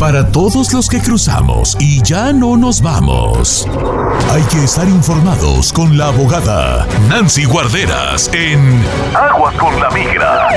Para 0.00 0.32
todos 0.32 0.72
los 0.72 0.88
que 0.88 0.98
cruzamos 0.98 1.76
y 1.78 2.02
ya 2.02 2.32
no 2.32 2.56
nos 2.56 2.80
vamos. 2.80 3.68
Hay 4.30 4.42
que 4.44 4.64
estar 4.64 4.88
informados 4.88 5.74
con 5.74 5.98
la 5.98 6.06
abogada 6.06 6.86
Nancy 7.10 7.44
Guarderas 7.44 8.32
en 8.32 8.82
Aguas 9.14 9.54
con 9.56 9.78
la 9.78 9.90
Migra. 9.90 10.48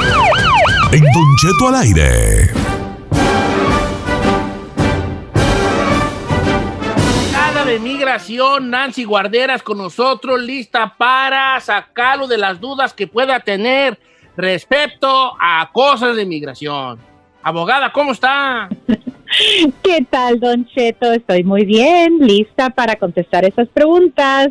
En 0.93 1.01
Don 1.01 1.35
Cheto 1.41 1.67
al 1.67 1.75
aire. 1.75 2.53
Nada 7.33 7.65
de 7.65 7.79
migración, 7.79 8.69
Nancy 8.69 9.03
Guarderas 9.03 9.61
con 9.61 9.77
nosotros, 9.77 10.41
lista 10.41 10.95
para 10.97 11.59
sacarlo 11.59 12.27
de 12.27 12.37
las 12.37 12.61
dudas 12.61 12.93
que 12.93 13.07
pueda 13.07 13.41
tener 13.41 13.99
respecto 14.37 15.33
a 15.37 15.69
cosas 15.73 16.15
de 16.15 16.25
migración. 16.25 16.97
Abogada, 17.43 17.91
¿cómo 17.91 18.13
está? 18.13 18.69
¿Qué 19.83 20.05
tal, 20.09 20.39
Don 20.39 20.65
Cheto? 20.67 21.11
Estoy 21.11 21.43
muy 21.43 21.65
bien, 21.65 22.19
lista 22.19 22.69
para 22.69 22.95
contestar 22.95 23.45
esas 23.45 23.67
preguntas. 23.69 24.49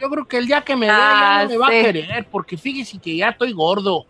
yo 0.00 0.10
creo 0.10 0.26
que 0.26 0.38
el 0.38 0.46
día 0.46 0.62
que 0.62 0.76
me 0.76 0.86
vea 0.86 0.96
ya 0.96 1.42
no 1.44 1.48
me 1.50 1.56
va 1.58 1.66
a 1.66 1.70
querer, 1.70 2.26
porque 2.30 2.56
fíjese 2.56 2.98
que 2.98 3.16
ya 3.16 3.30
estoy 3.30 3.52
gordo. 3.52 4.06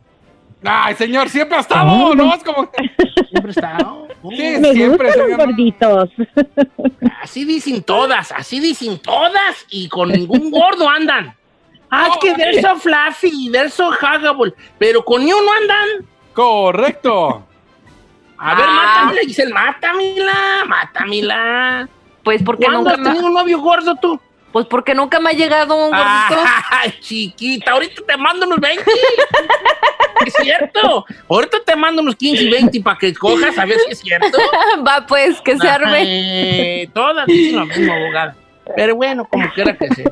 Ay, 0.65 0.95
señor, 0.95 1.29
siempre 1.29 1.57
ha 1.57 1.61
estado, 1.61 2.15
¿no? 2.15 2.35
Es 2.35 2.45
como... 2.45 2.71
Siempre 3.29 3.49
ha 3.49 3.51
estado. 3.51 4.09
Sí, 4.31 4.57
me 4.61 4.73
siempre, 4.73 5.09
gustan 5.09 5.31
los 5.31 5.39
gorditos. 5.39 6.11
Así 7.21 7.45
dicen 7.45 7.83
todas, 7.83 8.31
así 8.31 8.61
dicen 8.61 8.99
todas 9.01 9.67
y 9.71 9.89
con 9.89 10.11
ningún 10.11 10.51
gordo 10.53 10.89
andan. 10.89 11.35
Ah, 11.91 12.09
es 12.11 12.19
que 12.19 12.35
they're 12.35 12.63
so 12.63 12.77
fluffy, 12.77 13.51
they're 13.51 13.69
so 13.69 13.91
huggable. 13.91 14.55
Pero 14.79 15.05
con 15.05 15.25
ni 15.25 15.33
uno 15.33 15.53
andan. 15.61 16.09
Correcto. 16.33 17.45
A 18.45 18.57
ver, 18.57 18.65
ah. 18.69 18.73
mátamela, 18.73 19.21
Giselle, 19.21 19.55
mátamela, 19.55 20.65
mátamela. 20.67 21.89
Pues 22.25 22.43
porque 22.43 22.65
¿Cuándo 22.65 22.81
nunca 22.81 22.95
has 22.95 23.03
tenido 23.03 23.27
un 23.27 23.35
novio 23.35 23.61
gordo 23.61 23.95
tú? 23.95 24.21
Pues 24.51 24.67
porque 24.67 24.97
nunca 24.97 25.21
me 25.21 25.31
ha 25.31 25.33
llegado 25.33 25.77
un 25.77 25.91
gordito. 25.91 26.43
Ay, 26.69 26.93
chiquita, 27.01 27.71
ahorita 27.71 28.03
te 28.05 28.17
mando 28.17 28.47
unos 28.47 28.59
20. 28.59 28.85
es 30.27 30.35
cierto. 30.43 31.07
Ahorita 31.29 31.59
te 31.65 31.77
mando 31.77 32.03
unos 32.03 32.17
15 32.17 32.43
y 32.43 32.51
20 32.51 32.81
para 32.81 32.99
que 32.99 33.15
cojas 33.15 33.57
a 33.57 33.65
ver 33.65 33.79
si 33.79 33.93
es 33.93 34.01
cierto. 34.01 34.39
Va, 34.87 35.07
pues, 35.07 35.41
que 35.41 35.57
se 35.57 35.69
arme. 35.69 36.91
todas 36.93 37.27
dicen 37.27 37.61
lo 37.61 37.67
mismo, 37.67 37.93
abogada. 37.93 38.35
Pero 38.75 38.97
bueno, 38.97 39.25
como 39.25 39.49
quiera 39.53 39.77
que 39.77 39.89
sea. 39.95 40.11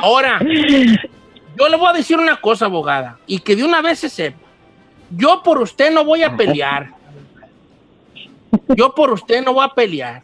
Ahora, 0.00 0.38
yo 0.38 1.68
le 1.68 1.76
voy 1.76 1.88
a 1.88 1.92
decir 1.94 2.16
una 2.16 2.36
cosa, 2.36 2.66
abogada, 2.66 3.18
y 3.26 3.40
que 3.40 3.56
de 3.56 3.64
una 3.64 3.82
vez 3.82 3.98
se 3.98 4.08
sepa. 4.08 4.45
Yo 5.10 5.42
por 5.42 5.58
usted 5.60 5.92
no 5.92 6.04
voy 6.04 6.22
a 6.22 6.36
pelear. 6.36 6.94
Yo 8.68 8.94
por 8.94 9.12
usted 9.12 9.44
no 9.44 9.54
voy 9.54 9.64
a 9.64 9.74
pelear. 9.74 10.22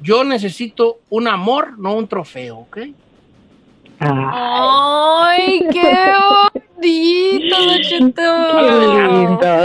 Yo 0.00 0.22
necesito 0.24 0.98
un 1.10 1.28
amor, 1.28 1.78
no 1.78 1.94
un 1.94 2.06
trofeo, 2.06 2.58
¿ok? 2.58 2.78
Ay, 4.00 5.66
qué 5.72 6.12
bonito, 6.76 7.56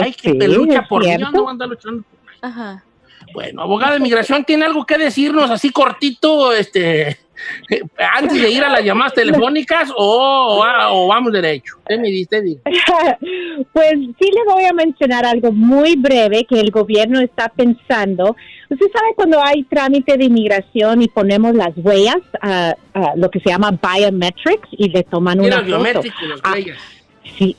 Ay, 0.02 0.14
que 0.14 0.34
te 0.34 0.48
lucha 0.48 0.88
por 0.88 1.04
mí. 1.04 1.16
Yo 1.20 1.30
no 1.32 1.50
ando 1.50 1.68
luchando 1.68 2.04
Ajá. 2.42 2.84
Bueno, 3.34 3.62
abogada 3.62 3.94
de 3.94 4.00
migración, 4.00 4.44
¿tiene 4.44 4.66
algo 4.66 4.86
que 4.86 4.98
decirnos 4.98 5.50
así 5.50 5.70
cortito, 5.72 6.54
este, 6.54 7.20
antes 7.98 8.42
de 8.42 8.50
ir 8.50 8.64
a 8.64 8.70
las 8.70 8.84
llamadas 8.84 9.14
telefónicas 9.14 9.90
o, 9.96 10.64
vamos 11.10 11.32
derecho? 11.32 11.76
¿Qué 11.88 11.98
me 11.98 12.08
dice? 12.10 12.44
Pues 13.72 13.94
sí 13.94 14.30
le 14.32 14.52
voy 14.52 14.66
a 14.66 14.74
mencionar 14.74 15.26
algo 15.26 15.52
muy 15.52 15.96
breve 15.96 16.46
que 16.46 16.60
el 16.60 16.72
gobierno 16.72 17.20
está 17.20 17.50
pensando. 17.50 18.36
Usted 18.70 18.88
sabe 18.92 19.14
cuando 19.16 19.40
hay 19.44 19.64
trámite 19.64 20.18
de 20.18 20.26
inmigración 20.26 21.02
y 21.02 21.08
ponemos 21.08 21.54
las 21.54 21.72
huellas, 21.76 22.18
uh, 22.42 22.74
lo 23.16 23.30
que 23.30 23.40
se 23.40 23.50
llama 23.50 23.72
biometrics, 23.72 24.68
y 24.72 24.90
le 24.90 25.04
toman 25.04 25.40
una 25.40 25.64
foto. 25.64 26.02
Ah, 26.44 26.56
sí, 27.38 27.56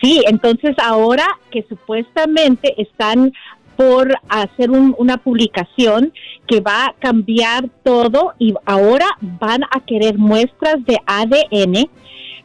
sí, 0.00 0.22
entonces 0.26 0.74
ahora 0.82 1.26
que 1.50 1.64
supuestamente 1.68 2.74
están 2.80 3.32
por 3.76 4.14
hacer 4.28 4.70
una 4.70 5.18
publicación 5.18 6.12
que 6.46 6.60
va 6.60 6.86
a 6.86 6.94
cambiar 6.98 7.68
todo 7.84 8.32
y 8.38 8.54
ahora 8.64 9.06
van 9.20 9.62
a 9.64 9.80
querer 9.84 10.16
muestras 10.18 10.84
de 10.84 10.98
ADN, 11.06 11.88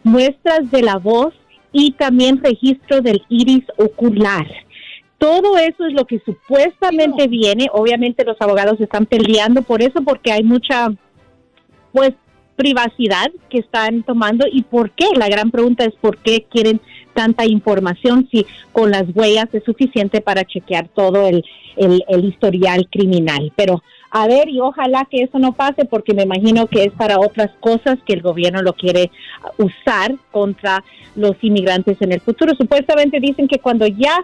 muestras 0.03 0.69
de 0.71 0.81
la 0.81 0.97
voz 0.97 1.33
y 1.71 1.91
también 1.93 2.43
registro 2.43 3.01
del 3.01 3.23
iris 3.29 3.63
ocular. 3.77 4.45
Todo 5.17 5.57
eso 5.57 5.85
es 5.85 5.93
lo 5.93 6.05
que 6.05 6.19
supuestamente 6.25 7.27
viene. 7.27 7.69
Obviamente 7.71 8.25
los 8.25 8.37
abogados 8.41 8.81
están 8.81 9.05
peleando 9.05 9.61
por 9.61 9.81
eso 9.81 10.01
porque 10.03 10.31
hay 10.31 10.43
mucha 10.43 10.89
pues 11.91 12.13
privacidad 12.61 13.31
que 13.49 13.57
están 13.57 14.03
tomando 14.03 14.45
y 14.47 14.61
por 14.61 14.91
qué. 14.91 15.05
La 15.15 15.27
gran 15.29 15.49
pregunta 15.49 15.83
es 15.83 15.95
por 15.99 16.17
qué 16.17 16.45
quieren 16.47 16.79
tanta 17.15 17.43
información 17.47 18.27
si 18.29 18.45
con 18.71 18.91
las 18.91 19.05
huellas 19.15 19.47
es 19.51 19.63
suficiente 19.63 20.21
para 20.21 20.45
chequear 20.45 20.87
todo 20.89 21.27
el, 21.27 21.43
el, 21.75 22.23
historial 22.23 22.87
criminal. 22.91 23.51
Pero 23.55 23.81
a 24.11 24.27
ver, 24.27 24.47
y 24.47 24.59
ojalá 24.59 25.07
que 25.09 25.23
eso 25.23 25.39
no 25.39 25.53
pase 25.53 25.85
porque 25.85 26.13
me 26.13 26.21
imagino 26.21 26.67
que 26.67 26.83
es 26.83 26.91
para 26.91 27.19
otras 27.19 27.49
cosas 27.59 27.97
que 28.05 28.13
el 28.13 28.21
gobierno 28.21 28.61
lo 28.61 28.73
quiere 28.73 29.09
usar 29.57 30.13
contra 30.29 30.83
los 31.15 31.35
inmigrantes 31.41 31.97
en 31.99 32.11
el 32.11 32.21
futuro. 32.21 32.53
Supuestamente 32.55 33.19
dicen 33.19 33.47
que 33.47 33.57
cuando 33.57 33.87
ya 33.87 34.23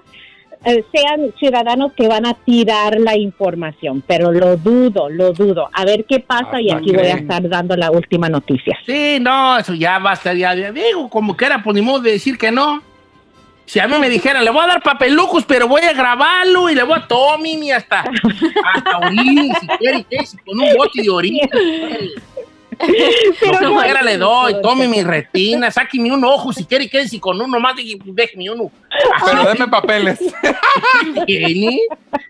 eh, 0.66 0.84
sean 0.94 1.34
ciudadanos 1.40 1.94
que 1.94 2.07
van 2.07 2.25
a 2.25 2.34
tirar 2.34 3.00
la 3.00 3.16
información, 3.16 4.03
pero 4.06 4.31
lo 4.31 4.57
dudo, 4.57 5.09
lo 5.09 5.31
dudo. 5.34 5.69
A 5.72 5.85
ver 5.85 6.06
qué 6.06 6.19
pasa 6.19 6.59
y 6.59 6.72
aquí 6.72 6.91
voy 6.91 7.07
a 7.07 7.16
estar 7.16 7.47
dando 7.47 7.75
la 7.75 7.91
última 7.91 8.28
noticia. 8.29 8.78
Sí, 8.85 9.18
no, 9.22 9.57
eso 9.57 9.73
ya 9.73 10.00
basta, 10.00 10.34
ya 10.34 10.56
digo, 10.56 11.09
como 11.09 11.38
que 11.38 11.45
era, 11.45 11.63
por 11.63 11.73
pues, 11.73 12.03
de 12.03 12.12
decir 12.12 12.38
que 12.38 12.51
no. 12.51 12.81
Si 13.66 13.79
a 13.79 13.88
mí 13.88 14.00
me 14.00 14.09
dijeran, 14.09 14.45
le 14.45 14.50
voy 14.50 14.63
a 14.63 14.68
dar 14.68 14.81
papelucos, 14.81 15.44
pero 15.45 15.68
voy 15.68 15.81
a 15.81 15.91
grabarlo 15.91 16.69
y 16.69 16.75
le 16.75 16.84
voy 16.84 16.97
a 16.97 17.06
Tommy 17.06 17.68
y 17.68 17.72
hasta, 17.72 18.00
hasta 18.01 18.97
orín, 19.00 19.53
si 19.59 19.68
quiere, 19.78 20.06
si 20.25 20.38
con 20.38 20.59
un 20.59 20.74
bote 20.78 21.01
de 21.01 21.09
orín. 21.09 21.39
Pero 23.39 23.61
no, 23.61 23.81
no 23.81 24.01
le 24.01 24.17
doy, 24.17 24.61
tome 24.61 24.88
mi 24.88 25.03
retina, 25.03 25.71
sáqueme 25.71 26.11
un 26.11 26.23
ojo 26.23 26.53
si 26.53 26.65
quiere, 26.65 26.89
quédese 26.89 27.19
con 27.19 27.39
uno 27.39 27.59
más, 27.59 27.75
déjeme 27.75 28.49
uno. 28.49 28.71
Pero 29.25 29.43
déme 29.45 29.67
papeles. 29.67 30.19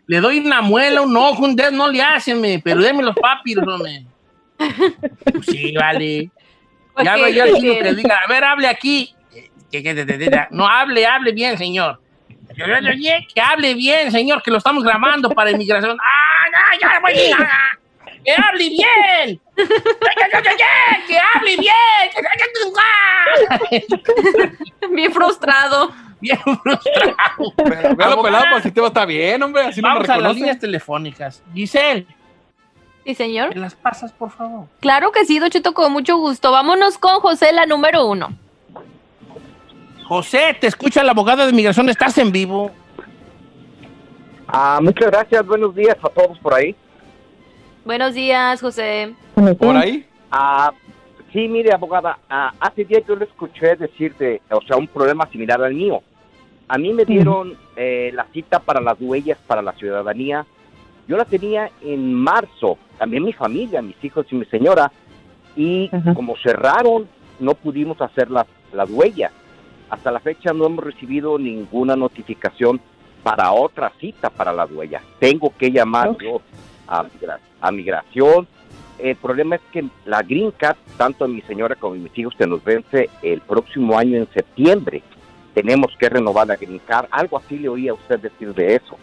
le 0.08 0.20
doy 0.20 0.40
una 0.40 0.62
muela, 0.62 1.02
un 1.02 1.16
ojo, 1.16 1.44
un 1.44 1.56
dedo, 1.56 1.72
no 1.72 1.90
le 1.90 2.02
hacen, 2.02 2.62
pero 2.64 2.82
déme 2.82 3.04
los 3.04 3.16
papiros, 3.16 3.68
hombre. 3.68 4.06
Pues 4.58 5.46
sí, 5.46 5.74
vale. 5.74 6.30
Ya 7.04 7.18
vaya 7.18 7.46
el 7.46 7.54
que 7.62 7.94
diga, 7.94 8.20
a 8.26 8.28
ver, 8.28 8.44
hable 8.44 8.68
aquí. 8.68 9.14
No, 10.52 10.68
hable, 10.68 11.06
hable 11.06 11.32
bien, 11.32 11.58
señor. 11.58 12.00
Que 12.56 13.42
hable 13.42 13.74
bien, 13.76 14.12
señor, 14.12 14.42
que 14.42 14.50
lo 14.50 14.58
estamos 14.58 14.84
grabando 14.84 15.30
para 15.30 15.52
inmigración. 15.52 15.98
¡Ah, 16.02 16.78
ya, 16.82 17.02
ya, 17.04 17.38
ya! 17.38 17.80
¡Que 18.28 18.34
hable 18.34 18.70
bien! 18.70 19.40
¡Que 21.08 21.18
hable 21.18 21.56
bien! 21.56 21.72
Bien 24.92 25.14
frustrado. 25.14 25.92
Bien 26.20 26.38
frustrado. 26.38 27.54
Pero, 27.56 27.96
véalo 27.96 28.22
pelado, 28.22 28.46
pues 28.52 28.64
si 28.64 28.72
te 28.72 28.82
va 28.82 28.88
a 28.88 28.90
estar 28.90 29.08
bien, 29.08 29.42
hombre. 29.42 29.62
Así 29.62 29.80
Vamos 29.80 30.06
no 30.06 30.14
me 30.14 30.14
a 30.14 30.18
las 30.28 30.36
líneas 30.36 30.60
telefónicas. 30.60 31.42
Giselle. 31.54 32.06
Sí, 33.06 33.16
señor. 33.16 33.56
¿Me 33.56 33.62
las 33.62 33.76
pasas, 33.76 34.12
por 34.12 34.30
favor? 34.30 34.66
Claro 34.82 35.14
que 35.14 35.24
sí, 35.24 35.40
Dochito, 35.40 35.74
con 35.74 35.94
mucho 35.94 36.18
gusto. 36.18 36.52
Vámonos 36.52 36.98
con 36.98 37.22
José, 37.22 37.54
la 37.54 37.66
número 37.66 38.06
uno. 38.08 38.34
José, 40.06 40.58
te 40.60 40.68
escucha 40.68 41.02
la 41.02 41.12
abogada 41.12 41.46
de 41.46 41.54
migración. 41.54 41.88
¿Estás 41.88 42.18
en 42.18 42.34
vivo? 42.34 42.74
Ah, 44.50 44.80
muchas 44.82 45.12
gracias. 45.12 45.46
Buenos 45.46 45.74
días 45.74 45.96
a 46.04 46.10
todos 46.10 46.38
por 46.40 46.54
ahí. 46.56 46.76
Buenos 47.88 48.16
días, 48.16 48.60
José. 48.60 49.14
¿Por 49.34 49.78
ahí? 49.78 50.06
Ah, 50.30 50.74
sí, 51.32 51.48
mire, 51.48 51.74
abogada, 51.74 52.20
ah, 52.30 52.52
hace 52.60 52.84
días 52.84 53.04
yo 53.08 53.16
le 53.16 53.24
escuché 53.24 53.78
decir 53.78 54.14
de, 54.18 54.42
o 54.52 54.60
sea, 54.64 54.76
un 54.76 54.88
problema 54.88 55.26
similar 55.32 55.64
al 55.64 55.74
mío. 55.74 56.02
A 56.68 56.78
mí 56.78 56.92
me 56.92 57.06
dieron 57.06 57.58
eh, 57.78 58.12
la 58.14 58.26
cita 58.34 58.60
para 58.60 58.82
las 58.82 59.00
huellas 59.00 59.38
para 59.48 59.62
la 59.62 59.72
ciudadanía. 59.72 60.46
Yo 61.08 61.16
la 61.16 61.24
tenía 61.24 61.72
en 61.82 62.14
marzo, 62.14 62.78
también 62.98 63.24
mi 63.24 63.32
familia, 63.32 63.82
mis 63.82 64.04
hijos 64.04 64.26
y 64.32 64.36
mi 64.36 64.44
señora, 64.48 64.92
y 65.56 65.90
como 66.14 66.36
cerraron, 66.44 67.08
no 67.40 67.54
pudimos 67.54 68.02
hacer 68.02 68.30
las, 68.30 68.48
las 68.74 68.90
huellas. 68.90 69.32
Hasta 69.90 70.12
la 70.12 70.20
fecha 70.20 70.52
no 70.52 70.66
hemos 70.66 70.84
recibido 70.84 71.40
ninguna 71.40 71.96
notificación 71.96 72.82
para 73.24 73.54
otra 73.54 73.94
cita 73.98 74.30
para 74.30 74.52
las 74.52 74.70
huellas. 74.70 75.02
Tengo 75.20 75.54
que 75.58 75.72
llamar 75.72 76.18
yo 76.18 76.42
a, 77.62 77.72
migración. 77.72 78.48
El 79.00 79.16
problema 79.16 79.56
es 79.56 79.62
que 79.72 79.86
la 80.06 80.24
Green 80.24 80.52
Card, 80.52 80.78
tanto 80.98 81.28
mi 81.28 81.42
señora 81.42 81.76
como 81.76 81.96
a 81.96 81.98
mis 81.98 82.18
hijos, 82.18 82.34
se 82.38 82.48
nos 82.48 82.64
vence 82.64 83.10
el 83.22 83.42
próximo 83.42 83.98
año 83.98 84.18
en 84.18 84.28
septiembre. 84.34 85.04
tenemos 85.54 85.92
que 85.98 86.08
renovar 86.08 86.48
la 86.48 86.56
green 86.56 86.80
card. 86.86 87.08
Algo 87.10 87.38
así 87.38 87.58
le 87.58 87.68
oía 87.68 87.92
usted 87.92 88.20
decir 88.20 88.54
de 88.54 88.76
eso. 88.76 88.96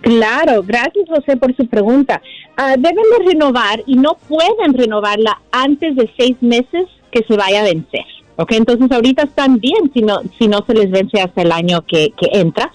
Claro, 0.00 0.64
gracias 0.64 1.08
José 1.08 1.36
por 1.36 1.54
su 1.54 1.66
pregunta. 1.68 2.20
Ah, 2.56 2.74
deben 2.76 3.04
de 3.18 3.32
renovar 3.32 3.80
y 3.86 3.94
no 3.94 4.16
pueden 4.28 4.74
renovarla 4.74 5.40
antes 5.52 5.94
de 5.94 6.10
seis 6.18 6.36
meses 6.40 6.86
que 7.12 7.22
se 7.22 7.36
vaya 7.36 7.60
a 7.60 7.64
vencer. 7.64 8.04
¿ok? 8.36 8.52
Entonces 8.52 8.90
ahorita 8.90 9.22
están 9.22 9.58
bien 9.58 9.92
si 9.92 10.02
no, 10.02 10.20
si 10.38 10.48
no 10.48 10.64
se 10.66 10.74
les 10.74 10.90
vence 10.90 11.20
hasta 11.20 11.42
el 11.42 11.52
año 11.52 11.82
que 11.82 12.12
entra, 12.32 12.72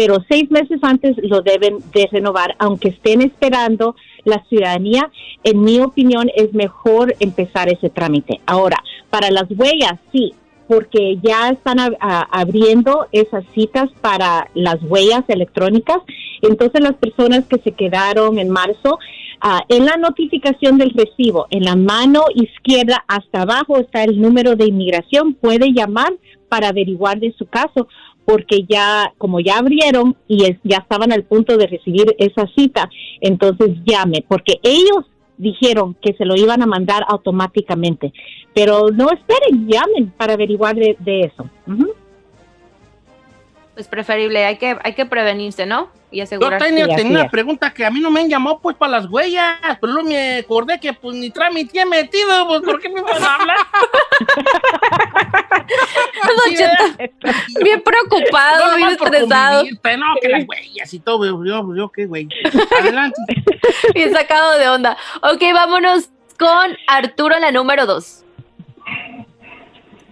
pero 0.00 0.16
seis 0.30 0.50
meses 0.50 0.78
antes 0.80 1.14
lo 1.18 1.42
deben 1.42 1.76
de 1.92 2.08
renovar, 2.10 2.56
aunque 2.58 2.88
estén 2.88 3.20
esperando 3.20 3.96
la 4.24 4.42
ciudadanía, 4.48 5.10
en 5.44 5.62
mi 5.62 5.78
opinión 5.78 6.30
es 6.34 6.54
mejor 6.54 7.14
empezar 7.20 7.68
ese 7.68 7.90
trámite. 7.90 8.40
Ahora, 8.46 8.78
para 9.10 9.30
las 9.30 9.44
huellas, 9.50 10.00
sí, 10.10 10.32
porque 10.66 11.18
ya 11.22 11.50
están 11.50 11.76
abriendo 12.00 13.08
esas 13.12 13.44
citas 13.54 13.90
para 14.00 14.48
las 14.54 14.82
huellas 14.82 15.24
electrónicas. 15.28 15.98
Entonces 16.40 16.80
las 16.80 16.94
personas 16.94 17.44
que 17.44 17.58
se 17.58 17.72
quedaron 17.72 18.38
en 18.38 18.48
marzo, 18.48 18.98
ah, 19.42 19.60
en 19.68 19.84
la 19.84 19.98
notificación 19.98 20.78
del 20.78 20.94
recibo, 20.96 21.46
en 21.50 21.64
la 21.64 21.76
mano 21.76 22.24
izquierda 22.34 23.04
hasta 23.06 23.42
abajo 23.42 23.76
está 23.78 24.02
el 24.04 24.18
número 24.18 24.56
de 24.56 24.64
inmigración, 24.64 25.34
puede 25.34 25.74
llamar 25.74 26.14
para 26.50 26.68
averiguar 26.68 27.18
de 27.20 27.32
su 27.38 27.46
caso, 27.46 27.88
porque 28.30 28.64
ya, 28.68 29.12
como 29.18 29.40
ya 29.40 29.58
abrieron 29.58 30.16
y 30.28 30.44
es- 30.44 30.58
ya 30.62 30.78
estaban 30.78 31.10
al 31.12 31.24
punto 31.24 31.56
de 31.56 31.66
recibir 31.66 32.14
esa 32.18 32.46
cita, 32.56 32.88
entonces 33.20 33.70
llame, 33.84 34.24
porque 34.28 34.60
ellos 34.62 35.04
dijeron 35.36 35.96
que 36.02 36.12
se 36.14 36.24
lo 36.24 36.36
iban 36.36 36.62
a 36.62 36.66
mandar 36.66 37.02
automáticamente. 37.08 38.12
Pero 38.54 38.90
no 38.90 39.06
esperen, 39.10 39.66
llamen 39.68 40.12
para 40.16 40.34
averiguar 40.34 40.76
de, 40.76 40.96
de 41.00 41.20
eso. 41.22 41.48
Pues 43.74 43.86
preferible, 43.88 44.44
hay 44.44 44.58
que, 44.58 44.76
hay 44.82 44.94
que 44.94 45.06
prevenirse, 45.06 45.64
¿no? 45.64 45.88
Y 46.10 46.18
Yo 46.18 46.24
asegurarse. 46.24 46.66
tenía, 46.66 46.86
Sí, 46.86 46.90
así 46.92 47.02
tenía 47.02 47.16
una 47.18 47.24
es. 47.26 47.30
pregunta 47.30 47.72
que 47.72 47.86
a 47.86 47.90
mí 47.90 48.00
no 48.00 48.10
me 48.10 48.20
han 48.20 48.28
llamado 48.28 48.58
pues 48.58 48.76
para 48.76 48.92
las 48.98 49.06
huellas, 49.06 49.54
pero 49.80 49.92
luego 49.92 50.08
me 50.08 50.38
acordé 50.38 50.80
que 50.80 50.92
pues 50.92 51.16
ni 51.16 51.30
trámite 51.30 51.80
he 51.80 51.86
metido, 51.86 52.48
pues 52.48 52.62
¿por 52.62 52.80
qué 52.80 52.88
me 52.88 53.00
van 53.00 53.22
a 53.22 53.34
hablar? 53.36 53.56
Bien 57.62 57.82
preocupado, 57.82 58.68
No, 58.70 58.76
bien 58.76 58.88
estresado, 58.90 59.62
pero 59.82 59.98
no, 59.98 60.06
que 60.20 60.28
las 60.28 60.44
huellas 60.48 60.92
y 60.94 61.00
todo, 61.00 61.24
yo, 61.24 61.44
yo, 61.44 61.74
yo 61.76 61.88
qué 61.90 62.06
güey. 62.06 62.28
Adelante. 62.80 63.20
bien 63.94 64.12
sacado 64.12 64.58
de 64.58 64.68
onda. 64.68 64.96
Ok, 65.22 65.42
vámonos 65.54 66.10
con 66.38 66.76
Arturo, 66.86 67.38
la 67.38 67.52
número 67.52 67.86
dos. 67.86 68.24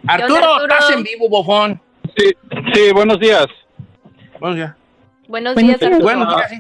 Arturo, 0.07 0.55
Arturo? 0.55 0.75
estás 0.75 0.91
en 0.93 1.03
vivo, 1.03 1.29
bofón. 1.29 1.81
Sí, 2.19 2.31
sí, 2.75 2.93
buenos 2.93 3.19
días. 3.21 3.47
Buenos 4.41 4.57
días. 4.57 4.75
Buenos 5.29 5.55
Buenos 5.55 5.79
días. 5.79 5.83
Arturo. 5.93 6.05
Buenos 6.05 6.37
días, 6.37 6.51
sí. 6.51 6.57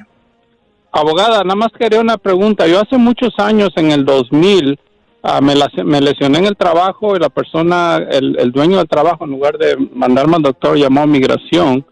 Abogada, 0.92 1.42
nada 1.42 1.54
más 1.56 1.68
quería 1.78 2.00
una 2.00 2.16
pregunta. 2.16 2.66
Yo 2.66 2.80
hace 2.80 2.96
muchos 2.96 3.30
años, 3.38 3.70
en 3.76 3.90
el 3.90 4.04
2000, 4.04 4.78
ah, 5.22 5.40
me, 5.40 5.54
las- 5.54 5.74
me 5.84 6.00
lesioné 6.00 6.38
en 6.38 6.46
el 6.46 6.56
trabajo 6.56 7.16
y 7.16 7.18
la 7.18 7.28
persona, 7.28 7.96
el, 8.10 8.38
el 8.38 8.52
dueño 8.52 8.78
del 8.78 8.88
trabajo, 8.88 9.24
en 9.24 9.30
lugar 9.32 9.58
de 9.58 9.76
mandarme 9.94 10.36
al 10.36 10.42
doctor, 10.42 10.76
llamó 10.78 11.02
a 11.02 11.06
migración. 11.06 11.84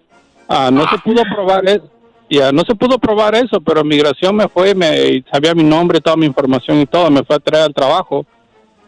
Ah, 0.48 0.70
no 0.72 0.88
se 0.88 0.98
pudo 0.98 1.22
probar 1.34 1.68
eso. 1.68 1.90
Ya, 2.28 2.50
no 2.52 2.62
se 2.66 2.74
pudo 2.74 2.98
probar 2.98 3.34
eso, 3.36 3.60
pero 3.60 3.84
migración 3.84 4.34
me 4.36 4.48
fue, 4.48 4.74
me 4.74 5.22
sabía 5.32 5.54
mi 5.54 5.62
nombre, 5.62 6.00
toda 6.00 6.16
mi 6.16 6.26
información 6.26 6.80
y 6.80 6.86
todo, 6.86 7.08
me 7.10 7.22
fue 7.24 7.36
a 7.36 7.40
traer 7.40 7.64
al 7.64 7.74
trabajo. 7.74 8.24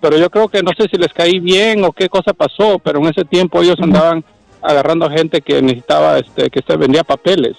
Pero 0.01 0.17
yo 0.17 0.29
creo 0.31 0.49
que 0.49 0.63
no 0.63 0.71
sé 0.77 0.87
si 0.91 0.97
les 0.97 1.13
caí 1.13 1.39
bien 1.39 1.85
o 1.85 1.93
qué 1.93 2.09
cosa 2.09 2.33
pasó, 2.33 2.79
pero 2.81 2.99
en 2.99 3.07
ese 3.07 3.25
tiempo 3.25 3.61
ellos 3.63 3.77
andaban 3.81 4.25
agarrando 4.63 5.09
gente 5.11 5.41
que 5.41 5.61
necesitaba, 5.63 6.19
este, 6.19 6.51
que 6.51 6.61
se 6.67 6.77
vendía 6.77 7.05
papeles. 7.05 7.57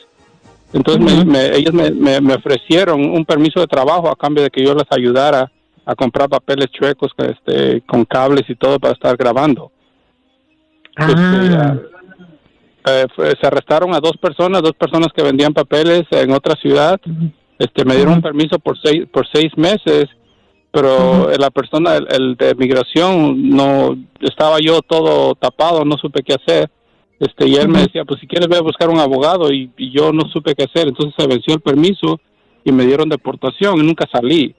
Entonces 0.74 1.04
me- 1.04 1.25
me- 1.25 1.56
ellos 1.56 1.74
me, 1.74 2.19
me- 2.22 2.36
ofrecieron 2.36 3.01
un 3.01 3.25
permiso 3.25 3.60
de 3.60 3.68
trabajo 3.68 4.10
a 4.10 4.16
cambio 4.16 4.44
de 4.44 4.50
que 4.50 4.63
yo 4.63 4.74
les 4.75 4.86
ayudara 4.92 5.51
a 5.86 5.96
comprar 5.96 6.30
papeles 6.30 6.68
chuecos 6.72 7.12
este, 7.18 7.81
con 7.81 8.06
cables 8.06 8.44
y 8.48 8.56
todo 8.56 8.80
para 8.80 8.94
estar 8.94 9.18
grabando. 9.18 9.72
Este, 10.98 11.56
ah, 11.56 11.78
eh, 12.86 13.06
fue- 13.16 13.36
se 13.40 13.48
arrestaron 13.48 13.94
a 13.96 14.00
dos 14.00 14.13
personas, 14.18 14.62
dos 14.62 14.74
personas 14.74 15.07
que 15.16 15.24
vendían 15.24 15.54
papeles 15.54 16.04
en 16.12 16.31
otra 16.31 16.56
ciudad. 16.56 17.00
Este, 17.57 17.84
me 17.84 17.96
dieron 17.96 18.13
un 18.16 18.22
permiso 18.22 18.60
por 18.60 18.78
seis, 18.81 19.06
por 19.12 19.28
seis 19.34 19.51
meses, 19.57 20.06
pero 20.72 21.30
la 21.38 21.50
persona, 21.50 21.96
el, 21.96 22.07
el 22.12 22.36
de 22.36 22.54
migración, 22.56 23.50
no 23.50 23.98
estaba 24.22 24.60
yo 24.60 24.81
todo 24.81 25.34
tapado, 25.36 25.84
no 25.84 25.98
supe 25.98 26.22
qué 26.22 26.36
hacer. 26.36 26.69
Este, 27.19 27.48
y 27.48 27.56
él 27.56 27.68
me 27.68 27.81
decía, 27.81 28.06
pues 28.06 28.19
si 28.21 28.27
quieres 28.27 28.48
ve 28.48 28.57
a 28.57 28.62
buscar 28.62 28.89
un 28.89 29.00
abogado 29.00 29.51
y, 29.51 29.69
y 29.77 29.92
yo 29.92 30.13
no 30.13 30.30
supe 30.30 30.56
qué 30.56 30.63
hacer, 30.63 30.88
entonces 30.88 31.13
se 31.18 31.27
venció 31.27 31.54
el 31.54 31.62
permiso 31.62 32.19
y 32.63 32.71
me 32.71 32.86
dieron 32.86 33.10
deportación 33.10 33.80
y 33.80 33.83
nunca 33.83 34.07
salí. 34.12 34.56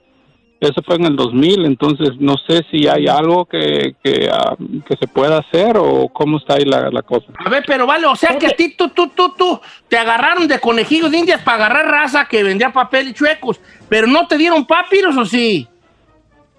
Eso 0.61 0.83
fue 0.85 0.97
en 0.97 1.07
el 1.07 1.17
2000, 1.17 1.65
entonces 1.65 2.11
no 2.19 2.35
sé 2.47 2.67
si 2.71 2.87
hay 2.87 3.07
algo 3.07 3.47
que, 3.47 3.95
que, 4.05 4.29
ah, 4.31 4.57
que 4.59 4.95
se 4.99 5.07
pueda 5.09 5.39
hacer 5.39 5.79
o 5.79 6.11
cómo 6.13 6.37
está 6.37 6.57
ahí 6.57 6.67
la, 6.67 6.91
la 6.91 7.01
cosa. 7.01 7.29
A 7.39 7.49
ver, 7.49 7.65
pero 7.67 7.87
vale, 7.87 8.05
o 8.05 8.15
sea 8.15 8.37
que 8.37 8.47
a 8.47 8.51
ti, 8.51 8.75
tú, 8.77 8.91
tú, 8.91 9.09
tú, 9.09 9.33
tú, 9.39 9.59
te 9.89 9.97
agarraron 9.97 10.47
de 10.47 10.61
conejillos 10.61 11.11
de 11.11 11.17
indias 11.17 11.41
para 11.41 11.65
agarrar 11.65 11.87
raza 11.87 12.27
que 12.27 12.43
vendía 12.43 12.75
papel 12.75 13.09
y 13.09 13.15
chuecos, 13.15 13.59
pero 13.89 14.07
no 14.07 14.27
te 14.27 14.37
dieron 14.37 14.67
papiros 14.67 15.17
o 15.17 15.25
sí? 15.25 15.67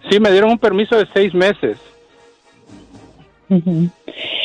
Sí, 0.09 0.19
me 0.19 0.31
dieron 0.31 0.49
un 0.49 0.57
permiso 0.57 0.97
de 0.97 1.07
seis 1.13 1.31
meses. 1.35 1.77
Ujú. 3.49 3.87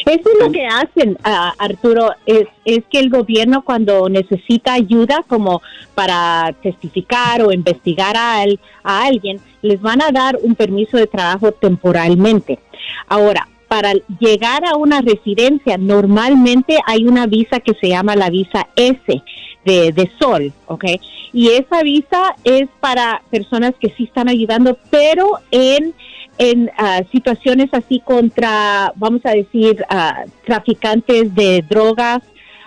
Eso 0.07 0.31
es 0.33 0.47
lo 0.47 0.53
que 0.53 0.65
hacen, 0.65 1.19
Arturo, 1.59 2.13
es, 2.27 2.47
es 2.65 2.85
que 2.89 3.01
el 3.01 3.11
gobierno 3.11 3.65
cuando 3.65 4.09
necesita 4.09 4.75
ayuda 4.75 5.25
como 5.27 5.63
para 5.97 6.55
testificar 6.63 7.43
o 7.43 7.51
investigar 7.53 8.17
a, 8.17 8.45
a 8.85 9.05
alguien, 9.05 9.41
les 9.63 9.81
van 9.81 10.01
a 10.01 10.13
dar 10.13 10.39
un 10.41 10.55
permiso 10.55 10.97
de 10.97 11.09
trabajo 11.09 11.51
temporalmente. 11.51 12.61
Ahora, 13.09 13.49
para 13.67 13.95
llegar 14.21 14.65
a 14.65 14.77
una 14.77 15.01
residencia, 15.01 15.77
normalmente 15.77 16.79
hay 16.87 17.05
una 17.05 17.27
visa 17.27 17.59
que 17.59 17.75
se 17.75 17.89
llama 17.89 18.15
la 18.15 18.31
visa 18.31 18.69
S 18.77 19.23
de, 19.65 19.91
de 19.91 20.11
Sol, 20.21 20.53
¿ok? 20.67 20.85
Y 21.33 21.49
esa 21.49 21.83
visa 21.83 22.37
es 22.45 22.69
para 22.79 23.23
personas 23.31 23.75
que 23.81 23.93
sí 23.97 24.05
están 24.05 24.29
ayudando, 24.29 24.79
pero 24.91 25.33
en 25.51 25.95
en 26.39 26.71
ah, 26.77 27.03
situaciones 27.13 27.69
así 27.73 28.01
contra, 28.01 28.93
vamos 28.97 29.23
a 29.25 29.31
decir, 29.31 29.85
ah, 29.89 30.25
traficantes 30.45 31.35
de 31.35 31.65
drogas, 31.69 32.21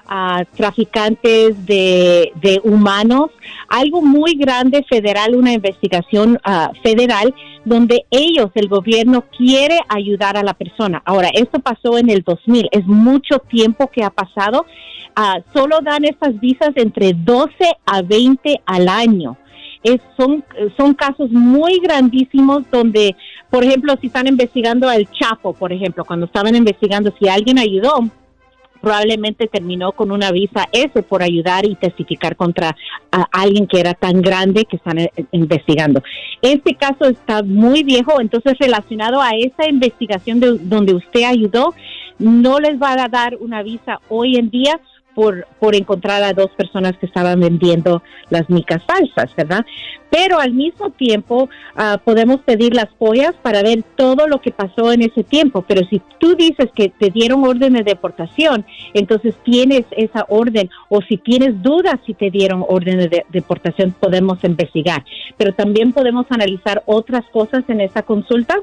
ah, 0.08 0.44
traficantes 0.56 1.66
de, 1.66 2.32
de 2.42 2.62
humanos, 2.64 3.30
algo 3.68 4.02
muy 4.02 4.36
grande 4.36 4.84
federal, 4.90 5.36
una 5.36 5.54
investigación 5.54 6.40
federal 6.82 7.34
donde 7.66 8.06
ellos, 8.10 8.50
el 8.56 8.68
gobierno, 8.68 9.26
quiere 9.38 9.80
ayudar 9.90 10.38
a 10.38 10.44
la 10.44 10.54
persona. 10.54 11.02
Ahora, 11.06 11.30
esto 11.30 11.60
pasó 11.60 11.98
en 11.98 12.10
el 12.10 12.24
2000, 12.24 12.70
es 12.72 12.86
mucho 12.86 13.40
tiempo 13.40 13.88
que 13.88 14.04
ha 14.04 14.10
pasado. 14.10 14.66
Solo 15.54 15.80
dan 15.84 16.06
estas 16.06 16.40
visas 16.40 16.72
entre 16.76 17.14
12 17.14 17.52
a 17.86 18.02
20 18.02 18.62
al 18.66 18.88
año. 18.88 19.38
Es, 19.84 20.00
son, 20.18 20.44
son 20.78 20.94
casos 20.94 21.32
muy 21.32 21.80
grandísimos 21.80 22.64
donde, 22.70 23.16
por 23.50 23.64
ejemplo, 23.64 23.96
si 24.00 24.08
están 24.08 24.28
investigando 24.28 24.88
al 24.88 25.10
Chapo, 25.12 25.54
por 25.54 25.74
ejemplo, 25.74 26.06
cuando 26.06 26.26
estaban 26.28 26.56
investigando 26.56 27.14
si 27.20 27.28
alguien 27.28 27.58
ayudó, 27.58 28.10
probablemente 28.82 29.48
terminó 29.48 29.92
con 29.92 30.12
una 30.12 30.32
visa 30.32 30.68
S 30.72 31.04
por 31.04 31.22
ayudar 31.24 31.66
y 31.66 31.76
testificar 31.76 32.36
contra 32.36 32.76
a 33.12 33.26
alguien 33.32 33.68
que 33.68 33.80
era 33.80 33.94
tan 33.94 34.22
grande 34.22 34.66
que 34.66 34.78
están 34.78 35.00
eh, 35.00 35.12
investigando. 35.32 36.02
Este 36.42 36.76
caso 36.76 37.06
está 37.06 37.44
muy 37.44 37.84
viejo, 37.84 38.22
entonces 38.22 38.58
relacionado 38.60 39.22
a 39.22 39.32
esa 39.32 39.68
investigación 39.68 40.40
de, 40.40 40.58
donde 40.60 40.94
usted 40.94 41.24
ayudó, 41.24 41.74
no 42.18 42.60
les 42.60 42.82
va 42.82 42.94
a 42.94 43.08
dar 43.08 43.36
una 43.40 43.64
visa 43.64 44.00
hoy 44.10 44.36
en 44.36 44.50
día 44.50 44.80
por, 45.20 45.46
por 45.60 45.76
encontrar 45.76 46.24
a 46.24 46.32
dos 46.32 46.50
personas 46.56 46.98
que 46.98 47.06
estaban 47.06 47.42
vendiendo 47.42 48.02
las 48.30 48.50
micas 48.50 48.82
falsas, 48.86 49.36
¿verdad? 49.36 49.66
Pero 50.10 50.40
al 50.40 50.54
mismo 50.54 50.92
tiempo 50.92 51.50
ah, 51.76 52.00
podemos 52.02 52.40
pedir 52.40 52.74
las 52.74 52.88
pollas 52.98 53.34
para 53.42 53.62
ver 53.62 53.84
todo 53.98 54.28
lo 54.28 54.40
que 54.40 54.52
pasó 54.52 54.94
en 54.94 55.02
ese 55.02 55.26
tiempo. 55.26 55.66
Pero 55.68 55.86
si 55.90 56.02
tú 56.20 56.36
dices 56.36 56.70
que 56.74 56.88
te 56.88 57.10
dieron 57.10 57.44
orden 57.44 57.74
de 57.74 57.84
deportación, 57.84 58.66
entonces 58.94 59.36
tienes 59.44 59.84
esa 59.92 60.26
orden 60.30 60.70
o 60.88 61.02
si 61.02 61.18
tienes 61.18 61.62
dudas 61.62 61.96
si 62.06 62.14
te 62.14 62.30
dieron 62.32 62.64
orden 62.66 62.98
de, 63.00 63.08
de- 63.10 63.26
deportación, 63.30 63.94
podemos 64.00 64.42
investigar. 64.46 65.04
Pero 65.36 65.54
también 65.54 65.92
podemos 65.92 66.28
analizar 66.30 66.82
otras 66.86 67.26
cosas 67.34 67.66
en 67.68 67.82
esa 67.82 68.04
consulta. 68.04 68.56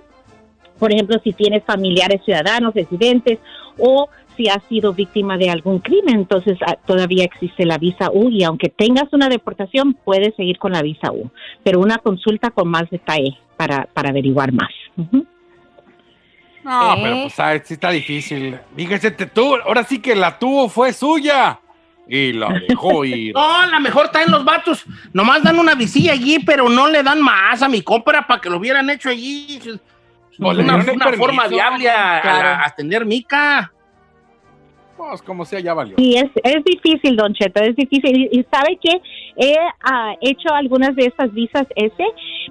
Por 0.79 0.91
ejemplo, 0.91 1.19
si 1.23 1.35
tienes 1.35 1.63
familiares 1.65 2.23
ciudadanos, 2.25 2.75
residentes 2.75 3.39
o 3.79 4.09
si 4.37 4.49
has 4.49 4.63
sido 4.69 4.93
víctima 4.93 5.37
de 5.39 5.51
algún 5.51 5.79
crimen, 5.81 6.17
entonces 6.17 6.59
ah, 6.67 6.77
todavía 6.87 7.25
existe 7.25 7.65
la 7.65 7.79
visa 7.79 8.11
U 8.13 8.31
y 8.31 8.45
aunque 8.45 8.69
tengas 8.69 9.13
una 9.13 9.29
deportación, 9.29 9.95
puedes 10.05 10.35
seguir 10.37 10.59
con 10.59 10.73
la 10.73 10.83
visa 10.83 11.11
U, 11.13 11.31
pero 11.63 11.81
una 11.81 11.99
consulta 11.99 12.51
con 12.51 12.69
más 12.69 12.89
detalle 12.91 13.39
para, 13.57 13.87
para 13.93 14.11
averiguar 14.11 14.53
más. 14.53 14.71
No, 16.65 16.95
¿Eh? 16.95 16.99
pero 17.03 17.17
pues 17.23 17.39
ah, 17.41 17.59
sí 17.65 17.75
está 17.75 17.91
difícil. 17.91 18.59
Fíjese, 18.75 19.11
te 19.13 19.27
tuvo, 19.27 19.57
ahora 19.63 19.85
sí 19.85 20.01
que 20.01 20.17
la 20.17 20.39
tuvo, 20.39 20.69
fue 20.69 20.93
suya. 20.93 21.61
Y 22.09 22.33
la 22.33 22.49
dejó 22.69 23.05
ir. 23.05 23.35
No, 23.35 23.61
a 23.61 23.67
lo 23.67 23.81
mejor 23.81 24.09
traen 24.11 24.31
los 24.31 24.45
vatos. 24.45 24.85
Nomás 25.13 25.43
dan 25.43 25.59
una 25.59 25.75
visilla 25.75 26.13
allí, 26.13 26.39
pero 26.45 26.69
no 26.69 26.89
le 26.89 27.03
dan 27.03 27.21
más 27.21 27.63
a 27.63 27.69
mi 27.69 27.83
compra 27.83 28.27
para 28.27 28.41
que 28.41 28.51
lo 28.51 28.59
hubieran 28.59 28.89
hecho 28.91 29.09
allí. 29.09 29.61
Pues 30.39 30.57
le 30.57 30.65
una, 30.65 30.77
una 30.77 31.13
forma 31.15 31.47
viable 31.47 31.89
a, 31.89 32.19
a- 32.19 32.23
Claro. 32.23 33.01
a 33.01 33.05
mica. 33.05 33.73
Pues 34.97 35.21
como 35.23 35.45
sea, 35.45 35.61
ya 35.61 35.75
valió. 35.75 35.97
Sí, 35.99 36.17
es, 36.17 36.31
es 36.43 36.65
difícil, 36.65 37.17
Don 37.17 37.35
Cheto, 37.35 37.61
es 37.63 37.77
difícil. 37.77 38.29
Y, 38.33 38.41
y 38.41 38.47
sabe 38.51 38.79
que 38.83 39.01
he 39.37 39.57
ah, 39.85 40.15
hecho 40.21 40.55
algunas 40.55 40.97
de 40.97 41.07
estas 41.07 41.33
visas 41.33 41.67
ese, 41.77 42.05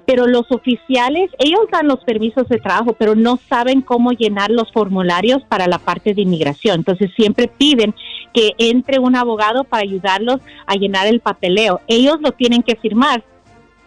pero 0.06 0.26
los 0.26 0.50
oficiales, 0.50 1.30
ellos 1.38 1.60
dan 1.72 1.88
los 1.88 2.02
permisos 2.04 2.48
de 2.48 2.58
trabajo, 2.58 2.94
pero 2.98 3.14
no 3.14 3.38
saben 3.48 3.80
cómo 3.80 4.12
llenar 4.12 4.50
los 4.50 4.70
formularios 4.72 5.42
para 5.48 5.66
la 5.66 5.78
parte 5.78 6.14
de 6.14 6.22
inmigración. 6.22 6.76
Entonces 6.76 7.10
siempre 7.16 7.48
piden 7.48 7.94
que 8.32 8.52
entre 8.58 8.98
un 8.98 9.16
abogado 9.16 9.64
para 9.64 9.82
ayudarlos 9.82 10.40
a 10.66 10.74
llenar 10.74 11.06
el 11.06 11.20
papeleo. 11.20 11.80
Ellos 11.88 12.18
lo 12.20 12.32
tienen 12.32 12.62
que 12.62 12.76
firmar 12.76 13.24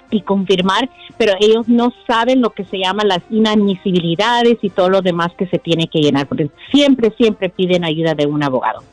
y 0.10 0.22
confirmar, 0.22 0.89
pero 1.18 1.34
ellos 1.39 1.68
no 1.68 1.94
saben 2.08 2.42
lo 2.42 2.51
que 2.51 2.66
se 2.66 2.80
llama 2.80 3.04
las 3.04 3.22
inadmisibilidades 3.30 4.58
y 4.62 4.70
todo 4.70 4.89
lo 4.89 5.01
demás 5.01 5.32
que 5.38 5.48
se 5.48 5.60
tiene 5.60 5.88
que 5.88 6.00
llenar, 6.00 6.28
porque 6.28 6.50
siempre, 6.72 7.13
siempre 7.18 7.50
piden 7.50 7.84
ayuda 7.84 8.16
de 8.16 8.25
un 8.25 8.44
abogado. 8.44 8.84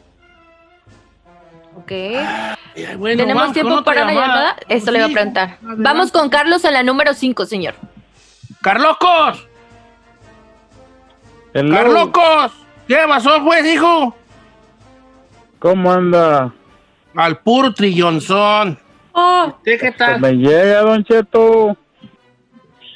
Ok. 1.77 1.93
Ay, 1.93 2.97
bueno, 2.97 3.23
¿Tenemos 3.23 3.43
vamos 3.43 3.55
tiempo 3.55 3.85
para 3.85 4.05
una 4.05 4.13
llamada? 4.13 4.57
Esto 4.69 4.91
le 4.91 4.99
iba 4.99 5.07
a 5.07 5.11
preguntar. 5.11 5.59
adelante. 5.59 5.83
Vamos 5.83 6.11
con 6.11 6.29
Carlos 6.29 6.65
en 6.65 6.73
la 6.73 6.83
número 6.83 7.15
5, 7.15 7.47
señor. 7.47 7.75
¡Carlocos! 8.63 9.47
Hello, 11.55 11.75
¡Carlocos! 11.75 12.53
¿Qué 12.89 12.99
pasó, 13.07 13.43
pues, 13.45 13.65
hijo? 13.67 14.15
¿Cómo 15.59 15.93
anda? 15.93 16.53
Al 17.15 17.39
puro 17.39 17.73
trillonzón. 17.73 18.79
Oh, 19.19 19.47
¿Usted 19.57 19.81
qué 19.81 19.93
tal? 19.93 20.21
me 20.21 20.33
llega, 20.33 20.83
Don 20.83 21.03
Cheto. 21.03 21.75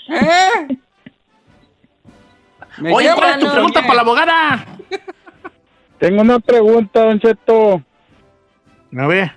¿Eh? 0.09 0.69
Me 2.79 2.95
Oye, 2.95 3.11
¿cuál 3.15 3.31
es 3.31 3.39
tu 3.39 3.47
no, 3.47 3.53
pregunta 3.53 3.81
para 3.83 3.95
la 3.95 4.01
abogada? 4.03 4.67
Tengo 5.99 6.21
una 6.21 6.39
pregunta, 6.39 7.05
Don 7.05 7.19
Cheto. 7.21 7.83
A 8.99 9.07
ver. 9.07 9.33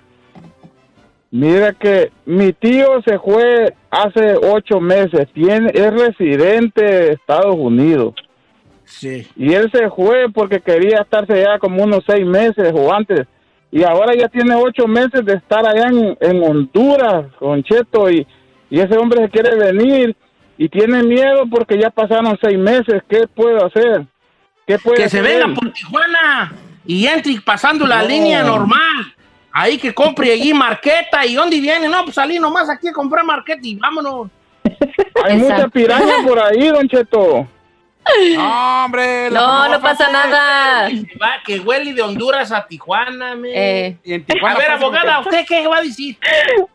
Mira 1.30 1.72
que 1.72 2.12
mi 2.26 2.52
tío 2.52 3.02
se 3.02 3.18
fue 3.18 3.74
hace 3.90 4.36
ocho 4.36 4.78
meses. 4.78 5.26
Tiene, 5.32 5.70
es 5.72 5.90
residente 5.90 6.84
de 6.84 7.12
Estados 7.12 7.56
Unidos. 7.56 8.14
Sí. 8.84 9.26
Y 9.36 9.54
él 9.54 9.70
se 9.72 9.88
fue 9.88 10.26
porque 10.32 10.60
quería 10.60 10.98
estarse 11.00 11.32
allá 11.32 11.58
como 11.58 11.82
unos 11.82 12.04
seis 12.06 12.26
meses 12.26 12.72
o 12.74 12.92
antes. 12.92 13.26
Y 13.76 13.82
ahora 13.82 14.14
ya 14.14 14.28
tiene 14.28 14.54
ocho 14.54 14.86
meses 14.86 15.24
de 15.24 15.34
estar 15.34 15.66
allá 15.66 15.88
en, 15.88 16.16
en 16.20 16.42
Honduras, 16.44 17.26
con 17.40 17.60
Cheto. 17.64 18.08
Y, 18.08 18.24
y 18.70 18.78
ese 18.78 18.96
hombre 18.96 19.24
se 19.24 19.30
quiere 19.30 19.56
venir 19.56 20.14
y 20.56 20.68
tiene 20.68 21.02
miedo 21.02 21.42
porque 21.50 21.76
ya 21.76 21.90
pasaron 21.90 22.38
seis 22.40 22.56
meses. 22.56 23.02
¿Qué 23.08 23.26
puedo 23.26 23.66
hacer? 23.66 24.06
¿Qué 24.64 24.78
puede 24.78 24.98
Que 25.02 25.08
se 25.08 25.18
hacer 25.18 25.28
venga 25.32 25.46
él? 25.46 25.54
por 25.54 25.72
Tijuana 25.72 26.52
y 26.86 27.04
entre 27.06 27.40
pasando 27.44 27.84
la 27.84 28.02
No. 28.02 28.08
línea 28.08 28.44
normal. 28.44 29.12
Ahí 29.50 29.76
que 29.76 29.92
compre 29.92 30.30
allí 30.32 30.54
marqueta. 30.54 31.26
¿Y 31.26 31.34
dónde 31.34 31.60
viene? 31.60 31.88
No, 31.88 32.04
pues 32.04 32.14
salí 32.14 32.38
nomás 32.38 32.70
aquí 32.70 32.86
a 32.86 32.92
comprar 32.92 33.24
marqueta 33.24 33.60
y 33.66 33.74
vámonos. 33.74 34.28
Hay 35.24 35.36
mucha 35.36 35.66
piraña 35.66 36.14
por 36.24 36.38
ahí, 36.38 36.68
Don 36.68 36.88
Cheto. 36.88 37.48
No, 38.36 38.84
hombre. 38.84 39.30
la 39.30 39.68
no, 39.68 39.80
pasa 39.80 40.10
nada. 40.12 40.88
Que 40.88 41.18
va- 41.20 41.42
Que 41.44 41.60
huele 41.60 41.92
de 41.94 42.02
Honduras 42.02 42.52
a 42.52 42.66
Tijuana, 42.66 43.34
me. 43.34 43.50
Eh, 43.54 43.96
Y 44.04 44.14
en 44.14 44.26
a 44.44 44.54
ver, 44.56 44.70
abogada. 44.72 45.20
¿usted 45.20 45.44
qué 45.48 45.66
va 45.66 45.78
a 45.78 45.82
decir? 45.82 46.16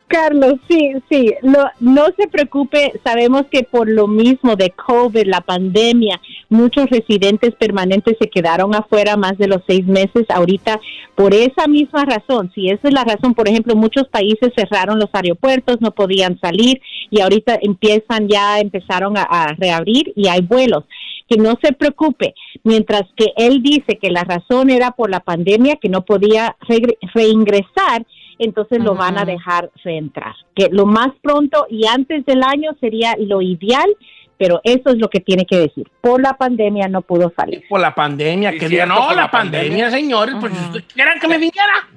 Carlos, 0.08 0.56
sí, 0.68 0.94
sí, 1.08 1.36
no, 1.44 1.70
no 1.80 2.08
se 2.18 2.28
preocupe, 2.28 2.94
sabemos 3.04 3.44
que 3.52 3.62
por 3.62 3.88
lo 3.88 4.08
mismo 4.08 4.56
de 4.56 4.72
COVID, 4.72 5.28
la 5.28 5.42
pandemia, 5.42 6.20
muchos 6.50 6.90
residentes 6.90 7.54
permanentes 7.54 8.18
se 8.20 8.28
quedaron 8.28 8.74
afuera 8.74 9.18
más 9.18 9.38
de 9.38 9.48
los 9.48 9.62
seis 9.68 9.86
meses. 9.86 10.26
Ahorita, 10.30 10.80
por 11.14 11.36
esa 11.36 11.68
misma 11.68 12.06
razón, 12.06 12.52
si 12.56 12.72
esa 12.72 12.88
es 12.88 12.94
la 12.94 13.04
razón, 13.04 13.36
por 13.36 13.48
ejemplo, 13.48 13.76
muchos 13.76 14.08
países 14.08 14.52
cerraron 14.56 14.98
los 14.98 15.10
aeropuertos, 15.14 15.80
no 15.80 15.92
podían 15.92 16.40
salir 16.40 16.82
y 17.12 17.22
ahorita 17.22 17.60
empiezan 17.62 18.28
ya, 18.28 18.60
empezaron 18.60 19.16
a, 19.16 19.22
a 19.24 19.54
reabrir 19.60 20.12
y 20.16 20.28
hay 20.28 20.42
vuelos. 20.42 20.86
Que 21.30 21.38
no 21.38 21.58
se 21.62 21.74
preocupe, 21.74 22.34
mientras 22.64 23.04
que 23.16 23.28
él 23.38 23.62
dice 23.62 24.00
que 24.02 24.10
la 24.10 24.24
razón 24.24 24.70
era 24.70 24.92
por 24.92 25.10
la 25.10 25.20
pandemia, 25.20 25.76
que 25.76 25.90
no 25.90 26.04
podía 26.04 26.56
regre- 26.68 26.98
reingresar, 27.14 28.06
entonces 28.40 28.80
lo 28.84 28.96
van 28.96 29.18
a 29.18 29.26
dejar 29.26 29.70
reentrar. 29.84 30.34
Que 30.56 30.70
lo 30.72 30.86
más 30.86 31.10
pronto 31.22 31.68
y 31.70 31.86
antes 31.86 32.26
del 32.26 32.42
año 32.44 32.72
sería 32.80 33.16
lo 33.20 33.42
ideal, 33.42 33.90
pero 34.38 34.62
eso 34.64 34.90
es 34.90 34.98
lo 34.98 35.10
que 35.10 35.20
tiene 35.20 35.46
que 35.46 35.58
decir. 35.58 35.86
Por 36.00 36.22
la 36.22 36.34
pandemia 36.34 36.88
no 36.88 37.02
pudo 37.02 37.32
salir. 37.36 37.64
Por 37.68 37.82
la 37.82 37.94
pandemia. 37.94 38.52
Que 38.52 38.86
no, 38.86 38.96
por 38.96 39.16
la, 39.16 39.24
la 39.24 39.32
pandemia, 39.32 39.90
pandemia. 39.90 39.92
señores. 39.92 40.36
Pues 40.40 40.54
querían 40.96 41.20
que 41.20 41.28
me 41.28 41.38
viniera. 41.38 41.88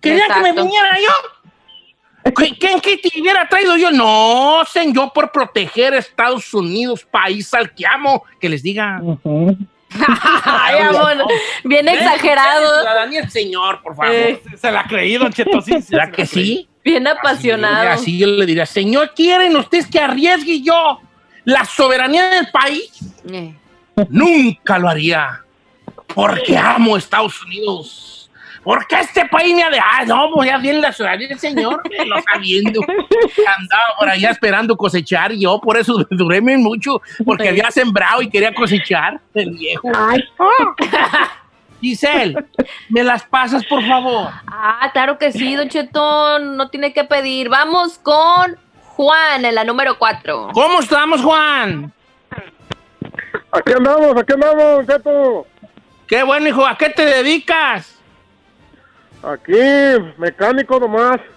Querían 0.00 0.28
que 0.34 0.40
me 0.40 0.52
viniera 0.52 0.90
yo. 0.98 1.12
¿Qué- 2.24 2.56
¿Quién 2.58 2.80
qué 2.80 2.96
te 2.96 3.20
hubiera 3.20 3.48
traído 3.48 3.76
yo? 3.76 3.90
No, 3.90 4.62
señor, 4.70 5.12
por 5.12 5.30
proteger 5.30 5.92
a 5.94 5.98
Estados 5.98 6.52
Unidos, 6.54 7.04
país 7.10 7.52
al 7.54 7.74
que 7.74 7.86
amo, 7.86 8.24
que 8.40 8.48
les 8.48 8.62
diga. 8.62 8.98
Ujú. 9.02 9.56
Ay, 10.44 10.80
amor, 10.80 11.24
bien 11.62 11.86
exagerado, 11.88 12.80
Ciudadanía, 12.80 13.20
el 13.20 13.30
señor, 13.30 13.80
por 13.82 13.94
favor. 13.94 14.12
Eh, 14.12 14.42
Se 14.56 14.72
la 14.72 14.80
ha 14.80 14.86
creído, 14.88 15.28
Cheto. 15.30 15.60
Sí, 15.60 15.74
sí, 15.74 15.82
¿Será 15.82 16.06
se 16.06 16.12
que 16.12 16.22
la 16.22 16.28
creí. 16.28 16.44
sí? 16.46 16.68
bien 16.82 17.06
Así, 17.06 17.16
apasionado. 17.18 17.90
así 17.90 18.18
yo 18.18 18.26
le 18.26 18.44
diría, 18.44 18.66
señor, 18.66 19.12
¿quieren 19.14 19.54
ustedes 19.56 19.86
que 19.86 20.00
arriesgue 20.00 20.60
yo 20.62 21.00
la 21.44 21.64
soberanía 21.64 22.28
del 22.30 22.50
país? 22.50 22.90
Eh, 23.30 23.54
Nunca 24.08 24.78
lo 24.78 24.88
haría. 24.88 25.40
Porque 26.14 26.56
amo 26.58 26.96
Estados 26.96 27.40
Unidos. 27.44 28.23
Porque 28.64 28.98
este 28.98 29.26
país 29.26 29.54
me 29.54 29.62
ha 29.62 29.70
dejado. 29.70 29.92
Ah, 29.92 30.04
no, 30.06 30.30
pues 30.34 30.48
ya 30.48 30.56
viene 30.56 30.80
la 30.80 30.92
soberanía 30.92 31.28
del 31.28 31.38
señor, 31.38 31.82
me 31.88 32.06
lo 32.06 32.16
sabiendo. 32.32 32.80
Andaba 32.80 33.84
por 33.98 34.08
allá 34.08 34.30
esperando 34.30 34.76
cosechar 34.76 35.32
y 35.32 35.42
yo 35.42 35.60
por 35.60 35.76
eso 35.76 36.04
duré 36.10 36.40
mucho, 36.40 37.00
porque 37.24 37.50
había 37.50 37.70
sembrado 37.70 38.22
y 38.22 38.30
quería 38.30 38.54
cosechar 38.54 39.20
el 39.34 39.50
viejo. 39.50 39.92
Ay, 39.94 40.24
Giselle, 41.80 42.36
¿me 42.88 43.04
las 43.04 43.24
pasas, 43.24 43.64
por 43.66 43.86
favor? 43.86 44.30
Ah, 44.46 44.88
claro 44.94 45.18
que 45.18 45.30
sí, 45.30 45.54
Don 45.54 45.68
Chetón, 45.68 46.56
no 46.56 46.70
tiene 46.70 46.94
que 46.94 47.04
pedir. 47.04 47.50
Vamos 47.50 47.98
con 47.98 48.56
Juan 48.96 49.44
en 49.44 49.54
la 49.54 49.64
número 49.64 49.98
4. 49.98 50.50
¿Cómo 50.54 50.80
estamos, 50.80 51.20
Juan? 51.20 51.92
Aquí 53.52 53.72
andamos, 53.72 54.16
aquí 54.16 54.32
andamos, 54.32 54.86
Cheto. 54.86 55.46
Qué 56.08 56.22
bueno, 56.22 56.48
hijo. 56.48 56.66
¿A 56.66 56.76
qué 56.78 56.88
te 56.88 57.04
dedicas? 57.04 57.93
Aquí, 59.26 59.52
mecánico 60.18 60.78
nomás. 60.80 61.20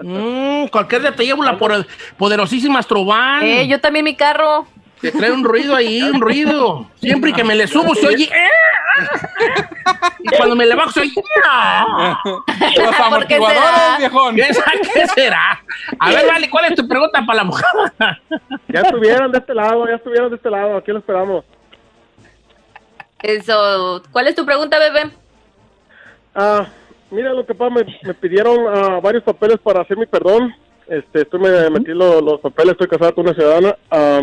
Mm, 0.00 0.66
cualquier 0.68 1.02
día 1.02 1.12
te 1.14 1.24
llevo 1.24 1.44
la 1.44 1.56
por- 1.56 1.86
poderosísima 2.16 2.78
Astrovan. 2.80 3.44
Eh, 3.44 3.68
yo 3.68 3.80
también 3.80 4.04
mi 4.04 4.16
carro. 4.16 4.66
Que 5.00 5.12
trae 5.12 5.30
un 5.30 5.44
ruido 5.44 5.76
ahí, 5.76 6.02
un 6.02 6.20
ruido. 6.20 6.86
Siempre 7.00 7.32
que 7.32 7.44
me 7.44 7.54
le 7.54 7.66
subo 7.68 7.94
se 7.94 8.06
oye. 8.08 8.24
"Eh". 8.24 9.52
Y 10.20 10.36
cuando 10.36 10.56
me 10.56 10.64
le 10.66 10.74
bajo 10.74 10.90
se 10.90 11.00
oye. 11.00 11.12
"Ah". 11.44 12.18
Los 12.24 12.36
¿Por 12.56 12.84
qué 12.86 12.86
será? 12.94 13.06
amortiguadores, 13.06 13.98
viejón. 13.98 14.34
¿Qué, 14.36 14.54
sa- 14.54 14.72
qué 14.94 15.06
será? 15.08 15.62
A 16.00 16.10
ver, 16.10 16.26
vale, 16.26 16.50
¿cuál 16.50 16.64
es 16.64 16.74
tu 16.74 16.88
pregunta 16.88 17.22
para 17.24 17.36
la 17.36 17.44
mujer? 17.44 17.66
Ya 18.68 18.80
estuvieron 18.80 19.30
de 19.30 19.38
este 19.38 19.54
lado, 19.54 19.86
ya 19.86 19.94
estuvieron 19.96 20.30
de 20.30 20.36
este 20.36 20.50
lado, 20.50 20.76
aquí 20.78 20.90
lo 20.90 20.98
esperamos. 20.98 21.44
Eso. 23.22 24.02
¿Cuál 24.10 24.28
es 24.28 24.34
tu 24.34 24.44
pregunta, 24.44 24.78
bebé? 24.78 25.10
Ah, 26.34 26.66
mira, 27.10 27.32
lo 27.32 27.44
que 27.46 27.54
pasa, 27.54 27.74
me, 27.74 27.84
me 28.02 28.14
pidieron 28.14 28.58
ah, 28.68 29.00
varios 29.02 29.22
papeles 29.22 29.58
para 29.62 29.82
hacer 29.82 29.96
mi 29.96 30.06
perdón. 30.06 30.54
Este, 30.88 31.22
estoy 31.22 31.40
me 31.40 31.70
metí 31.70 31.92
lo- 31.92 32.20
los 32.20 32.40
papeles, 32.40 32.72
estoy 32.72 32.86
casado 32.88 33.14
con 33.14 33.24
una 33.26 33.34
ciudadana. 33.34 33.76
ah, 33.90 34.20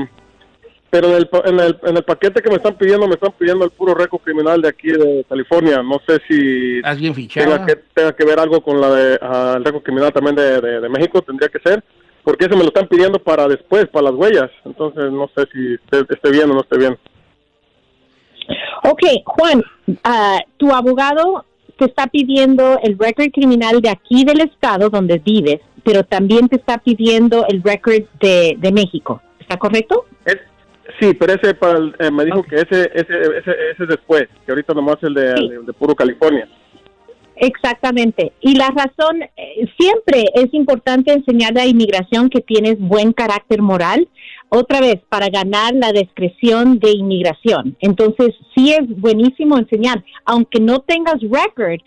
pero 0.90 1.08
en 1.08 1.16
el, 1.16 1.28
pa- 1.28 1.42
en, 1.46 1.60
el, 1.60 1.80
en 1.84 1.98
el 1.98 2.04
paquete 2.04 2.40
que 2.42 2.50
me 2.52 2.58
están 2.58 2.76
pidiendo, 2.78 3.08
me 3.08 3.16
están 3.16 3.32
pidiendo 3.32 3.66
el 3.66 3.72
puro 3.72 3.96
récord 3.96 4.22
criminal 4.22 4.62
de 4.62 4.70
aquí 4.70 4.92
de 4.92 5.26
California. 5.28 5.82
No 5.82 6.00
sé 6.08 6.22
si 6.28 6.38
bien 6.38 6.84
tenga 6.84 7.14
fichado. 7.16 7.66
que, 7.66 7.76
tenga 7.96 8.16
que 8.16 8.26
ver 8.26 8.40
algo 8.40 8.62
con 8.62 8.80
la 8.80 8.94
de, 8.94 9.20
ah, 9.22 9.54
el 9.58 9.66
récord 9.66 9.82
criminal 9.82 10.14
también 10.14 10.36
de, 10.36 10.62
de- 10.62 10.82
de 10.82 10.90
México, 10.90 11.22
tendría 11.24 11.50
que 11.50 11.60
ser. 11.60 11.84
Porque 12.24 12.46
eso 12.46 12.56
me 12.56 12.62
lo 12.62 12.68
están 12.68 12.88
pidiendo 12.88 13.18
para 13.20 13.48
después, 13.48 13.88
para 13.88 14.06
las 14.12 14.14
huellas. 14.14 14.52
Entonces, 14.66 15.12
no 15.12 15.30
sé 15.36 15.46
si 15.52 15.74
esté, 15.74 16.14
esté 16.14 16.32
bien 16.32 16.50
o 16.52 16.54
no 16.54 16.62
esté 16.62 16.78
bien. 16.78 16.98
Ok, 18.84 19.02
Juan, 19.26 19.64
ah, 20.04 20.40
tu 20.58 20.72
abogado 20.72 21.46
te 21.78 21.86
está 21.86 22.08
pidiendo 22.08 22.80
el 22.84 22.98
récord 22.98 23.32
criminal 23.32 23.82
de 23.82 23.90
aquí 23.90 24.24
del 24.26 24.42
estado 24.42 24.90
donde 24.90 25.20
vives, 25.20 25.60
pero 25.84 26.04
también 26.04 26.48
te 26.48 26.56
está 26.58 26.78
pidiendo 26.78 27.46
el 27.48 27.62
récord 27.64 28.04
de, 28.20 28.56
de 28.58 28.72
México. 28.72 29.22
¿Está 29.40 29.58
correcto? 29.58 30.06
Es, 30.26 30.38
Sí, 31.00 31.14
pero 31.14 31.34
ese 31.34 31.54
para 31.56 31.80
el- 31.80 31.96
eh, 31.98 32.12
me 32.12 32.26
dijo 32.26 32.44
que 32.44 32.56
ese, 32.58 32.82
ese, 32.94 33.04
ese, 33.22 33.52
ese 33.72 33.84
es 33.84 33.88
después, 33.90 34.28
que 34.46 34.52
ahorita 34.52 34.74
nomás 34.74 34.98
el 35.02 35.14
de, 35.14 35.36
Sí. 35.38 35.50
el 35.60 35.66
de 35.66 35.74
puro 35.74 35.96
California. 35.96 36.48
Exactamente. 37.36 38.32
Y 38.42 38.56
la 38.56 38.68
razón, 38.70 39.24
eh, 39.36 39.68
siempre 39.80 40.26
es 40.36 40.54
importante 40.54 41.12
enseñar 41.14 41.58
a 41.58 41.66
inmigración 41.66 42.30
que 42.30 42.42
tienes 42.42 42.80
buen 42.80 43.12
carácter 43.12 43.62
moral, 43.62 44.08
otra 44.54 44.80
vez, 44.80 45.02
para 45.10 45.30
ganar 45.30 45.74
la 45.74 45.92
discreción 45.92 46.78
de 46.80 46.92
inmigración. 46.92 47.76
Entonces, 47.80 48.36
sí 48.56 48.72
es 48.72 48.88
buenísimo 49.00 49.58
enseñar, 49.58 50.04
aunque 50.26 50.60
no 50.60 50.80
tengas 50.80 51.20
record, 51.22 51.80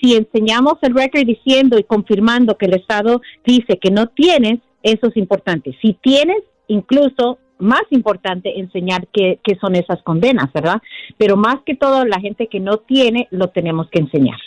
si 0.00 0.14
enseñamos 0.14 0.74
el 0.82 0.94
record 0.94 1.26
diciendo 1.26 1.78
y 1.78 1.84
confirmando 1.84 2.56
que 2.56 2.66
el 2.66 2.74
Estado 2.74 3.20
dice 3.44 3.78
que 3.78 3.90
no 3.90 4.06
tienes, 4.06 4.60
eso 4.82 5.08
es 5.08 5.16
importante. 5.16 5.76
Si 5.82 5.94
tienes, 5.94 6.42
incluso 6.68 7.38
más 7.58 7.82
importante 7.90 8.58
enseñar 8.58 9.06
qué, 9.12 9.40
qué 9.42 9.56
son 9.60 9.74
esas 9.76 10.02
condenas, 10.02 10.52
¿verdad? 10.52 10.80
Pero 11.18 11.36
más 11.36 11.56
que 11.64 11.76
todo, 11.76 12.04
la 12.04 12.20
gente 12.20 12.48
que 12.48 12.60
no 12.60 12.78
tiene, 12.78 13.28
lo 13.30 13.48
tenemos 13.48 13.88
que 13.90 14.00
enseñar. 14.00 14.38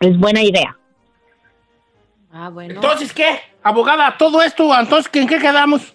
Es 0.00 0.18
buena 0.18 0.42
idea. 0.42 0.76
Ah, 2.32 2.48
bueno. 2.48 2.74
Entonces, 2.74 3.12
¿qué? 3.12 3.40
Abogada, 3.62 4.16
todo 4.16 4.40
esto, 4.42 4.72
entonces, 4.78 5.10
¿en 5.14 5.26
qué 5.26 5.38
quedamos? 5.38 5.94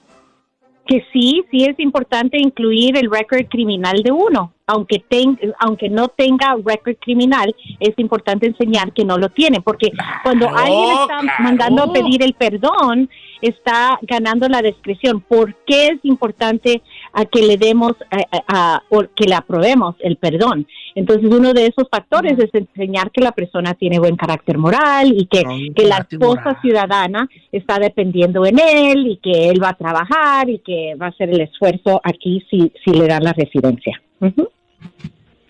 Que 0.88 1.04
sí, 1.12 1.44
sí 1.52 1.66
es 1.66 1.80
importante 1.80 2.38
incluir 2.40 2.98
el 2.98 3.10
récord 3.10 3.46
criminal 3.50 4.02
de 4.04 4.12
uno. 4.12 4.54
Aunque, 4.68 5.00
ten- 5.08 5.40
aunque 5.60 5.90
no 5.90 6.08
tenga 6.08 6.56
récord 6.64 6.96
criminal, 7.00 7.56
es 7.80 7.94
importante 7.98 8.48
enseñar 8.48 8.94
que 8.94 9.06
no 9.06 9.18
lo 9.18 9.30
tiene. 9.30 9.62
Porque 9.62 9.92
cuando 10.24 10.48
alguien 10.50 10.90
está 10.92 11.20
claro. 11.20 11.28
mandando 11.40 11.84
a 11.84 11.94
pedir 11.94 12.24
el 12.24 12.34
perdón, 12.34 13.10
está 13.42 14.00
ganando 14.02 14.48
la 14.48 14.62
discreción. 14.62 15.22
¿Por 15.22 15.56
qué 15.66 15.88
es 15.88 16.00
importante 16.04 16.82
a 17.16 17.26
que 17.26 17.42
le 17.42 17.58
demos, 17.58 17.94
a- 18.12 18.44
a- 18.48 18.84
o 18.90 19.04
que 19.16 19.26
le 19.26 19.36
aprobemos 19.36 19.96
el 20.00 20.18
perdón? 20.18 20.68
Entonces, 20.94 21.26
uno 21.32 21.54
de 21.54 21.66
esos 21.68 21.88
factores 21.90 22.38
es 22.38 22.50
enseñar 22.54 23.10
que 23.12 23.22
la 23.22 23.32
persona 23.32 23.74
tiene 23.74 24.00
buen 24.00 24.16
carácter 24.16 24.58
moral 24.58 25.14
y 25.18 25.26
que, 25.26 25.44
que 25.76 25.86
la 25.86 26.06
esposa 26.28 26.60
ciudadana 26.62 27.28
está 27.52 27.80
dependiendo 27.80 28.46
en 28.46 28.60
él 28.60 29.08
y 29.08 29.18
que 29.18 29.50
él 29.50 29.62
va 29.64 29.70
a 29.70 29.74
trabajar 29.74 30.50
y 30.50 30.60
que 30.60 30.96
va 31.02 31.08
a 31.08 31.10
hacer 31.10 31.30
el 31.30 31.42
esfuerzo 31.42 32.00
aquí 32.04 32.46
si, 32.50 32.72
si 32.84 32.92
le 32.92 33.08
dan 33.08 33.24
la 33.24 33.34
residencia. 33.34 34.00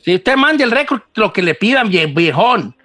Si 0.02 0.14
usted 0.16 0.36
mande 0.36 0.64
el 0.64 0.72
récord, 0.72 1.02
lo 1.16 1.34
que 1.34 1.42
le 1.42 1.56
pidan, 1.56 1.90
vie- 1.90 2.14
viejón, 2.14 2.76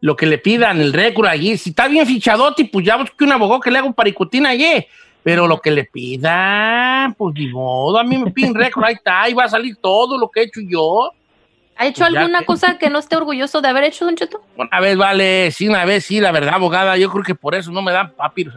lo 0.00 0.14
que 0.16 0.26
le 0.26 0.38
pidan, 0.38 0.80
el 0.80 0.92
récord 0.92 1.26
allí. 1.26 1.56
Si 1.56 1.70
está 1.70 1.88
bien 1.88 2.06
fichadote, 2.06 2.64
pues 2.66 2.86
ya 2.86 2.96
busque 2.96 3.24
un 3.24 3.32
abogado 3.32 3.60
que 3.60 3.70
le 3.70 3.78
haga 3.78 3.86
un 3.88 3.94
paricutín 3.94 4.46
allí. 4.46 4.84
Pero 5.28 5.46
lo 5.46 5.60
que 5.60 5.70
le 5.70 5.84
pidan, 5.84 7.12
pues 7.12 7.34
ni 7.34 7.48
modo. 7.48 7.98
A 7.98 8.02
mí 8.02 8.16
me 8.16 8.30
piden 8.30 8.54
récord, 8.54 8.82
ahí 8.84 8.94
está, 8.94 9.20
ahí 9.24 9.34
va 9.34 9.44
a 9.44 9.48
salir 9.50 9.76
todo 9.76 10.16
lo 10.16 10.30
que 10.30 10.40
he 10.40 10.44
hecho 10.44 10.60
yo. 10.66 11.12
¿Ha 11.76 11.86
hecho 11.86 11.98
Pues 12.06 12.16
alguna 12.16 12.38
que- 12.38 12.44
cosa 12.46 12.78
que 12.78 12.88
no 12.88 12.98
esté 12.98 13.16
orgulloso 13.16 13.60
de 13.60 13.68
haber 13.68 13.84
hecho, 13.84 14.06
Don 14.06 14.16
Cheto? 14.16 14.40
Una 14.56 14.80
vez, 14.80 14.96
vale, 14.96 15.50
sí, 15.50 15.68
una 15.68 15.84
vez, 15.84 16.06
sí, 16.06 16.18
la 16.18 16.32
verdad, 16.32 16.54
abogada, 16.54 16.96
yo 16.96 17.10
creo 17.10 17.22
que 17.22 17.34
por 17.34 17.54
eso 17.54 17.70
no 17.70 17.82
me 17.82 17.92
dan 17.92 18.10
papiros. 18.12 18.54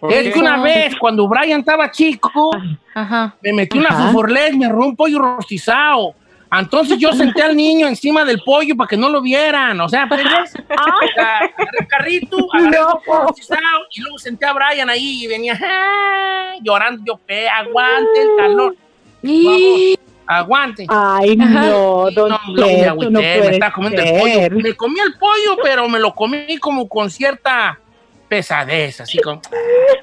¿Por 0.00 0.14
Es 0.14 0.32
que 0.32 0.40
una 0.40 0.56
vez, 0.62 0.96
cuando 0.98 1.28
Brian 1.28 1.60
estaba 1.60 1.90
chico, 1.90 2.50
Ajá. 2.94 3.34
me 3.42 3.52
metí 3.52 3.76
una 3.76 3.90
fuforlet, 3.90 4.54
me 4.54 4.66
robó 4.70 4.86
un 4.86 4.96
pollo 4.96 5.18
rostizado. 5.18 6.14
Entonces 6.58 6.98
yo 6.98 7.12
senté 7.12 7.42
al 7.42 7.56
niño 7.56 7.86
encima 7.88 8.24
del 8.24 8.40
pollo 8.44 8.76
para 8.76 8.88
que 8.88 8.96
no 8.96 9.08
lo 9.08 9.20
vieran. 9.20 9.80
O 9.80 9.88
sea, 9.88 10.06
pues, 10.08 10.20
agarré 10.24 11.52
el 11.80 11.86
carrito, 11.88 12.36
agarré 12.52 12.78
el 12.78 12.84
pollo 13.04 13.22
rostizado 13.28 13.60
y 13.90 14.00
luego 14.00 14.18
senté 14.18 14.46
a 14.46 14.52
Brian 14.52 14.88
ahí 14.90 15.24
y 15.24 15.26
venía 15.26 15.58
"Ah", 15.62 16.54
llorando. 16.62 17.02
Yo, 17.06 17.16
"Pe, 17.18 17.48
aguante 17.48 18.22
el 18.22 18.28
calor. 18.36 18.76
Y... 19.22 19.98
Aguante. 20.26 20.86
Ay, 20.88 21.36
no, 21.36 22.10
don 22.10 22.30
No, 22.30 22.38
luego 22.48 22.78
me 22.78 22.86
agüité, 22.86 23.10
no 23.10 23.20
me 23.20 23.46
estaba 23.50 23.72
comiendo 23.74 24.00
el 24.00 24.08
ser. 24.08 24.20
pollo. 24.52 24.62
Me 24.62 24.74
comí 24.74 24.98
el 25.00 25.18
pollo, 25.18 25.58
pero 25.62 25.86
me 25.86 25.98
lo 25.98 26.14
comí 26.14 26.56
como 26.58 26.88
con 26.88 27.10
cierta 27.10 27.78
pesadez, 28.26 29.02
así 29.02 29.18
como, 29.18 29.42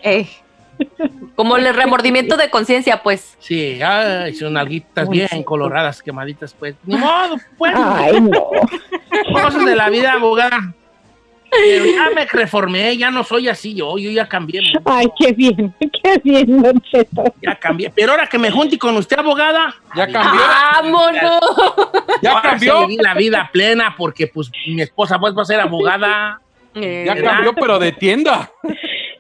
Eh, 0.03 0.29
Como 1.36 1.58
el 1.58 1.74
remordimiento 1.74 2.38
de 2.38 2.50
conciencia, 2.50 3.02
pues. 3.02 3.36
sí, 3.39 3.82
ay, 3.82 4.34
son 4.36 4.58
alguitas 4.58 5.08
Muy 5.08 5.17
bien 5.17 5.30
chico. 5.30 5.46
coloradas, 5.46 6.02
quemaditas, 6.04 6.54
pues. 6.54 6.76
Ni 6.86 6.96
modo, 6.98 7.38
pues. 7.58 7.74
Ay, 7.76 8.20
no. 8.22 8.50
cosas 9.34 9.65
de 9.65 9.76
la 9.76 9.89
vida, 9.89 10.13
abogada. 10.13 10.74
Pero 11.50 11.86
ya 11.86 12.10
me 12.15 12.26
reformé, 12.28 12.96
ya 12.96 13.12
no 13.12 13.26
soy 13.26 13.50
así 13.50 13.74
yo, 13.76 13.98
yo 13.98 14.10
ya 14.10 14.26
cambié, 14.26 14.62
Ay, 14.86 15.08
qué 15.20 15.34
bien, 15.34 15.74
qué 16.02 16.17
bien, 16.24 16.62
don 16.62 16.80
Cheto. 16.80 17.26
ya 17.41 17.56
cambié. 17.56 17.91
Pero 17.94 18.13
ahora 18.13 18.26
que 18.28 18.38
me 18.38 18.50
junte 18.50 18.78
con 18.78 18.96
usted, 18.96 19.20
abogada, 19.20 19.76
¿Ya 19.94 20.08
cambió? 20.08 20.41
¡Vámonos! 20.74 21.41
¿Ya 22.22 22.36
sí 22.36 22.41
cambió? 22.41 22.88
la 23.02 23.13
vida 23.15 23.50
plena 23.52 23.94
porque 23.98 24.28
pues 24.28 24.50
mi 24.65 24.82
esposa 24.82 25.20
pues 25.20 25.36
va 25.38 25.41
a 25.41 25.46
ser 25.46 25.60
abogada. 25.60 26.39
Ya 26.74 27.22
cambió, 27.22 27.54
pero 27.54 27.80
de 27.80 27.91
tienda. 27.91 28.50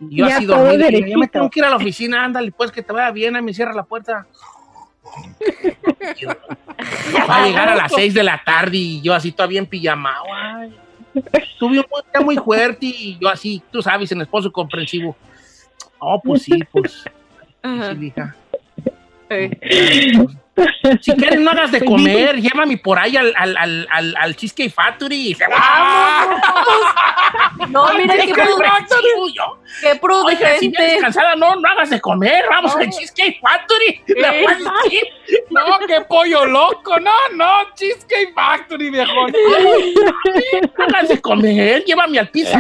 Y 0.09 0.17
yo 0.17 0.27
Ya 0.27 0.37
así 0.37 0.45
dormido. 0.45 0.89
y 0.89 1.11
yo, 1.11 1.17
me 1.19 1.27
tengo 1.27 1.49
que 1.49 1.59
ir 1.59 1.65
a 1.65 1.69
la 1.69 1.75
oficina, 1.75 2.25
ándale, 2.25 2.51
pues 2.51 2.71
que 2.71 2.81
te 2.81 2.91
vaya 2.91 3.11
bien, 3.11 3.35
ahí 3.35 3.41
me 3.41 3.53
cierra 3.53 3.73
la 3.73 3.83
puerta. 3.83 4.25
Va 7.29 7.43
a 7.43 7.45
llegar 7.45 7.69
a 7.69 7.75
las 7.75 7.91
6 7.93 8.13
de 8.13 8.23
la 8.23 8.41
tarde 8.43 8.77
y 8.77 9.01
yo 9.01 9.13
así 9.13 9.31
todavía 9.31 9.59
en 9.59 9.65
pijama. 9.65 10.17
Tuve 11.59 11.79
un 11.79 11.85
día 12.11 12.21
muy 12.21 12.37
fuerte 12.37 12.85
y 12.85 13.17
yo 13.19 13.29
así, 13.29 13.61
tú 13.71 13.81
sabes, 13.81 14.11
en 14.11 14.21
esposo 14.21 14.51
comprensivo. 14.51 15.15
Oh, 15.99 16.19
pues 16.21 16.43
sí, 16.43 16.59
pues. 16.71 17.03
Sí, 17.63 18.05
hija. 18.05 18.35
Eh. 19.29 20.11
Si 21.01 21.11
quieres, 21.13 21.39
no 21.39 21.51
hagas 21.51 21.71
de 21.71 21.83
comer, 21.85 22.41
llévame 22.41 22.77
por 22.77 22.97
ahí 22.99 23.15
al, 23.17 23.33
al, 23.37 23.55
al, 23.57 23.87
al, 23.89 24.15
al 24.19 24.35
Cheesecake 24.35 24.73
Factory. 24.73 25.37
No, 27.69 27.93
mira 27.93 28.15
qué, 28.15 28.27
Qué 28.27 28.33
pru- 28.33 28.49
comprensivo 28.49 29.27
yo. 29.33 29.57
qué 29.81 29.99
Oiga, 30.25 30.49
si 30.59 30.67
vienes 30.67 30.75
prudente. 30.77 30.99
cansada, 31.01 31.35
no, 31.35 31.55
no 31.55 31.69
hagas 31.69 31.89
de 31.89 32.01
comer. 32.01 32.43
Vamos 32.49 32.75
al 32.75 32.89
Cheesecake 32.89 33.39
Factory. 33.39 34.01
Eh. 34.07 34.45
No, 35.49 35.61
qué 35.87 36.01
pollo 36.01 36.45
loco. 36.45 36.99
No, 36.99 37.13
no, 37.35 37.73
Cheesecake 37.75 38.33
Factory, 38.33 38.89
viejo. 38.89 39.27
No 40.77 40.83
hagas 40.85 41.09
de 41.09 41.21
comer. 41.21 41.83
Llévame 41.85 42.19
al 42.19 42.29
pizza. 42.29 42.59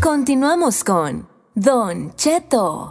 Continuamos 0.00 0.82
con 0.82 1.28
Don 1.54 2.14
Cheto. 2.16 2.90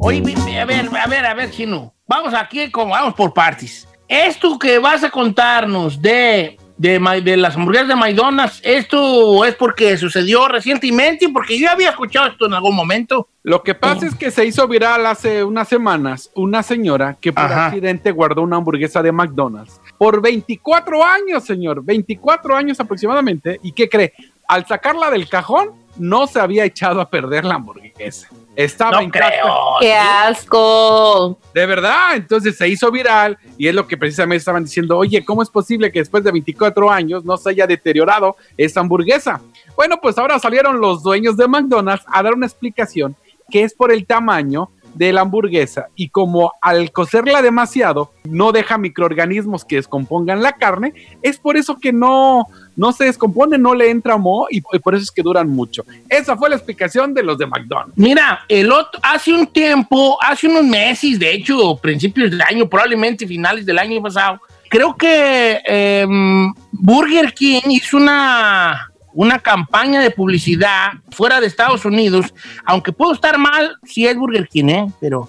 Oye, 0.00 0.60
a 0.60 0.64
ver, 0.64 0.88
a 0.96 1.06
ver, 1.06 1.26
a 1.26 1.34
ver, 1.34 1.50
Gino. 1.50 1.94
Vamos 2.06 2.34
aquí, 2.34 2.70
como 2.70 2.92
vamos 2.92 3.14
por 3.14 3.32
partes. 3.32 3.88
Esto 4.06 4.58
que 4.58 4.78
vas 4.78 5.02
a 5.02 5.10
contarnos 5.10 6.00
de, 6.00 6.58
de, 6.76 6.98
de 7.22 7.36
las 7.36 7.56
hamburguesas 7.56 7.88
de 7.88 7.96
Maidonas, 7.96 8.60
¿esto 8.62 9.44
es 9.44 9.54
porque 9.54 9.96
sucedió 9.96 10.46
recientemente? 10.46 11.28
Porque 11.30 11.58
yo 11.58 11.70
había 11.70 11.90
escuchado 11.90 12.26
esto 12.26 12.46
en 12.46 12.54
algún 12.54 12.76
momento. 12.76 13.28
Lo 13.42 13.62
que 13.62 13.74
pasa 13.74 14.06
es 14.06 14.14
que 14.14 14.30
se 14.30 14.44
hizo 14.44 14.68
viral 14.68 15.06
hace 15.06 15.42
unas 15.42 15.68
semanas 15.68 16.30
una 16.34 16.62
señora 16.62 17.16
que 17.20 17.32
por 17.32 17.44
Ajá. 17.44 17.66
accidente 17.66 18.10
guardó 18.10 18.42
una 18.42 18.56
hamburguesa 18.56 19.02
de 19.02 19.12
McDonald's 19.12 19.80
por 19.98 20.20
24 20.20 21.04
años, 21.04 21.44
señor, 21.44 21.82
24 21.84 22.56
años 22.56 22.80
aproximadamente. 22.80 23.58
¿Y 23.62 23.72
qué 23.72 23.88
cree? 23.88 24.12
Al 24.48 24.66
sacarla 24.66 25.10
del 25.10 25.28
cajón, 25.28 25.70
no 25.96 26.26
se 26.26 26.40
había 26.40 26.64
echado 26.64 27.00
a 27.00 27.08
perder 27.08 27.44
la 27.44 27.54
hamburguesa. 27.54 28.28
Estaba 28.56 28.92
No 28.92 29.02
intacta. 29.02 29.28
creo. 29.30 29.54
¡Qué 29.80 29.94
asco! 29.94 31.38
De 31.54 31.66
verdad, 31.66 32.14
entonces 32.16 32.56
se 32.56 32.68
hizo 32.68 32.90
viral 32.90 33.38
y 33.58 33.68
es 33.68 33.74
lo 33.74 33.86
que 33.86 33.96
precisamente 33.96 34.38
estaban 34.38 34.64
diciendo, 34.64 34.96
oye, 34.98 35.24
¿cómo 35.24 35.42
es 35.42 35.50
posible 35.50 35.90
que 35.90 36.00
después 36.00 36.22
de 36.24 36.30
24 36.32 36.90
años 36.90 37.24
no 37.24 37.36
se 37.36 37.50
haya 37.50 37.66
deteriorado 37.66 38.36
esa 38.56 38.80
hamburguesa? 38.80 39.40
Bueno, 39.76 39.96
pues 40.00 40.18
ahora 40.18 40.38
salieron 40.38 40.80
los 40.80 41.02
dueños 41.02 41.36
de 41.36 41.48
McDonald's 41.48 42.04
a 42.12 42.22
dar 42.22 42.34
una 42.34 42.46
explicación 42.46 43.16
que 43.50 43.62
es 43.62 43.74
por 43.74 43.92
el 43.92 44.06
tamaño 44.06 44.70
de 44.94 45.12
la 45.12 45.22
hamburguesa 45.22 45.88
y 45.96 46.08
como 46.08 46.52
al 46.60 46.92
cocerla 46.92 47.42
demasiado 47.42 48.12
no 48.24 48.52
deja 48.52 48.78
microorganismos 48.78 49.64
que 49.64 49.76
descompongan 49.76 50.42
la 50.42 50.52
carne, 50.52 50.94
es 51.22 51.38
por 51.38 51.56
eso 51.56 51.78
que 51.78 51.92
no, 51.92 52.46
no 52.76 52.92
se 52.92 53.04
descompone, 53.04 53.58
no 53.58 53.74
le 53.74 53.90
entra 53.90 54.16
moho 54.16 54.46
y, 54.50 54.60
por 54.60 54.94
eso 54.94 55.02
es 55.02 55.10
que 55.10 55.22
duran 55.22 55.48
mucho. 55.48 55.84
Esa 56.08 56.36
fue 56.36 56.48
la 56.48 56.56
explicación 56.56 57.12
de 57.12 57.22
los 57.22 57.38
de 57.38 57.46
McDonald's. 57.46 57.96
Mira, 57.96 58.40
el 58.48 58.72
otro, 58.72 59.00
hace 59.02 59.32
un 59.32 59.46
tiempo, 59.46 60.16
hace 60.22 60.46
unos 60.46 60.64
meses, 60.64 61.18
de 61.18 61.32
hecho, 61.32 61.76
principios 61.76 62.30
del 62.30 62.42
año, 62.42 62.68
probablemente 62.68 63.26
finales 63.26 63.66
del 63.66 63.78
año 63.78 64.00
pasado, 64.02 64.40
creo 64.68 64.96
que 64.96 65.60
em, 65.66 66.52
Burger 66.72 67.32
King 67.34 67.62
hizo 67.68 67.96
una, 67.96 68.90
una 69.14 69.38
campaña 69.38 70.00
de 70.00 70.10
publicidad 70.10 70.92
fuera 71.10 71.40
de 71.40 71.46
Estados 71.46 71.84
Unidos, 71.84 72.34
aunque 72.64 72.92
puedo 72.92 73.12
estar 73.14 73.38
mal 73.38 73.76
si 73.84 74.06
es 74.06 74.16
Burger 74.16 74.48
King, 74.48 74.68
¿eh? 74.68 74.86
Pero, 75.00 75.28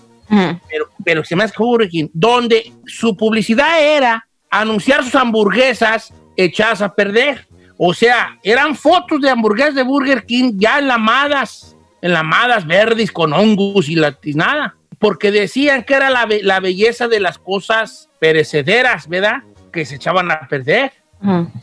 pero, 0.70 0.90
pero 1.04 1.24
se 1.24 1.36
me 1.36 1.44
hace 1.44 1.54
Burger 1.58 1.88
King, 1.90 2.08
donde 2.14 2.74
su 2.88 3.16
publicidad 3.16 3.80
era 3.82 4.28
anunciar 4.50 5.04
sus 5.04 5.16
hamburguesas 5.16 6.14
echadas 6.36 6.82
a 6.82 6.94
perder. 6.94 7.48
O 7.78 7.94
sea, 7.94 8.38
eran 8.42 8.76
fotos 8.76 9.22
de 9.22 9.30
hamburguesas 9.30 9.76
de 9.76 9.84
Burger 9.84 10.26
King 10.26 10.54
ya 10.56 10.80
enlamadas, 10.80 11.76
enlamadas 12.02 12.66
verdes 12.66 13.12
con 13.12 13.34
hongos 13.34 13.90
y, 13.90 13.96
la, 13.96 14.18
y 14.24 14.34
nada. 14.34 14.76
Porque 14.98 15.30
decían 15.30 15.84
que 15.84 15.94
era 15.94 16.10
la, 16.10 16.26
be- 16.26 16.42
la 16.42 16.60
belleza 16.62 17.08
de 17.08 17.20
las 17.20 17.38
cosas 17.38 18.10
perecederas, 18.20 19.08
¿verdad? 19.10 19.44
Que 19.74 19.86
se 19.86 19.96
echaban 19.96 20.32
a 20.32 20.48
perder. 20.48 20.94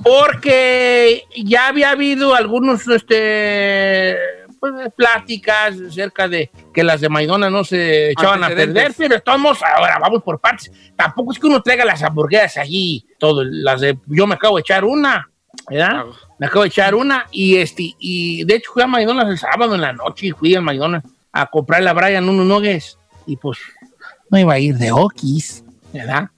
Porque 0.03 1.25
ya 1.37 1.69
había 1.69 1.91
habido 1.91 2.35
algunos 2.35 2.87
este, 2.89 4.17
pues, 4.63 4.93
pláticas 4.95 5.75
acerca 5.81 6.29
de 6.29 6.51
que 6.73 6.85
las 6.85 7.01
de 7.01 7.09
Maidona 7.09 7.51
no 7.51 7.65
se 7.65 8.13
echaban 8.13 8.45
a 8.45 8.49
perder, 8.49 8.95
pero 8.97 9.17
estamos 9.17 9.59
ahora, 9.63 9.99
vamos 10.01 10.23
por 10.23 10.39
partes. 10.39 10.71
Tampoco 10.97 11.33
es 11.33 11.39
que 11.39 11.49
uno 11.49 11.63
traiga 11.63 11.85
las 11.85 12.03
hamburguesas 12.03 12.59
allí, 12.59 13.05
todo, 13.19 13.43
las 13.45 13.81
de, 13.81 13.99
yo 14.07 14.27
me 14.27 14.35
acabo 14.35 14.57
de 14.57 14.61
echar 14.61 14.85
una, 14.85 15.29
¿verdad? 15.69 16.05
Me 16.39 16.47
acabo 16.47 16.63
de 16.63 16.69
echar 16.69 16.95
una 16.95 17.27
y 17.33 17.57
este, 17.57 17.95
y 17.99 18.45
de 18.45 18.55
hecho 18.55 18.71
fui 18.73 18.83
a 18.83 18.87
McDonald's 18.87 19.33
el 19.33 19.39
sábado 19.39 19.75
en 19.75 19.81
la 19.81 19.93
noche 19.93 20.29
y 20.29 20.31
fui 20.31 20.55
al 20.55 20.63
McDonald's 20.63 21.09
a 21.33 21.47
comprarle 21.47 21.91
a 21.91 21.93
Brian 21.93 22.29
unos 22.29 22.47
nuggets 22.47 22.99
y 23.27 23.37
pues 23.37 23.59
no 24.31 24.39
iba 24.39 24.55
a 24.55 24.59
ir 24.59 24.77
de 24.77 24.93
okis, 24.93 25.65
¿verdad? 25.93 26.31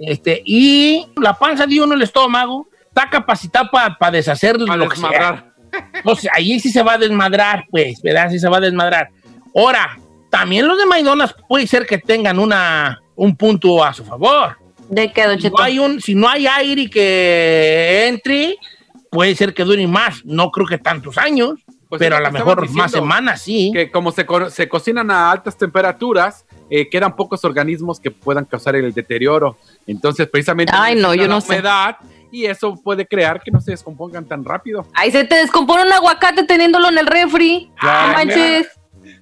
Este, 0.00 0.42
y 0.44 1.06
la 1.20 1.34
panza 1.34 1.66
de 1.66 1.80
uno, 1.80 1.94
el 1.94 2.02
estómago, 2.02 2.68
está 2.88 3.08
capacitado 3.10 3.68
para 3.70 4.10
deshacer 4.10 4.56
A 4.68 4.76
lo 4.76 4.88
que 4.88 4.96
sea. 4.96 5.08
desmadrar. 5.10 5.54
O 6.04 6.14
sea, 6.16 6.32
ahí 6.34 6.58
sí 6.60 6.70
se 6.70 6.82
va 6.82 6.94
a 6.94 6.98
desmadrar, 6.98 7.64
pues, 7.70 8.00
¿verdad? 8.02 8.30
Sí 8.30 8.38
se 8.38 8.48
va 8.48 8.56
a 8.56 8.60
desmadrar. 8.60 9.10
Ahora, 9.54 9.98
también 10.30 10.66
los 10.66 10.78
de 10.78 10.86
McDonald's 10.86 11.34
puede 11.48 11.66
ser 11.66 11.86
que 11.86 11.98
tengan 11.98 12.38
una, 12.38 13.00
un 13.16 13.36
punto 13.36 13.84
a 13.84 13.92
su 13.92 14.04
favor. 14.04 14.56
¿De 14.88 15.12
qué, 15.12 15.26
Don 15.26 15.40
Si 15.40 15.50
no, 15.50 15.58
hay 15.60 15.78
un, 15.78 16.00
si 16.00 16.14
no 16.14 16.28
hay 16.28 16.46
aire 16.46 16.88
que 16.88 18.06
entre, 18.08 18.56
puede 19.10 19.34
ser 19.34 19.52
que 19.52 19.64
dure 19.64 19.86
más. 19.86 20.24
No 20.24 20.50
creo 20.50 20.66
que 20.66 20.78
tantos 20.78 21.18
años, 21.18 21.60
Pues 21.88 21.98
pero 21.98 22.16
a 22.16 22.20
lo 22.20 22.26
que 22.26 22.32
mejor 22.32 22.70
más 22.70 22.90
semanas, 22.92 23.42
sí. 23.42 23.70
que 23.72 23.90
como 23.90 24.10
se, 24.12 24.24
co- 24.24 24.48
se 24.50 24.68
cocinan 24.68 25.10
a 25.10 25.30
altas 25.30 25.56
temperaturas, 25.58 26.46
eh, 26.70 26.88
quedan 26.88 27.14
pocos 27.16 27.44
organismos 27.44 27.98
que 28.00 28.10
puedan 28.10 28.44
causar 28.44 28.76
el 28.76 28.92
deterioro. 28.92 29.56
Entonces, 29.86 30.28
precisamente, 30.28 30.72
Ay, 30.76 30.94
no, 30.94 31.14
yo 31.14 31.26
no 31.28 31.36
la 31.36 31.40
sé. 31.40 31.52
humedad 31.54 31.96
y 32.30 32.44
eso 32.44 32.74
puede 32.82 33.06
crear 33.06 33.40
que 33.42 33.50
no 33.50 33.60
se 33.60 33.70
descompongan 33.70 34.26
tan 34.26 34.44
rápido. 34.44 34.86
Ahí 34.94 35.10
se 35.10 35.24
te 35.24 35.36
descompone 35.36 35.82
un 35.84 35.92
aguacate 35.92 36.44
teniéndolo 36.44 36.88
en 36.88 36.98
el 36.98 37.06
refri. 37.06 37.70
Ay, 37.78 38.08
no 38.08 38.12
manches. 38.34 38.68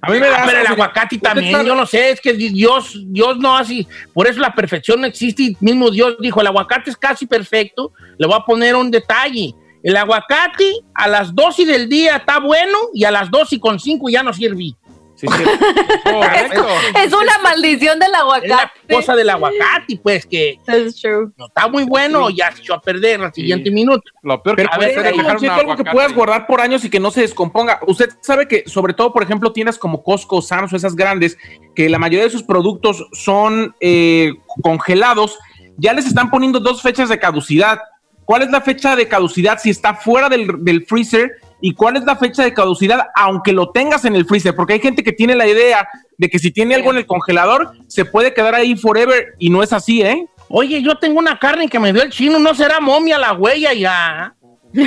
A 0.01 0.11
mí 0.11 0.19
me 0.19 0.27
da 0.27 0.39
Ah, 0.41 0.43
pero 0.45 0.59
el 0.59 0.67
aguacate 0.67 1.17
también, 1.17 1.53
sabe- 1.53 1.67
yo 1.67 1.73
no 1.75 1.85
sé, 1.85 2.09
es 2.11 2.19
que 2.19 2.33
Dios, 2.33 2.99
Dios 3.07 3.37
no 3.37 3.55
hace, 3.55 3.87
por 4.13 4.27
eso 4.27 4.39
la 4.41 4.53
perfección 4.53 4.99
no 4.99 5.07
existe 5.07 5.43
y 5.43 5.57
mismo 5.61 5.89
Dios 5.89 6.17
dijo, 6.19 6.41
el 6.41 6.47
aguacate 6.47 6.89
es 6.89 6.97
casi 6.97 7.25
perfecto, 7.25 7.93
le 8.17 8.27
voy 8.27 8.35
a 8.35 8.43
poner 8.45 8.75
un 8.75 8.91
detalle, 8.91 9.55
el 9.81 9.95
aguacate 9.95 10.73
a 10.93 11.07
las 11.07 11.33
12 11.33 11.65
del 11.65 11.87
día 11.87 12.17
está 12.17 12.39
bueno 12.39 12.77
y 12.93 13.05
a 13.05 13.11
las 13.11 13.31
12 13.31 13.59
con 13.61 13.79
5 13.79 14.09
ya 14.09 14.23
no 14.23 14.33
sirve. 14.33 14.73
Sí, 15.17 15.27
sí. 15.27 15.43
Correcto. 16.03 16.67
Es 17.03 17.11
una 17.11 17.39
maldición 17.41 17.97
del 17.97 18.09
Es 18.09 18.11
la 18.13 18.19
aguacate. 18.19 18.93
cosa 18.93 19.15
del 19.15 19.29
aguacate, 19.31 19.99
pues 20.01 20.25
que 20.27 20.59
no 20.67 21.45
está 21.47 21.67
muy 21.67 21.83
bueno, 21.85 22.29
ya 22.29 22.51
se 22.51 22.61
echó 22.61 22.75
a 22.75 22.81
perder 22.81 23.21
al 23.21 23.33
siguiente 23.33 23.71
minuto. 23.71 24.03
Lo 24.21 24.41
peor 24.43 24.55
Pero 24.55 24.69
que 24.69 24.75
puede 24.77 24.93
ser 24.93 25.05
es 25.07 25.19
algo 25.19 25.39
que 25.39 25.47
aguacate. 25.49 25.91
puedas 25.91 26.13
guardar 26.13 26.45
por 26.45 26.61
años 26.61 26.85
y 26.85 26.89
que 26.91 26.99
no 26.99 27.09
se 27.09 27.21
descomponga. 27.21 27.79
Usted 27.87 28.11
sabe 28.21 28.47
que, 28.47 28.63
sobre 28.67 28.93
todo, 28.93 29.11
por 29.11 29.23
ejemplo, 29.23 29.51
tiendas 29.51 29.79
como 29.79 30.03
Costco, 30.03 30.41
Sam's 30.41 30.71
o 30.71 30.75
esas 30.75 30.95
grandes, 30.95 31.37
que 31.75 31.89
la 31.89 31.97
mayoría 31.97 32.25
de 32.25 32.31
sus 32.31 32.43
productos 32.43 33.03
son 33.11 33.75
eh, 33.81 34.33
congelados, 34.61 35.37
ya 35.77 35.93
les 35.93 36.05
están 36.05 36.29
poniendo 36.29 36.59
dos 36.59 36.81
fechas 36.81 37.09
de 37.09 37.17
caducidad. 37.19 37.79
¿Cuál 38.27 38.41
es 38.41 38.51
la 38.51 38.59
fecha 38.59 38.97
de 38.97 39.07
caducidad 39.07 39.57
si 39.57 39.69
está 39.69 39.93
fuera 39.93 40.27
del, 40.27 40.49
del 40.59 40.85
freezer? 40.85 41.37
¿Y 41.61 41.73
cuál 41.73 41.95
es 41.95 42.03
la 42.03 42.17
fecha 42.17 42.43
de 42.43 42.53
caducidad 42.53 43.07
aunque 43.15 43.53
lo 43.53 43.69
tengas 43.69 44.03
en 44.03 44.17
el 44.17 44.25
freezer? 44.25 44.53
Porque 44.53 44.73
hay 44.73 44.81
gente 44.81 45.01
que 45.01 45.13
tiene 45.13 45.33
la 45.33 45.47
idea 45.47 45.87
de 46.17 46.29
que 46.29 46.37
si 46.37 46.51
tiene 46.51 46.75
algo 46.75 46.91
en 46.91 46.97
el 46.97 47.05
congelador, 47.05 47.71
se 47.87 48.03
puede 48.03 48.33
quedar 48.33 48.53
ahí 48.53 48.75
forever 48.75 49.27
y 49.39 49.49
no 49.49 49.63
es 49.63 49.71
así, 49.71 50.01
¿eh? 50.01 50.25
Oye, 50.49 50.81
yo 50.81 50.97
tengo 50.97 51.19
una 51.19 51.39
carne 51.39 51.69
que 51.69 51.79
me 51.79 51.93
dio 51.93 52.03
el 52.03 52.09
chino, 52.09 52.37
¿no 52.37 52.53
será 52.53 52.81
momia 52.81 53.17
la 53.17 53.31
huella 53.31 53.73
ya? 53.73 54.35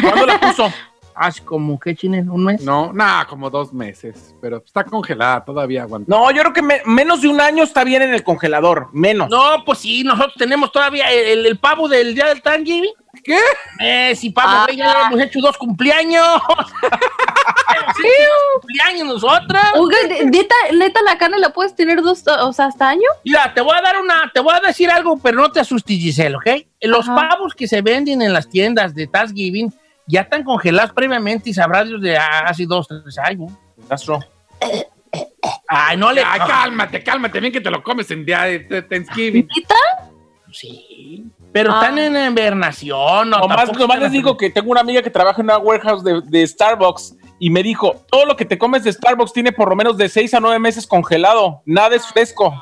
¿Cuándo 0.03 0.26
la 0.26 0.38
puso? 0.38 0.70
Hace 1.14 1.44
como, 1.44 1.79
¿qué 1.79 1.94
chino? 1.94 2.16
¿Un 2.33 2.44
mes? 2.44 2.62
No, 2.62 2.92
nada, 2.92 3.27
como 3.27 3.51
dos 3.51 3.73
meses, 3.73 4.35
pero 4.40 4.59
está 4.64 4.85
congelada, 4.85 5.44
todavía 5.44 5.83
aguanta. 5.83 6.07
No, 6.09 6.31
yo 6.31 6.40
creo 6.42 6.53
que 6.53 6.62
me- 6.62 6.83
menos 6.87 7.20
de 7.20 7.29
un 7.29 7.40
año 7.40 7.62
está 7.62 7.85
bien 7.85 8.03
en 8.03 8.14
el 8.14 8.23
congelador, 8.25 8.88
menos. 8.92 9.29
No, 9.29 9.62
pues 9.64 9.81
sí, 9.81 10.03
nosotros 10.05 10.35
tenemos 10.38 10.73
todavía 10.73 11.11
el, 11.12 11.44
el 11.46 11.59
pavo 11.59 11.88
del 11.88 12.14
día 12.14 12.27
del 12.27 12.40
Thanksgiving. 12.42 12.92
¿Qué? 13.25 13.38
Eh, 13.81 14.14
sí, 14.16 14.31
pavo, 14.31 14.49
Ah. 14.51 14.64
güey, 14.66 14.77
ya 14.79 15.09
hemos 15.09 15.20
hecho 15.20 15.40
dos 15.40 15.59
cumpleaños. 15.59 16.25
Hemos 17.70 17.96
hecho 17.99 18.09
dos 18.09 18.61
cumpleaños 18.62 19.07
nosotras. 19.09 19.64
Oiga, 19.75 19.96
neta, 20.25 20.55
neta, 20.73 21.03
la 21.03 21.18
carne 21.18 21.38
la 21.38 21.51
puedes 21.53 21.75
tener 21.75 22.03
dos, 22.03 22.25
o 22.27 22.53
sea, 22.53 22.66
hasta 22.66 22.88
año. 22.88 23.09
Mira, 23.25 23.53
te 23.55 23.61
voy 23.61 23.77
a 23.77 23.81
dar 23.83 24.01
una, 24.01 24.31
te 24.33 24.40
voy 24.40 24.55
a 24.55 24.61
decir 24.66 24.90
algo, 24.90 25.18
pero 25.18 25.38
no 25.40 25.51
te 25.51 25.61
asustes, 25.61 25.96
Giselle, 25.99 26.37
¿ok? 26.37 26.66
Los 26.83 27.09
Ajá. 27.09 27.29
pavos 27.31 27.55
que 27.55 27.68
se 27.68 27.81
venden 27.83 28.23
en 28.23 28.33
las 28.33 28.49
tiendas 28.49 28.94
de 28.94 29.07
Thanksgiving 29.07 29.73
ya 30.11 30.23
están 30.23 30.44
congelados 30.44 30.92
previamente 30.92 31.51
y 31.51 31.55
sabrás 31.55 31.88
Dios 31.88 32.01
de 32.01 32.16
hace 32.18 32.66
dos, 32.66 32.87
tres 32.88 33.18
años. 33.18 33.53
Ay, 35.68 35.96
no 35.96 36.12
le... 36.12 36.23
Ay, 36.25 36.40
cálmate, 36.40 37.03
cálmate, 37.03 37.40
bien 37.40 37.53
que 37.53 37.61
te 37.61 37.70
lo 37.70 37.83
comes 37.83 38.11
en 38.11 38.25
día 38.25 38.42
de 38.44 38.83
Thanksgiving. 38.83 39.49
Sí, 40.53 41.25
pero 41.53 41.73
Ah. 41.73 41.81
están 41.83 41.99
en 41.99 42.16
invernación. 42.29 43.31
No, 43.31 43.38
Nomás, 43.38 43.73
nomás 43.79 44.01
les 44.01 44.12
digo 44.12 44.37
que 44.37 44.51
tengo 44.51 44.70
una 44.73 44.81
amiga 44.81 45.01
que 45.03 45.11
trabaja 45.11 45.40
en 45.40 45.46
una 45.46 45.59
warehouse 45.59 46.03
de, 46.03 46.20
de 46.25 46.46
Starbucks 46.46 47.16
y 47.38 47.51
me 47.51 47.62
dijo, 47.62 48.05
todo 48.11 48.27
lo 48.27 48.37
que 48.37 48.44
te 48.44 48.59
comes 48.59 48.83
de 48.85 48.92
Starbucks 48.92 49.33
tiene 49.33 49.53
por 49.53 49.68
lo 49.68 49.77
menos 49.77 49.96
de 49.96 50.09
6 50.09 50.35
a 50.35 50.40
9 50.40 50.59
meses 50.59 50.87
congelado, 50.87 51.62
nada 51.64 51.94
es 51.96 52.07
fresco. 52.07 52.53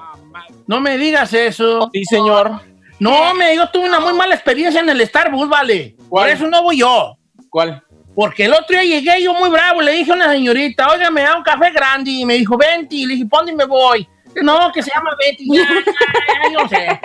No 0.66 0.80
me 0.80 0.96
digas 0.98 1.32
eso. 1.32 1.88
Sí, 1.92 2.04
señor. 2.04 2.60
No, 3.00 3.32
me, 3.34 3.54
yo 3.56 3.68
tuve 3.70 3.88
una 3.88 4.00
muy 4.00 4.12
mala 4.12 4.34
experiencia 4.34 4.80
en 4.80 4.88
el 4.90 5.06
Starbucks, 5.06 5.48
vale. 5.48 5.96
Por 6.10 6.28
eso 6.28 6.46
no 6.46 6.62
voy 6.62 6.78
yo. 6.78 7.17
¿Cuál? 7.50 7.82
Porque 8.14 8.44
el 8.46 8.52
otro 8.52 8.78
día 8.78 8.82
llegué 8.82 9.22
yo 9.22 9.32
muy 9.32 9.48
bravo, 9.48 9.80
le 9.80 9.92
dije 9.92 10.10
a 10.10 10.14
una 10.14 10.32
señorita, 10.32 10.88
oiga, 10.90 11.10
me 11.10 11.22
da 11.22 11.36
un 11.36 11.42
café 11.42 11.70
grande, 11.70 12.10
y 12.10 12.24
me 12.24 12.34
dijo, 12.34 12.56
vente, 12.56 12.96
y 12.96 13.06
le 13.06 13.14
dije, 13.14 13.28
¿dónde 13.30 13.52
me 13.52 13.64
voy? 13.64 14.08
No, 14.42 14.72
que 14.72 14.82
se 14.82 14.90
llama 14.94 15.10
Betty, 15.20 15.48
ya, 15.56 15.66
sé. 16.68 17.00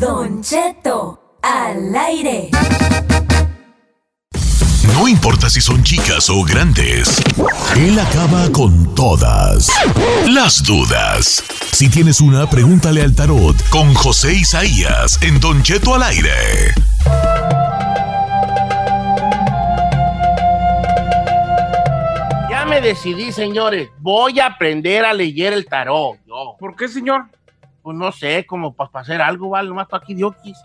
Don 0.00 0.42
Cheto, 0.42 1.38
al 1.42 1.94
aire 1.94 2.50
importa 5.08 5.50
si 5.50 5.60
son 5.60 5.82
chicas 5.82 6.30
o 6.30 6.42
grandes, 6.44 7.22
él 7.76 7.98
acaba 7.98 8.50
con 8.52 8.94
todas 8.94 9.68
las 10.28 10.62
dudas. 10.62 11.44
Si 11.72 11.88
tienes 11.90 12.20
una, 12.20 12.48
pregúntale 12.48 13.02
al 13.02 13.14
tarot 13.14 13.56
con 13.70 13.92
José 13.94 14.34
Isaías 14.34 15.20
en 15.22 15.40
Don 15.40 15.62
Cheto 15.62 15.94
al 15.94 16.04
aire. 16.04 16.30
Ya 22.50 22.64
me 22.66 22.80
decidí, 22.80 23.32
señores. 23.32 23.88
Voy 23.98 24.40
a 24.40 24.46
aprender 24.46 25.04
a 25.04 25.12
leer 25.12 25.52
el 25.52 25.66
tarot. 25.66 26.18
Yo. 26.26 26.56
¿Por 26.58 26.76
qué, 26.76 26.88
señor? 26.88 27.24
Pues 27.82 27.96
no 27.96 28.12
sé, 28.12 28.46
como 28.46 28.72
para 28.72 28.90
hacer 28.94 29.20
algo, 29.20 29.50
¿vale? 29.50 29.68
Nomás 29.68 29.88
para 29.88 30.02
aquí 30.02 30.22
oquis. 30.22 30.56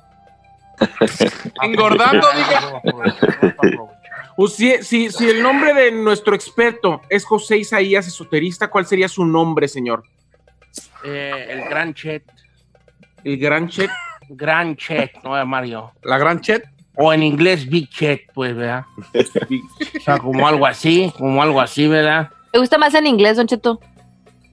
Engordando, 1.62 2.28
diga. 2.36 3.98
O 4.41 4.47
si, 4.47 4.82
si, 4.84 5.10
si 5.12 5.30
el 5.30 5.43
nombre 5.43 5.73
de 5.73 5.91
nuestro 5.91 6.34
experto 6.34 7.02
es 7.10 7.25
José 7.25 7.58
Isaías, 7.58 8.08
esoterista, 8.08 8.69
¿cuál 8.69 8.86
sería 8.86 9.10
su 9.10 9.25
nombre, 9.25 9.67
señor? 9.67 10.04
Eh, 11.04 11.47
el 11.49 11.69
Gran 11.69 11.93
Chet. 11.93 12.23
El 13.25 13.38
Gran 13.38 13.67
Chet. 13.67 13.89
Gran 14.30 14.78
Chet, 14.78 15.21
no 15.25 15.38
es 15.38 15.45
Mario. 15.45 15.91
¿La 16.04 16.17
Gran 16.17 16.39
Chet? 16.39 16.63
O 16.95 17.12
en 17.12 17.21
inglés 17.21 17.67
Big 17.67 17.89
Chet, 17.89 18.32
pues, 18.34 18.56
¿verdad? 18.56 18.86
o 19.13 19.99
sea, 19.99 20.19
como 20.19 20.47
algo 20.47 20.65
así, 20.65 21.12
como 21.17 21.43
algo 21.43 21.60
así, 21.60 21.89
¿verdad? 21.89 22.30
¿Te 22.54 22.60
gusta 22.60 22.78
más 22.78 22.93
en 22.93 23.08
inglés, 23.08 23.36
Don 23.36 23.45
Cheto? 23.45 23.82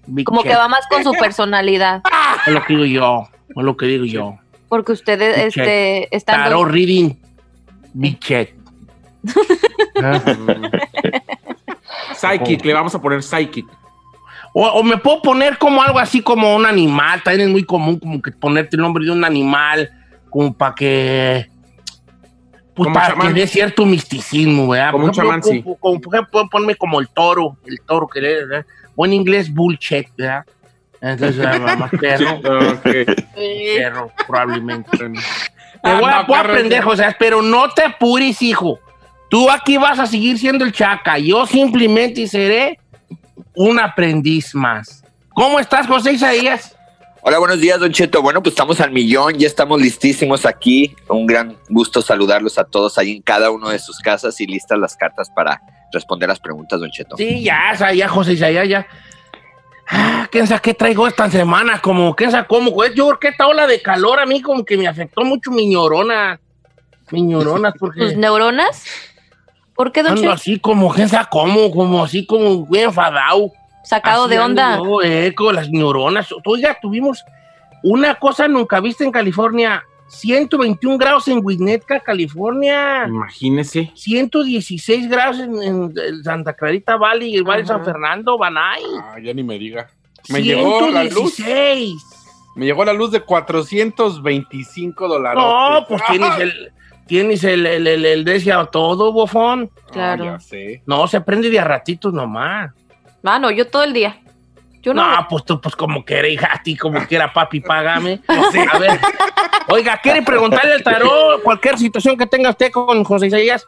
Big 0.09 0.27
Como 0.27 0.42
que 0.42 0.57
va 0.57 0.66
más 0.66 0.85
con 0.90 1.05
su 1.05 1.12
personalidad. 1.12 2.03
Es 2.44 2.53
lo 2.53 2.64
que 2.64 2.72
digo 2.72 2.87
yo, 2.87 3.29
es 3.51 3.62
lo 3.62 3.77
que 3.77 3.87
digo 3.87 4.05
yo. 4.05 4.37
Porque 4.68 4.90
ustedes 4.90 5.37
Big 5.37 5.46
este, 5.46 6.16
están. 6.16 6.42
Tarot 6.42 6.68
reading, 6.68 7.14
Big 7.94 8.18
Chet. 8.18 8.65
Ah. 10.03 10.21
Psychic, 12.15 12.65
le 12.65 12.73
vamos 12.75 12.95
a 12.95 13.01
poner 13.01 13.23
Psychic. 13.23 13.67
O, 14.53 14.67
o 14.67 14.83
me 14.83 14.97
puedo 14.97 15.21
poner 15.23 15.59
como 15.59 15.83
algo 15.83 15.99
así 15.99 16.23
como 16.23 16.55
un 16.57 16.65
animal, 16.65 17.23
también 17.23 17.49
es 17.49 17.53
muy 17.53 17.65
común 17.65 17.99
como 17.99 18.23
que 18.23 18.33
ponerte 18.33 18.77
el 18.77 18.83
nombre 18.83 19.05
de 19.05 19.11
un 19.11 19.25
animal, 19.25 19.91
como 20.31 20.53
para 20.55 20.75
que... 20.75 21.47
Pues 22.75 22.89
Como 22.89 22.95
para 22.95 23.09
chamán. 23.09 23.29
que 23.35 23.41
dé 23.41 23.47
cierto 23.47 23.87
misticismo, 23.87 24.69
¿verdad? 24.69 24.93
Como 24.93 25.07
un 25.07 25.11
Por 25.11 25.25
ejemplo, 25.25 25.41
chamán, 25.41 25.43
sí. 25.43 25.62
como- 25.62 25.77
como- 25.77 26.01
por 26.01 26.15
ejemplo, 26.15 26.31
puedo 26.31 26.49
ponerme 26.51 26.77
como 26.77 27.01
el 27.01 27.09
toro, 27.09 27.57
el 27.67 27.81
toro 27.81 28.07
que 28.07 28.21
le, 28.21 28.45
¿verdad? 28.47 28.67
O 28.95 29.07
en 29.07 29.12
inglés 29.15 29.53
bullshit, 29.53 30.09
¿verdad? 30.17 30.45
Entonces, 31.01 31.45
ah, 31.47 31.77
más 31.79 31.91
perro, 31.91 32.41
perro, 33.77 34.11
probablemente. 34.27 34.91
Te 34.99 35.07
voy 35.09 36.05
a, 36.11 36.19
Ah, 36.19 36.25
voy 36.27 36.37
a 36.37 36.41
aprender. 36.41 36.83
José, 36.83 37.05
pero 37.19 37.41
no 37.43 37.71
te 37.71 37.83
apures, 37.83 38.41
hijo. 38.43 38.79
Tú 39.29 39.51
aquí 39.51 39.77
vas 39.77 39.99
a 39.99 40.07
seguir 40.07 40.39
siendo 40.39 40.65
el 40.65 40.73
chaca. 40.73 41.19
Yo 41.19 41.47
simplemente 41.47 42.27
seré 42.27 42.79
un 43.55 43.81
aprendiz 43.81 44.55
más. 44.55 45.03
¿Cómo 45.35 45.59
estás, 45.59 45.87
José 45.87 46.12
Isaías? 46.12 46.77
Hola, 47.23 47.39
buenos 47.39 47.61
días, 47.61 47.81
Don 47.81 47.91
Cheto. 47.91 48.23
Bueno, 48.23 48.41
pues 48.41 48.53
estamos 48.53 48.81
al 48.81 48.93
millón, 48.93 49.35
ya 49.35 49.49
estamos 49.49 49.81
listísimos 49.83 50.47
aquí. 50.47 50.95
Un 51.09 51.27
gran 51.27 51.57
gusto 51.69 52.01
saludarlos 52.01 52.57
a 52.57 52.65
todos 52.65 52.99
ahí 52.99 53.17
en 53.17 53.23
cada 53.23 53.51
uno 53.51 53.71
de 53.71 53.81
sus 53.81 53.99
casas 53.99 54.41
y 54.41 54.47
listas 54.47 54.79
las 54.79 54.97
cartas 54.97 55.29
para 55.35 55.61
responder 55.93 56.29
las 56.29 56.39
preguntas, 56.39 56.79
Don 56.79 56.91
Cheto. 56.91 57.17
Sí, 57.17 57.43
ya, 57.43 57.75
ya, 57.93 58.09
José 58.09 58.35
Isaías, 58.35 58.69
ya. 58.69 58.87
Ah, 59.89 60.29
¿Quién 60.31 60.47
sabe 60.47 60.61
qué 60.61 60.75
traigo 60.75 61.07
esta 61.09 61.29
semana? 61.29 61.81
Como, 61.81 62.15
¿quién 62.15 62.31
sabe 62.31 62.47
cómo? 62.47 62.73
Pues, 62.73 62.95
Yo 62.95 63.07
creo 63.09 63.19
que 63.19 63.29
esta 63.29 63.49
ola 63.49 63.67
de 63.67 63.83
calor 63.83 64.21
a 64.21 64.27
mí 64.27 64.41
como 64.41 64.65
que 64.65 64.77
me 64.77 64.87
afectó 64.87 65.25
mucho 65.25 65.51
mi 65.51 65.67
ñorona. 65.67 66.41
Mi 67.11 67.23
ñorona, 67.23 67.73
porque... 67.73 68.01
¿Tus 68.01 68.17
neuronas? 68.17 68.85
¿Por 69.77 69.93
qué, 69.93 70.03
Don 70.03 70.12
Ando 70.12 70.23
Cheto? 70.23 70.33
así 70.33 70.59
como, 70.59 70.93
¿quién 70.93 71.09
sabe 71.09 71.27
cómo? 71.31 71.71
Como 71.71 72.03
así 72.03 72.25
como 72.25 72.67
bien 72.67 72.85
enfadado. 72.85 73.53
Sacado 73.85 74.25
Así 74.25 74.31
de 74.31 74.39
ando 74.39 74.62
onda. 74.62 74.77
yo, 74.79 75.03
eh, 75.03 75.35
con 75.35 75.55
las 75.55 75.71
neuronas. 75.71 76.29
Oiga, 76.45 76.77
tuvimos 76.81 77.25
una 77.83 78.17
cosa 78.17 78.49
nunca 78.49 78.81
vista 78.81 79.05
en 79.05 79.12
California. 79.12 79.85
121 80.09 80.99
grados 80.99 81.29
en 81.29 81.41
Winnetka, 81.43 82.01
California. 82.01 83.05
Imagínese. 83.07 83.93
116 83.95 85.09
grados 85.09 85.41
en, 85.41 85.93
Santa 86.23 86.55
Clarita 86.55 86.97
Valley 86.97 87.35
y 87.35 87.37
el 87.37 87.45
Valle 87.45 87.67
San. 87.67 87.85
Fernando, 87.85 88.39
Banay. 88.39 88.83
Ah, 89.03 89.17
ya 89.23 89.35
ni 89.35 89.43
me 89.43 89.59
diga. 89.59 89.89
Me 90.29 90.43
llegó 90.43 90.89
la 90.91 91.05
luz. 91.05 91.35
116. 91.35 92.03
Me 92.57 92.65
llegó 92.65 92.85
la 92.85 92.93
luz 92.93 93.11
de 93.11 93.21
425 93.21 95.09
dólares. 95.09 95.43
No, 95.43 95.85
pues 95.87 96.03
tienes 96.09 96.41
el, 96.41 96.73
tienes 97.07 97.45
el, 97.45 97.66
el, 97.66 97.87
el, 97.87 98.05
el 98.05 98.25
decía 98.25 98.69
todo, 98.71 99.12
bofón. 99.12 99.71
Claro. 99.90 100.38
No, 100.87 101.07
se 101.07 101.21
prende 101.21 101.51
de 101.51 101.61
a 101.61 101.64
ratitos 101.64 102.12
nomás. 102.12 102.71
Ah, 102.71 102.75
Mano, 103.23 103.51
yo 103.51 103.69
todo 103.69 103.83
el 103.83 103.92
día. 103.92 104.19
Yo 104.83 104.95
no, 104.95 105.05
pues 105.29 105.45
tú, 105.45 105.61
pues 105.61 105.75
como 105.75 106.05
quiera, 106.05 106.29
hija, 106.29 106.49
a 106.53 106.62
ti 106.62 106.77
como 106.77 107.05
quiera, 107.09 107.33
papi, 107.33 107.61
págame. 107.61 108.21
A 108.29 108.79
ver, 108.79 109.01
oiga, 109.66 109.99
¿quiere 110.01 110.23
preguntarle 110.23 110.75
al 110.75 110.85
tarot 110.85 111.42
cualquier 111.42 111.77
situación 111.77 112.16
que 112.16 112.27
tenga 112.27 112.51
usted 112.51 112.71
con 112.71 113.03
José 113.03 113.27
Isaías? 113.27 113.66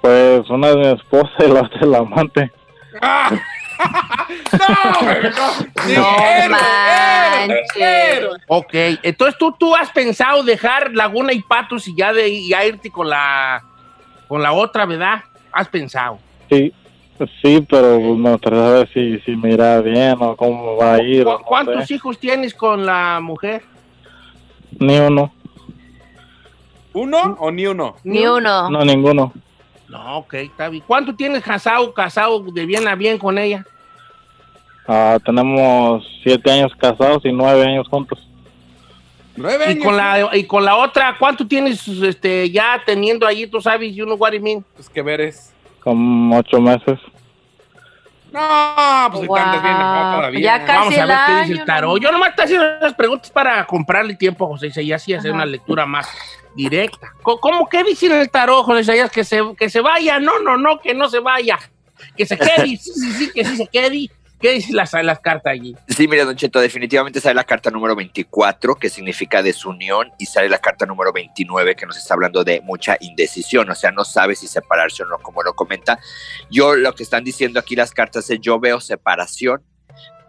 Pues 0.00 0.48
una 0.48 0.68
es 0.70 0.76
mi 0.76 0.86
esposa 0.88 1.32
y 1.40 1.48
la 1.48 1.60
otra 1.62 1.80
es 1.80 1.86
la 1.86 1.98
amante. 1.98 2.52
¡Ah! 3.02 3.30
¡No, 4.52 5.30
no! 5.30 5.52
Sí, 5.86 5.94
No 5.96 6.16
héroe, 6.18 6.48
manches. 6.48 7.76
héroe, 7.76 8.16
héroe. 8.16 8.38
Ok, 8.48 8.74
entonces 9.02 9.38
tú, 9.38 9.52
tú 9.58 9.74
has 9.74 9.90
pensado 9.90 10.42
dejar 10.42 10.92
Laguna 10.92 11.32
y 11.32 11.40
Patos 11.40 11.88
y 11.88 11.94
ya 11.96 12.12
de 12.12 12.46
ya 12.46 12.64
irte 12.64 12.90
con 12.90 13.08
la 13.08 13.62
con 14.28 14.42
la 14.42 14.52
otra, 14.52 14.84
¿verdad? 14.86 15.22
Has 15.52 15.68
pensado. 15.68 16.18
Sí, 16.50 16.72
sí, 17.42 17.66
pero 17.68 17.98
pues, 18.00 18.18
me 18.18 18.30
gustaría 18.32 18.58
saber 18.60 18.88
si, 18.92 19.18
si 19.20 19.34
me 19.36 19.52
irá 19.54 19.80
bien 19.80 20.16
o 20.20 20.36
cómo 20.36 20.76
va 20.76 20.94
a 20.94 21.02
ir. 21.02 21.26
o 21.26 21.32
¿Cu- 21.36 21.38
no 21.40 21.44
¿Cuántos 21.46 21.86
sé. 21.86 21.94
hijos 21.94 22.18
tienes 22.18 22.54
con 22.54 22.84
la 22.86 23.18
mujer? 23.22 23.62
Ni 24.78 24.98
uno, 24.98 25.32
¿Uno 26.92 27.36
o 27.40 27.50
ni 27.50 27.66
uno? 27.66 27.96
Ni 28.04 28.26
uno. 28.26 28.68
no 28.70 28.84
ninguno. 28.84 29.32
No, 29.90 30.18
ok, 30.18 30.34
está 30.34 30.68
bien. 30.68 30.84
¿Cuánto 30.86 31.14
tienes 31.14 31.42
casado, 31.42 31.92
casado 31.92 32.40
de 32.40 32.64
bien 32.64 32.86
a 32.86 32.94
bien 32.94 33.18
con 33.18 33.36
ella? 33.38 33.66
Ah, 34.86 35.18
tenemos 35.24 36.04
siete 36.22 36.50
años 36.50 36.72
casados 36.78 37.24
y 37.24 37.32
nueve 37.32 37.64
años 37.64 37.88
juntos. 37.88 38.18
Nueve 39.36 39.64
Y 39.66 39.70
años. 39.72 39.84
con 39.84 39.96
la 39.96 40.36
y 40.36 40.44
con 40.44 40.64
la 40.64 40.76
otra, 40.76 41.16
¿cuánto 41.18 41.46
tienes 41.46 41.86
este 41.88 42.50
ya 42.50 42.80
teniendo 42.86 43.26
allí, 43.26 43.46
tú 43.48 43.60
sabes, 43.60 43.94
you 43.94 44.04
know 44.04 44.16
what 44.16 44.32
I 44.32 44.38
mean? 44.38 44.64
Pues 44.74 44.88
que 44.88 45.02
veres. 45.02 45.52
Como 45.80 46.38
ocho 46.38 46.60
meses. 46.60 46.98
No, 48.32 49.08
pues 49.12 49.26
Wow. 49.26 49.36
están 49.36 49.62
bien 49.62 49.78
no, 49.78 50.16
todavía. 50.16 50.40
Ya 50.40 50.64
casi 50.64 50.78
Vamos 50.78 50.98
a 50.98 51.06
ver 51.06 51.16
qué 51.26 51.40
dice 51.48 51.60
el 51.60 51.66
tarot. 51.66 51.90
¿no? 51.90 51.98
Yo 51.98 52.12
nomás 52.12 52.36
te 52.36 52.42
haciendo 52.44 52.64
esas 52.76 52.94
preguntas 52.94 53.28
para 53.30 53.66
comprarle 53.66 54.14
tiempo 54.14 54.44
a 54.44 54.48
José 54.48 54.70
y 54.82 54.92
hacer 54.92 55.18
Ajá. 55.18 55.32
una 55.32 55.46
lectura 55.46 55.84
más 55.84 56.08
directa. 56.54 57.14
¿Cómo 57.22 57.68
que 57.68 57.84
dice 57.84 58.06
en 58.06 58.12
el 58.12 58.30
tarot, 58.30 58.64
José 58.64 58.80
Isaías? 58.80 59.10
Que 59.10 59.24
se, 59.24 59.40
que 59.58 59.70
se 59.70 59.80
vaya. 59.80 60.18
No, 60.18 60.40
no, 60.40 60.56
no, 60.56 60.80
que 60.80 60.94
no 60.94 61.08
se 61.08 61.20
vaya. 61.20 61.58
Que 62.16 62.26
se 62.26 62.38
quede. 62.38 62.50
Sí, 62.66 62.76
sí, 62.76 63.12
sí, 63.12 63.30
que 63.32 63.44
sí 63.44 63.56
se 63.56 63.66
quede. 63.66 64.10
¿Qué 64.40 64.52
dice 64.52 64.72
las, 64.72 64.94
las 64.94 65.20
cartas 65.20 65.52
allí? 65.52 65.76
Sí, 65.86 66.08
mire, 66.08 66.24
Don 66.24 66.34
Cheto, 66.34 66.60
definitivamente 66.60 67.20
sale 67.20 67.34
la 67.34 67.44
carta 67.44 67.70
número 67.70 67.94
24, 67.94 68.74
que 68.76 68.88
significa 68.88 69.42
desunión, 69.42 70.10
y 70.18 70.24
sale 70.24 70.48
la 70.48 70.58
carta 70.58 70.86
número 70.86 71.12
29, 71.12 71.76
que 71.76 71.84
nos 71.84 71.98
está 71.98 72.14
hablando 72.14 72.42
de 72.42 72.62
mucha 72.62 72.96
indecisión, 73.00 73.68
o 73.68 73.74
sea, 73.74 73.90
no 73.90 74.02
sabe 74.02 74.34
si 74.34 74.48
separarse 74.48 75.02
o 75.02 75.06
no, 75.06 75.18
como 75.18 75.42
lo 75.42 75.52
comenta. 75.52 75.98
Yo 76.50 76.74
lo 76.74 76.94
que 76.94 77.02
están 77.02 77.22
diciendo 77.22 77.60
aquí 77.60 77.76
las 77.76 77.92
cartas 77.92 78.30
es, 78.30 78.40
yo 78.40 78.58
veo 78.58 78.80
separación, 78.80 79.62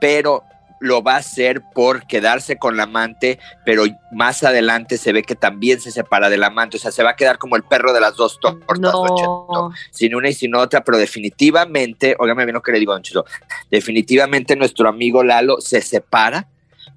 pero 0.01 0.43
lo 0.81 1.03
va 1.03 1.13
a 1.13 1.17
hacer 1.17 1.61
por 1.73 2.07
quedarse 2.07 2.57
con 2.57 2.75
la 2.75 2.83
amante, 2.83 3.39
pero 3.63 3.85
más 4.11 4.43
adelante 4.43 4.97
se 4.97 5.13
ve 5.13 5.21
que 5.21 5.35
también 5.35 5.79
se 5.79 5.91
separa 5.91 6.29
del 6.29 6.43
amante, 6.43 6.77
o 6.77 6.79
sea, 6.79 6.91
se 6.91 7.03
va 7.03 7.11
a 7.11 7.15
quedar 7.15 7.37
como 7.37 7.55
el 7.55 7.63
perro 7.63 7.93
de 7.93 8.01
las 8.01 8.15
dos 8.15 8.39
tortas, 8.39 8.81
Don 8.81 9.15
Cheto, 9.15 9.71
sin 9.91 10.15
una 10.15 10.29
y 10.29 10.33
sin 10.33 10.55
otra, 10.55 10.83
pero 10.83 10.97
definitivamente, 10.97 12.15
óigame 12.17 12.45
bien 12.45 12.55
lo 12.55 12.63
que 12.63 12.71
le 12.71 12.79
digo, 12.79 12.93
Don 12.93 13.03
Cheto, 13.03 13.25
definitivamente 13.69 14.55
nuestro 14.55 14.89
amigo 14.89 15.23
Lalo 15.23 15.61
se 15.61 15.81
separa, 15.81 16.47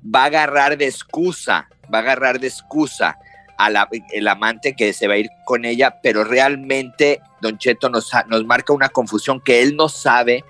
va 0.02 0.22
a 0.22 0.26
agarrar 0.26 0.78
de 0.78 0.86
excusa, 0.86 1.68
va 1.92 1.98
a 1.98 2.02
agarrar 2.02 2.40
de 2.40 2.46
excusa 2.46 3.18
a 3.58 3.68
la, 3.68 3.88
el 4.12 4.26
amante 4.28 4.74
que 4.74 4.94
se 4.94 5.08
va 5.08 5.14
a 5.14 5.18
ir 5.18 5.28
con 5.44 5.66
ella, 5.66 6.00
pero 6.02 6.24
realmente 6.24 7.20
Don 7.42 7.58
Cheto 7.58 7.90
nos, 7.90 8.10
nos 8.28 8.44
marca 8.46 8.72
una 8.72 8.88
confusión 8.88 9.42
que 9.42 9.60
él 9.60 9.76
no 9.76 9.90
sabe 9.90 10.42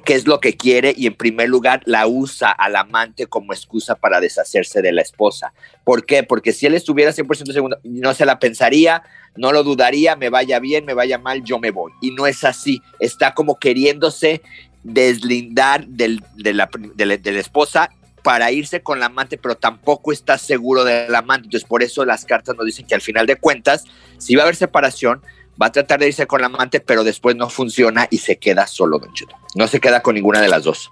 qué 0.00 0.14
es 0.14 0.26
lo 0.26 0.40
que 0.40 0.56
quiere 0.56 0.94
y 0.96 1.06
en 1.06 1.14
primer 1.14 1.48
lugar 1.48 1.82
la 1.84 2.06
usa 2.06 2.50
al 2.50 2.76
amante 2.76 3.26
como 3.26 3.52
excusa 3.52 3.94
para 3.94 4.20
deshacerse 4.20 4.82
de 4.82 4.92
la 4.92 5.02
esposa. 5.02 5.52
¿Por 5.84 6.06
qué? 6.06 6.22
Porque 6.22 6.52
si 6.52 6.66
él 6.66 6.74
estuviera 6.74 7.12
100% 7.12 7.52
seguro, 7.52 7.78
no 7.84 8.14
se 8.14 8.26
la 8.26 8.38
pensaría, 8.38 9.02
no 9.36 9.52
lo 9.52 9.62
dudaría, 9.62 10.16
me 10.16 10.30
vaya 10.30 10.58
bien, 10.58 10.84
me 10.84 10.94
vaya 10.94 11.18
mal, 11.18 11.42
yo 11.44 11.58
me 11.58 11.70
voy. 11.70 11.92
Y 12.00 12.12
no 12.12 12.26
es 12.26 12.44
así, 12.44 12.82
está 12.98 13.34
como 13.34 13.58
queriéndose 13.58 14.42
deslindar 14.82 15.86
del, 15.86 16.22
de, 16.36 16.52
la, 16.52 16.68
de, 16.94 17.06
la, 17.06 17.40
esposa 17.40 17.90
para 18.22 18.52
irse 18.52 18.82
con 18.82 19.00
la 19.00 19.06
amante, 19.06 19.38
pero 19.38 19.56
tampoco 19.56 20.12
está 20.12 20.38
seguro 20.38 20.84
del 20.84 21.14
amante. 21.14 21.46
Entonces, 21.46 21.68
por 21.68 21.82
eso 21.82 22.04
las 22.04 22.24
cartas 22.24 22.56
nos 22.56 22.66
dicen 22.66 22.86
que 22.86 22.94
al 22.94 23.00
final 23.00 23.26
de 23.26 23.36
cuentas, 23.36 23.84
si 24.18 24.34
va 24.34 24.42
a 24.42 24.44
haber 24.44 24.56
separación, 24.56 25.22
va 25.60 25.66
a 25.66 25.72
tratar 25.72 26.00
de 26.00 26.08
irse 26.08 26.26
con 26.26 26.40
la 26.40 26.46
amante, 26.46 26.80
pero 26.80 27.04
después 27.04 27.36
no 27.36 27.48
funciona 27.48 28.06
y 28.10 28.18
se 28.18 28.38
queda 28.38 28.66
solo, 28.66 28.98
Don 28.98 29.12
Cheto. 29.12 29.36
No 29.54 29.66
se 29.66 29.80
queda 29.80 30.00
con 30.00 30.14
ninguna 30.14 30.40
de 30.40 30.48
las 30.48 30.64
dos. 30.64 30.90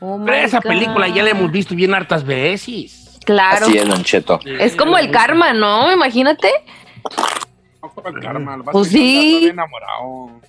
Oh 0.00 0.24
esa 0.28 0.58
God. 0.58 0.68
película 0.68 1.08
ya 1.08 1.22
la 1.22 1.30
hemos 1.30 1.50
visto 1.50 1.74
bien 1.74 1.94
hartas 1.94 2.24
veces. 2.24 3.18
Claro. 3.24 3.66
Así 3.66 3.78
es, 3.78 3.88
Don 3.88 4.04
Cheto. 4.04 4.38
Es 4.44 4.76
como 4.76 4.98
el 4.98 5.10
karma, 5.10 5.52
¿no? 5.54 5.90
Imagínate. 5.92 6.48
Pues 8.72 8.88
sí. 8.88 9.52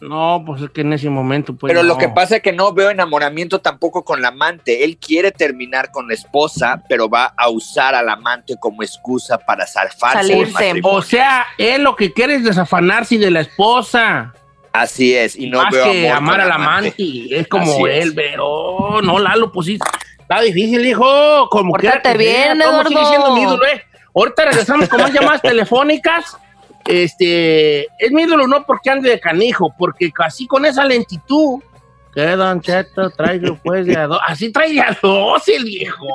No, 0.01 0.43
pues 0.45 0.61
es 0.61 0.69
que 0.71 0.81
en 0.81 0.93
ese 0.93 1.09
momento, 1.09 1.55
pues. 1.55 1.71
Pero 1.71 1.83
lo 1.83 1.97
que 1.97 2.09
pasa 2.09 2.37
es 2.37 2.41
que 2.41 2.51
no 2.51 2.73
veo 2.73 2.89
enamoramiento 2.89 3.61
tampoco 3.61 4.03
con 4.03 4.21
la 4.21 4.29
amante. 4.29 4.83
Él 4.83 4.97
quiere 4.97 5.31
terminar 5.31 5.91
con 5.91 6.07
la 6.07 6.13
esposa, 6.13 6.83
pero 6.89 7.09
va 7.09 7.33
a 7.37 7.49
usar 7.49 7.95
al 7.95 8.09
amante 8.09 8.55
como 8.59 8.83
excusa 8.83 9.37
para 9.37 9.65
matrimonio. 10.01 10.81
O 10.83 11.01
sea, 11.01 11.45
él 11.57 11.83
lo 11.83 11.95
que 11.95 12.13
quiere 12.13 12.35
es 12.35 12.43
desafanarse 12.43 13.17
de 13.17 13.31
la 13.31 13.41
esposa. 13.41 14.33
Así 14.73 15.15
es, 15.15 15.37
y 15.37 15.49
no 15.49 15.63
más 15.63 15.71
veo 15.71 15.85
que 15.89 16.09
amor 16.09 16.33
amar 16.33 16.41
al 16.41 16.49
la 16.49 16.55
amante. 16.55 16.93
Es 17.29 17.47
como 17.47 17.71
Así 17.71 17.83
él, 17.83 18.09
es. 18.09 18.13
pero 18.13 19.01
no, 19.01 19.19
Lalo, 19.19 19.51
pues 19.51 19.67
sí. 19.67 19.79
Está 20.19 20.41
difícil, 20.41 20.85
hijo. 20.85 21.47
Como 21.49 21.71
Pórtate 21.71 22.17
bien, 22.17 22.59
¿cómo 22.59 22.83
sigue 22.83 22.99
Eduardo. 22.99 23.09
siendo 23.09 23.35
mi 23.35 23.41
ídolo, 23.43 23.65
eh? 23.67 23.83
Ahorita 24.13 24.45
regresamos 24.45 24.89
con 24.89 25.01
más 25.01 25.13
llamadas 25.13 25.41
telefónicas. 25.43 26.37
Este, 26.87 27.81
es 27.97 28.11
mi 28.11 28.23
ídolo 28.23 28.47
no 28.47 28.65
porque 28.65 28.89
ande 28.89 29.09
de 29.09 29.19
canijo, 29.19 29.73
porque 29.77 30.11
así 30.23 30.47
con 30.47 30.65
esa 30.65 30.85
lentitud, 30.85 31.61
que 32.15 32.35
Don 32.37 32.61
Cheto 32.61 33.09
trae 33.09 33.41
pues 33.61 33.85
de 33.85 33.97
a 33.97 34.07
dos, 34.07 34.21
así 34.25 34.49
trae 34.49 34.71
de 34.71 34.79
a 34.79 34.97
dos 35.01 35.45
el 35.49 35.65
viejo, 35.65 36.07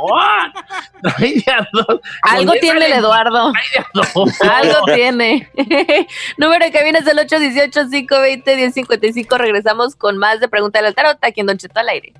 trae 1.03 1.35
de 1.35 1.53
a 1.53 1.69
dos. 1.71 2.01
Algo 2.23 2.55
tiene 2.55 2.87
el 2.87 2.93
Eduardo. 2.93 3.53
trae 3.53 3.65
de 3.75 3.81
a 3.81 3.87
dos. 3.93 4.41
Algo 4.51 4.87
tiene. 4.95 5.51
Número 6.39 6.65
que 6.73 6.83
viene 6.83 7.01
es 7.01 7.07
el 7.07 7.19
818-520-1055. 7.19 9.37
Regresamos 9.37 9.95
con 9.95 10.17
más 10.17 10.41
de 10.41 10.49
Pregunta 10.49 10.81
del 10.81 10.95
Tarot 10.95 11.19
aquí 11.21 11.43
en 11.43 11.49
Don 11.49 11.59
Cheto 11.59 11.81
al 11.81 11.91
aire. 11.91 12.15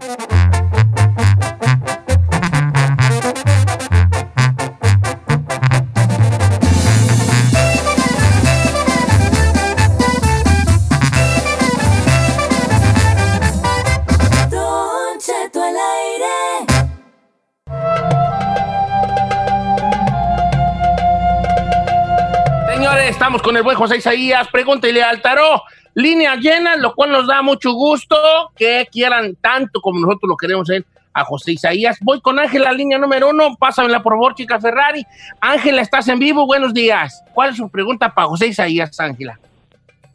Señores, 23.01 23.17
estamos 23.17 23.41
con 23.41 23.57
el 23.57 23.63
buen 23.63 23.79
José 23.79 23.97
Isaías. 23.97 24.47
Pregúntele 24.49 25.03
al 25.03 25.23
tarot. 25.23 25.63
Línea 25.95 26.37
llena, 26.37 26.77
lo 26.77 26.95
cual 26.95 27.11
nos 27.11 27.27
da 27.27 27.41
mucho 27.41 27.73
gusto 27.73 28.15
que 28.55 28.87
quieran 28.93 29.37
tanto 29.41 29.81
como 29.81 30.01
nosotros 30.01 30.29
lo 30.29 30.37
queremos 30.37 30.69
hacer 30.69 30.85
a 31.15 31.25
José 31.25 31.53
Isaías. 31.53 31.97
Voy 32.03 32.21
con 32.21 32.39
Ángela, 32.39 32.71
línea 32.75 32.99
número 32.99 33.31
uno. 33.31 33.57
Pásamela 33.59 34.03
por 34.03 34.13
favor, 34.13 34.35
chica 34.35 34.61
Ferrari. 34.61 35.03
Ángela, 35.41 35.81
estás 35.81 36.09
en 36.09 36.19
vivo. 36.19 36.45
Buenos 36.45 36.75
días. 36.75 37.25
¿Cuál 37.33 37.51
es 37.51 37.57
su 37.57 37.71
pregunta 37.71 38.15
para 38.15 38.29
José 38.29 38.49
Isaías, 38.49 39.01
Ángela? 39.01 39.41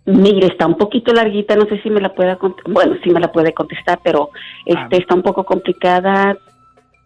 Mire, 0.05 0.45
está 0.45 0.67
un 0.67 0.77
poquito 0.77 1.11
larguita, 1.11 1.55
no 1.55 1.65
sé 1.65 1.81
si 1.81 1.89
me 1.89 2.01
la 2.01 2.13
pueda 2.13 2.37
bueno, 2.67 2.97
sí 3.03 3.09
me 3.09 3.19
la 3.19 3.31
puede 3.31 3.51
contestar, 3.51 3.99
pero 4.03 4.29
este 4.63 4.97
está 4.97 5.15
un 5.15 5.23
poco 5.23 5.43
complicada. 5.43 6.37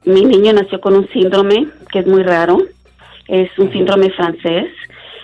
Mi 0.03 0.25
niño 0.25 0.51
nació 0.51 0.81
con 0.81 0.97
un 0.97 1.07
síndrome 1.13 1.69
que 1.89 1.99
es 1.99 2.05
muy 2.05 2.23
raro, 2.23 2.57
es 3.29 3.57
un 3.57 3.71
síndrome 3.71 4.09
francés 4.09 4.67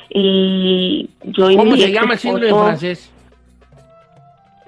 y 0.09 1.09
yo 1.23 1.47
¿Cómo 1.55 1.75
se 1.75 1.91
llama 1.91 2.13
el 2.13 2.19
síndrome 2.19 2.47
esposo- 2.47 2.63
francés? 2.65 3.11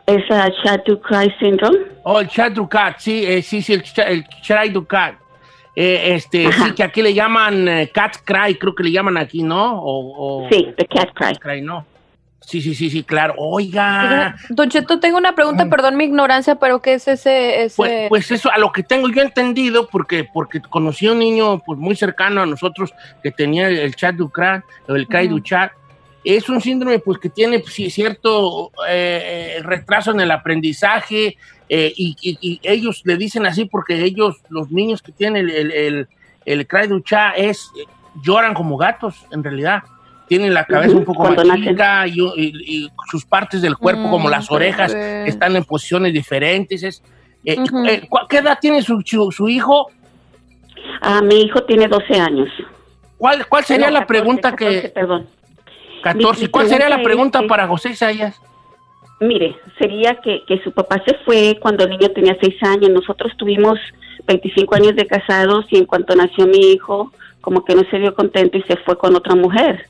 Es 0.07 0.23
uh, 0.29 0.49
Chateau-Cry 0.63 1.35
syndrome. 1.39 1.79
Oh, 2.03 2.19
el 2.21 2.27
chat 2.29 2.53
du 2.53 2.67
cat, 2.69 2.95
sí, 2.99 3.25
eh, 3.25 3.41
sí, 3.41 3.61
sí, 3.61 3.73
el, 3.73 3.83
el 4.07 4.25
chat 4.41 4.67
du 4.69 4.85
cat. 4.85 5.15
Eh, 5.75 6.15
este, 6.15 6.49
sí, 6.51 6.71
que 6.71 6.81
aquí 6.83 7.01
le 7.01 7.13
llaman 7.13 7.67
eh, 7.67 7.91
cat 7.93 8.15
cry, 8.23 8.55
creo 8.55 8.73
que 8.73 8.83
le 8.83 8.91
llaman 8.91 9.17
aquí, 9.17 9.43
¿no? 9.43 9.79
O, 9.79 10.45
o- 10.45 10.49
Sí, 10.49 10.73
the 10.77 10.85
cat 10.87 11.09
cry. 11.41 11.61
¿no? 11.61 11.85
Sí, 12.39 12.61
sí, 12.61 12.73
sí, 12.75 12.89
sí, 12.89 13.03
claro. 13.03 13.33
Oiga. 13.37 14.35
Don 14.49 14.69
Cheto, 14.69 14.99
tengo 14.99 15.17
una 15.17 15.35
pregunta, 15.35 15.65
perdón 15.69 15.97
mi 15.97 16.05
ignorancia, 16.05 16.55
pero 16.55 16.81
¿qué 16.81 16.93
es 16.93 17.07
ese? 17.07 17.63
ese... 17.63 17.75
Pues, 17.75 18.09
pues 18.09 18.31
eso, 18.31 18.49
a 18.51 18.57
lo 18.57 18.71
que 18.71 18.83
tengo 18.83 19.09
yo 19.09 19.21
entendido, 19.21 19.87
porque, 19.87 20.23
porque 20.23 20.61
conocí 20.61 21.07
a 21.07 21.11
un 21.11 21.19
niño 21.19 21.59
pues, 21.65 21.77
muy 21.77 21.95
cercano 21.95 22.41
a 22.41 22.45
nosotros 22.45 22.93
que 23.21 23.31
tenía 23.31 23.67
el 23.67 23.95
chat 23.95 24.15
du 24.15 24.29
crat, 24.29 24.63
o 24.87 24.95
el 24.95 25.07
cry 25.07 25.27
du 25.27 25.39
chat. 25.41 25.71
Es 26.23 26.47
un 26.47 26.61
síndrome 26.61 26.99
pues, 26.99 27.19
que 27.19 27.29
tiene 27.29 27.59
pues, 27.59 27.73
cierto 27.93 28.71
eh, 28.87 29.57
retraso 29.63 30.11
en 30.11 30.21
el 30.21 30.31
aprendizaje 30.31 31.37
eh, 31.69 31.93
y, 31.97 32.15
y- 32.21 32.37
y 32.39 32.59
ellos 32.63 33.01
le 33.03 33.17
dicen 33.17 33.45
así 33.45 33.65
porque 33.65 34.01
ellos, 34.03 34.37
los 34.49 34.71
niños 34.71 35.01
que 35.01 35.11
tienen 35.11 35.49
el, 35.49 35.55
el, 35.55 35.71
el, 35.71 36.07
el 36.45 36.67
cry 36.67 36.87
du 36.87 37.01
chat, 37.01 37.33
es, 37.35 37.71
eh, 37.77 37.83
lloran 38.21 38.53
como 38.53 38.77
gatos, 38.77 39.25
en 39.31 39.43
realidad. 39.43 39.83
Tienen 40.27 40.53
la 40.53 40.65
cabeza 40.65 40.95
un 40.95 41.05
poco 41.05 41.23
cuando 41.23 41.45
más 41.45 41.59
chica 41.61 42.05
y, 42.07 42.19
y- 42.19 42.53
y 42.85 42.87
sus 43.09 43.25
partes 43.25 43.61
del 43.61 43.77
cuerpo, 43.77 44.07
Mm, 44.07 44.11
como 44.11 44.29
las 44.29 44.51
orejas, 44.51 44.93
bebé. 44.93 45.27
están 45.29 45.55
en 45.55 45.63
posiciones 45.63 46.11
diferentes. 46.13 46.83
Es, 46.83 47.01
eh, 47.45 47.55
eh, 47.87 48.07
¿cu- 48.09 48.27
¿Qué 48.27 48.37
edad 48.39 48.57
tiene 48.59 48.81
su, 48.81 49.01
su, 49.05 49.31
su 49.31 49.47
hijo? 49.47 49.87
Ah, 51.01 51.21
mi 51.21 51.41
hijo 51.41 51.63
tiene 51.63 51.87
12 51.87 52.13
años. 52.19 52.49
¿Cuál, 53.17 53.47
cuál 53.47 53.63
sería 53.63 53.87
No, 53.87 53.93
la 53.93 53.99
14, 54.01 54.07
pregunta 54.19 54.51
14, 54.51 54.81
que... 54.81 54.89
Perdón. 54.89 55.27
14. 56.03 56.41
Mi- 56.41 56.45
mi 56.47 56.51
¿Cuál 56.51 56.67
sería 56.67 56.89
la 56.89 57.01
pregunta 57.01 57.39
es- 57.39 57.47
para 57.47 57.67
José 57.67 57.89
Isaías? 57.91 58.39
Mire, 59.19 59.55
sería 59.79 60.15
que, 60.21 60.43
que 60.47 60.59
su 60.63 60.71
papá 60.71 61.01
se 61.03 61.15
fue 61.25 61.57
cuando 61.59 61.85
el 61.85 61.89
niño 61.91 62.09
tenía 62.09 62.37
seis 62.39 62.55
años. 62.61 62.91
Nosotros 62.91 63.31
tuvimos 63.37 63.79
25 64.27 64.75
años 64.75 64.95
de 64.95 65.07
casados 65.07 65.65
y 65.71 65.77
en 65.77 65.85
cuanto 65.85 66.15
nació 66.15 66.45
mi 66.45 66.59
hijo, 66.73 67.11
como 67.41 67.63
que 67.65 67.73
no 67.73 67.83
se 67.89 67.97
vio 67.97 68.13
contento 68.13 68.57
y 68.57 68.63
se 68.63 68.75
fue 68.77 68.95
con 68.97 69.15
otra 69.15 69.33
mujer. 69.35 69.87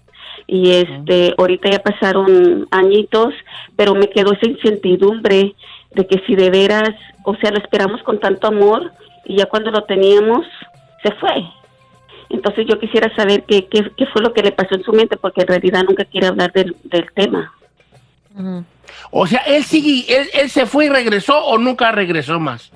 Y 0.47 0.71
este, 0.71 1.33
ahorita 1.37 1.69
ya 1.69 1.79
pasaron 1.79 2.67
añitos, 2.71 3.33
pero 3.75 3.93
me 3.93 4.09
quedó 4.09 4.31
esa 4.33 4.47
incertidumbre 4.47 5.53
de 5.93 6.07
que 6.07 6.21
si 6.25 6.35
de 6.35 6.49
veras, 6.49 6.95
o 7.23 7.35
sea, 7.35 7.51
lo 7.51 7.57
esperamos 7.57 8.01
con 8.03 8.19
tanto 8.19 8.47
amor 8.47 8.91
y 9.25 9.37
ya 9.37 9.45
cuando 9.47 9.71
lo 9.71 9.83
teníamos, 9.83 10.45
se 11.03 11.11
fue. 11.11 11.45
Entonces 12.29 12.65
yo 12.67 12.79
quisiera 12.79 13.13
saber 13.15 13.43
qué, 13.43 13.65
qué, 13.67 13.91
qué 13.95 14.05
fue 14.07 14.21
lo 14.21 14.33
que 14.33 14.43
le 14.43 14.51
pasó 14.51 14.75
en 14.75 14.83
su 14.83 14.93
mente, 14.93 15.17
porque 15.17 15.41
en 15.41 15.47
realidad 15.47 15.83
nunca 15.87 16.05
quiere 16.05 16.27
hablar 16.27 16.51
del, 16.53 16.75
del 16.83 17.11
tema. 17.13 17.53
O 19.11 19.25
sea, 19.25 19.41
él 19.47 19.63
sigue, 19.63 20.05
él, 20.13 20.27
él 20.33 20.49
se 20.49 20.65
fue 20.65 20.85
y 20.85 20.89
regresó 20.89 21.43
o 21.45 21.57
nunca 21.57 21.91
regresó 21.91 22.39
más. 22.39 22.71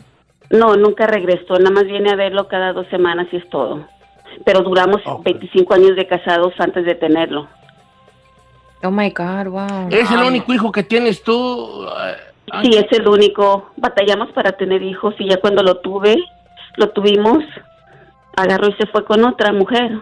No, 0.50 0.76
nunca 0.76 1.08
regresó, 1.08 1.58
nada 1.58 1.72
más 1.72 1.86
viene 1.86 2.12
a 2.12 2.16
verlo 2.16 2.48
cada 2.48 2.74
dos 2.74 2.88
semanas 2.88 3.28
y 3.32 3.38
es 3.38 3.50
todo. 3.50 3.86
Pero 4.46 4.62
duramos 4.62 5.02
25 5.24 5.74
años 5.74 5.96
de 5.96 6.08
casados 6.08 6.54
antes 6.58 6.86
de 6.86 6.96
tenerlo. 6.96 7.48
Oh 8.84 8.92
my 8.92 9.10
God, 9.12 9.48
wow. 9.48 9.88
Es 9.92 10.10
el 10.12 10.20
único 10.24 10.54
hijo 10.54 10.72
que 10.72 10.84
tienes 10.84 11.24
tú, 11.24 11.86
eh, 11.88 12.16
Sí, 12.64 12.72
es 12.76 12.92
el 12.92 13.08
único. 13.08 13.72
Batallamos 13.78 14.32
para 14.34 14.52
tener 14.54 14.82
hijos 14.84 15.16
y 15.20 15.30
ya 15.30 15.38
cuando 15.40 15.64
lo 15.64 15.78
tuve, 15.78 16.18
lo 16.76 16.90
tuvimos, 16.90 17.44
agarró 18.36 18.68
y 18.70 18.74
se 18.74 18.88
fue 18.88 19.06
con 19.06 19.24
otra 19.24 19.54
mujer. 19.54 20.00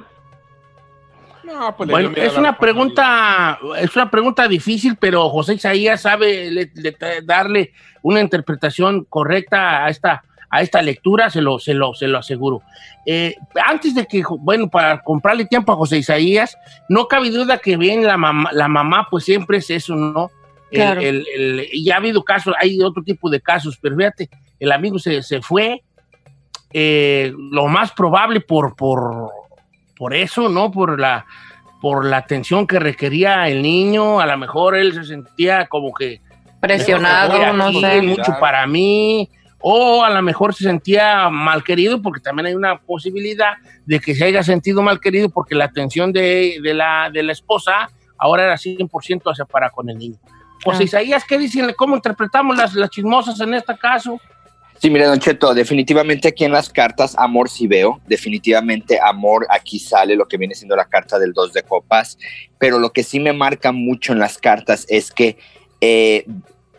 No, 1.44 1.76
pues 1.76 1.90
Bueno, 1.90 2.12
es 2.16 2.38
una 2.38 2.58
pregunta, 2.58 3.60
es 3.78 3.96
una 3.96 4.10
pregunta 4.10 4.48
difícil, 4.48 4.98
pero 5.00 5.30
José 5.30 5.56
Isaías 5.56 6.02
sabe 6.02 6.50
le- 6.52 6.72
le- 6.76 6.96
darle 7.24 7.74
una 8.02 8.20
interpretación 8.22 9.06
correcta 9.06 9.86
a 9.86 9.90
esta, 9.90 10.24
a 10.50 10.62
esta 10.62 10.82
lectura, 10.82 11.30
se 11.30 11.42
lo, 11.42 11.60
se 11.60 11.74
lo, 11.74 11.94
se 11.94 12.08
lo 12.08 12.18
aseguro. 12.18 12.62
Eh, 13.06 13.36
antes 13.66 13.94
de 13.94 14.06
que, 14.06 14.24
bueno, 14.40 14.70
para 14.70 15.02
comprarle 15.02 15.46
tiempo 15.46 15.72
a 15.72 15.76
José 15.76 15.98
Isaías, 16.00 16.58
no 16.90 17.08
cabe 17.08 17.30
duda 17.30 17.58
que 17.60 17.78
bien 17.78 18.04
la 18.06 18.18
mamá, 18.18 18.50
la 18.54 18.68
mamá 18.68 19.08
pues 19.12 19.24
siempre 19.26 19.58
es 19.60 19.70
eso, 19.70 19.96
¿no? 19.96 20.32
El- 20.72 20.78
Claro. 20.80 21.02
el- 21.02 21.26
el- 21.36 21.68
y 21.72 21.90
ha 21.92 21.98
habido 21.98 22.24
casos, 22.24 22.54
hay 22.60 22.82
otro 22.82 23.04
tipo 23.04 23.30
de 23.30 23.42
casos, 23.42 23.78
pero 23.82 23.96
fíjate, 23.96 24.30
el 24.60 24.72
amigo 24.72 25.00
se, 25.00 25.22
se 25.24 25.42
fue, 25.42 25.84
eh, 26.72 27.34
lo 27.52 27.68
más 27.68 27.92
probable 27.92 28.42
por, 28.42 28.76
por, 28.76 29.32
por 29.98 30.14
eso, 30.14 30.50
¿no? 30.50 30.72
Por 30.72 31.00
la, 31.00 31.26
por 31.82 32.06
la 32.06 32.18
atención 32.18 32.68
que 32.68 32.80
requería 32.80 33.48
el 33.50 33.62
niño, 33.62 34.20
a 34.20 34.26
lo 34.26 34.38
mejor 34.38 34.76
él 34.76 34.94
se 34.94 35.04
sentía 35.04 35.68
como 35.68 35.94
que 35.94 36.22
Presionado, 36.60 37.54
no 37.54 37.72
sé. 37.80 38.02
mucho 38.02 38.36
para 38.40 38.68
mí, 38.68 39.30
o 39.62 40.04
a 40.04 40.10
lo 40.10 40.22
mejor 40.22 40.54
se 40.54 40.64
sentía 40.64 41.30
mal 41.30 41.64
querido, 41.64 42.02
porque 42.02 42.22
también 42.22 42.48
hay 42.48 42.54
una 42.54 42.80
posibilidad 42.80 43.54
de 43.86 44.00
que 44.00 44.16
se 44.16 44.26
haya 44.26 44.44
sentido 44.44 44.82
mal 44.82 45.00
querido 45.00 45.30
porque 45.30 45.56
la 45.56 45.66
atención 45.66 46.14
de, 46.14 46.60
de 46.62 46.74
la, 46.74 47.10
de 47.12 47.24
la 47.24 47.34
esposa 47.34 47.90
ahora 48.18 48.44
era 48.44 48.56
100% 48.56 49.22
hacia 49.32 49.46
para 49.46 49.70
con 49.70 49.90
el 49.90 49.98
niño. 49.98 50.18
José 50.64 50.84
Ah. 50.84 50.86
Isaías, 50.86 51.26
¿qué 51.26 51.38
dicen? 51.38 51.72
¿Cómo 51.76 51.96
interpretamos 51.96 52.58
las, 52.58 52.74
las 52.74 52.90
chismosas 52.90 53.40
en 53.40 53.54
este 53.54 53.78
caso? 53.78 54.20
Sí, 54.82 54.90
mire, 54.90 55.06
Don 55.06 55.20
Cheto, 55.20 55.54
definitivamente 55.54 56.30
aquí 56.30 56.46
en 56.46 56.54
las 56.54 56.70
cartas 56.70 57.14
amor 57.18 57.50
sí 57.50 57.68
veo, 57.68 58.00
definitivamente 58.08 58.98
amor 59.02 59.46
aquí 59.50 59.78
sale 59.78 60.16
lo 60.16 60.26
que 60.26 60.38
viene 60.38 60.56
siendo 60.56 60.74
la 60.78 60.86
carta 60.86 61.20
del 61.20 61.34
dos 61.34 61.52
de 61.52 61.64
copas, 61.64 62.18
pero 62.58 62.80
lo 62.80 62.92
que 62.94 63.04
sí 63.04 63.20
me 63.20 63.34
marca 63.34 63.74
mucho 63.74 64.14
en 64.14 64.20
las 64.20 64.38
cartas 64.38 64.86
es 64.88 65.12
que 65.12 65.38
eh, 65.82 66.26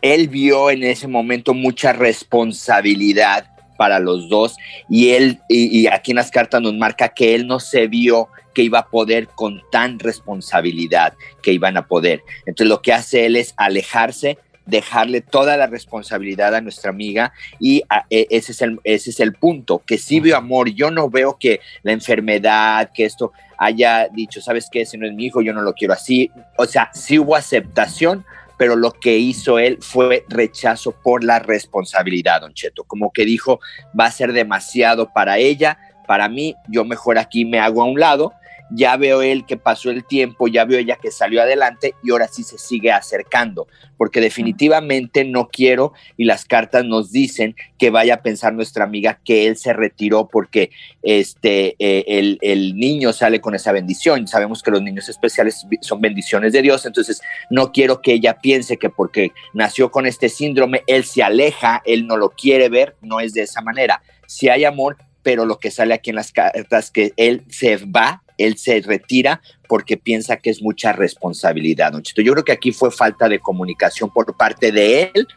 él 0.01 0.27
vio 0.27 0.69
en 0.71 0.83
ese 0.83 1.07
momento 1.07 1.53
mucha 1.53 1.93
responsabilidad 1.93 3.45
para 3.77 3.99
los 3.99 4.29
dos 4.29 4.57
y 4.89 5.09
él, 5.09 5.39
y, 5.47 5.79
y 5.81 5.87
aquí 5.87 6.11
en 6.11 6.17
las 6.17 6.29
cartas 6.31 6.61
nos 6.61 6.73
marca 6.75 7.09
que 7.09 7.33
él 7.35 7.47
no 7.47 7.59
se 7.59 7.87
vio 7.87 8.27
que 8.53 8.63
iba 8.63 8.79
a 8.79 8.87
poder 8.89 9.27
con 9.27 9.61
tan 9.71 9.97
responsabilidad 9.99 11.13
que 11.41 11.53
iban 11.53 11.77
a 11.77 11.87
poder. 11.87 12.21
Entonces 12.45 12.67
lo 12.67 12.81
que 12.81 12.93
hace 12.93 13.25
él 13.25 13.35
es 13.37 13.53
alejarse, 13.57 14.37
dejarle 14.65 15.21
toda 15.21 15.57
la 15.57 15.65
responsabilidad 15.67 16.53
a 16.53 16.61
nuestra 16.61 16.91
amiga 16.91 17.33
y 17.59 17.81
a- 17.89 18.05
e- 18.09 18.27
ese, 18.29 18.51
es 18.51 18.61
el, 18.61 18.79
ese 18.83 19.09
es 19.09 19.19
el 19.19 19.33
punto, 19.33 19.81
que 19.85 19.97
sí 19.97 20.19
veo 20.19 20.37
amor, 20.37 20.69
yo 20.69 20.91
no 20.91 21.09
veo 21.09 21.37
que 21.39 21.59
la 21.81 21.91
enfermedad, 21.93 22.91
que 22.93 23.05
esto 23.05 23.31
haya 23.57 24.07
dicho, 24.09 24.41
¿sabes 24.41 24.67
qué? 24.71 24.81
Ese 24.81 24.97
no 24.97 25.07
es 25.07 25.13
mi 25.13 25.25
hijo, 25.25 25.41
yo 25.41 25.53
no 25.53 25.61
lo 25.61 25.73
quiero 25.73 25.93
así. 25.93 26.29
O 26.57 26.65
sea, 26.65 26.91
sí 26.93 27.17
hubo 27.17 27.35
aceptación, 27.35 28.25
pero 28.61 28.75
lo 28.75 28.91
que 28.91 29.17
hizo 29.17 29.57
él 29.57 29.79
fue 29.81 30.23
rechazo 30.29 30.91
por 30.91 31.23
la 31.23 31.39
responsabilidad, 31.39 32.41
don 32.41 32.53
Cheto. 32.53 32.83
Como 32.83 33.11
que 33.11 33.25
dijo, 33.25 33.59
va 33.99 34.05
a 34.05 34.11
ser 34.11 34.33
demasiado 34.33 35.11
para 35.11 35.39
ella, 35.39 35.79
para 36.05 36.29
mí, 36.29 36.53
yo 36.67 36.85
mejor 36.85 37.17
aquí 37.17 37.43
me 37.43 37.57
hago 37.57 37.81
a 37.81 37.85
un 37.85 37.99
lado. 37.99 38.33
Ya 38.73 38.95
veo 38.97 39.21
él 39.21 39.45
que 39.45 39.57
pasó 39.57 39.89
el 39.89 40.05
tiempo, 40.05 40.47
ya 40.47 40.65
veo 40.65 40.79
ella 40.79 40.97
que 41.01 41.11
salió 41.11 41.41
adelante 41.41 41.95
y 42.03 42.11
ahora 42.11 42.27
sí 42.27 42.43
se 42.43 42.57
sigue 42.57 42.91
acercando, 42.91 43.67
porque 43.97 44.21
definitivamente 44.21 45.25
no 45.25 45.49
quiero 45.49 45.93
y 46.17 46.25
las 46.25 46.45
cartas 46.45 46.85
nos 46.85 47.11
dicen 47.11 47.55
que 47.77 47.89
vaya 47.89 48.15
a 48.15 48.21
pensar 48.21 48.53
nuestra 48.53 48.85
amiga 48.85 49.19
que 49.23 49.47
él 49.47 49.57
se 49.57 49.73
retiró 49.73 50.27
porque 50.27 50.71
este, 51.03 51.75
eh, 51.79 52.05
el, 52.07 52.37
el 52.41 52.75
niño 52.75 53.13
sale 53.13 53.41
con 53.41 53.55
esa 53.55 53.71
bendición. 53.71 54.27
Sabemos 54.27 54.63
que 54.63 54.71
los 54.71 54.81
niños 54.81 55.09
especiales 55.09 55.65
son 55.81 56.01
bendiciones 56.01 56.53
de 56.53 56.61
Dios, 56.61 56.85
entonces 56.85 57.21
no 57.49 57.71
quiero 57.71 58.01
que 58.01 58.13
ella 58.13 58.39
piense 58.39 58.77
que 58.77 58.89
porque 58.89 59.31
nació 59.53 59.91
con 59.91 60.05
este 60.05 60.29
síndrome, 60.29 60.83
él 60.87 61.03
se 61.03 61.23
aleja, 61.23 61.81
él 61.85 62.07
no 62.07 62.17
lo 62.17 62.29
quiere 62.29 62.69
ver, 62.69 62.95
no 63.01 63.19
es 63.19 63.33
de 63.33 63.41
esa 63.43 63.61
manera. 63.61 64.01
Si 64.27 64.47
hay 64.47 64.63
amor, 64.63 64.97
pero 65.23 65.45
lo 65.45 65.59
que 65.59 65.71
sale 65.71 65.93
aquí 65.93 66.09
en 66.09 66.15
las 66.15 66.31
cartas 66.31 66.91
que 66.91 67.13
él 67.17 67.43
se 67.49 67.77
va, 67.77 68.23
él 68.45 68.57
se 68.57 68.81
retira 68.81 69.41
porque 69.67 69.97
piensa 69.97 70.37
que 70.37 70.49
es 70.49 70.61
mucha 70.61 70.93
responsabilidad, 70.93 71.91
Don 71.91 72.03
Cheto. 72.03 72.21
Yo 72.21 72.33
creo 72.33 72.43
que 72.43 72.51
aquí 72.51 72.71
fue 72.71 72.91
falta 72.91 73.29
de 73.29 73.39
comunicación 73.39 74.09
por 74.09 74.35
parte 74.35 74.71
de 74.71 75.11
él 75.13 75.27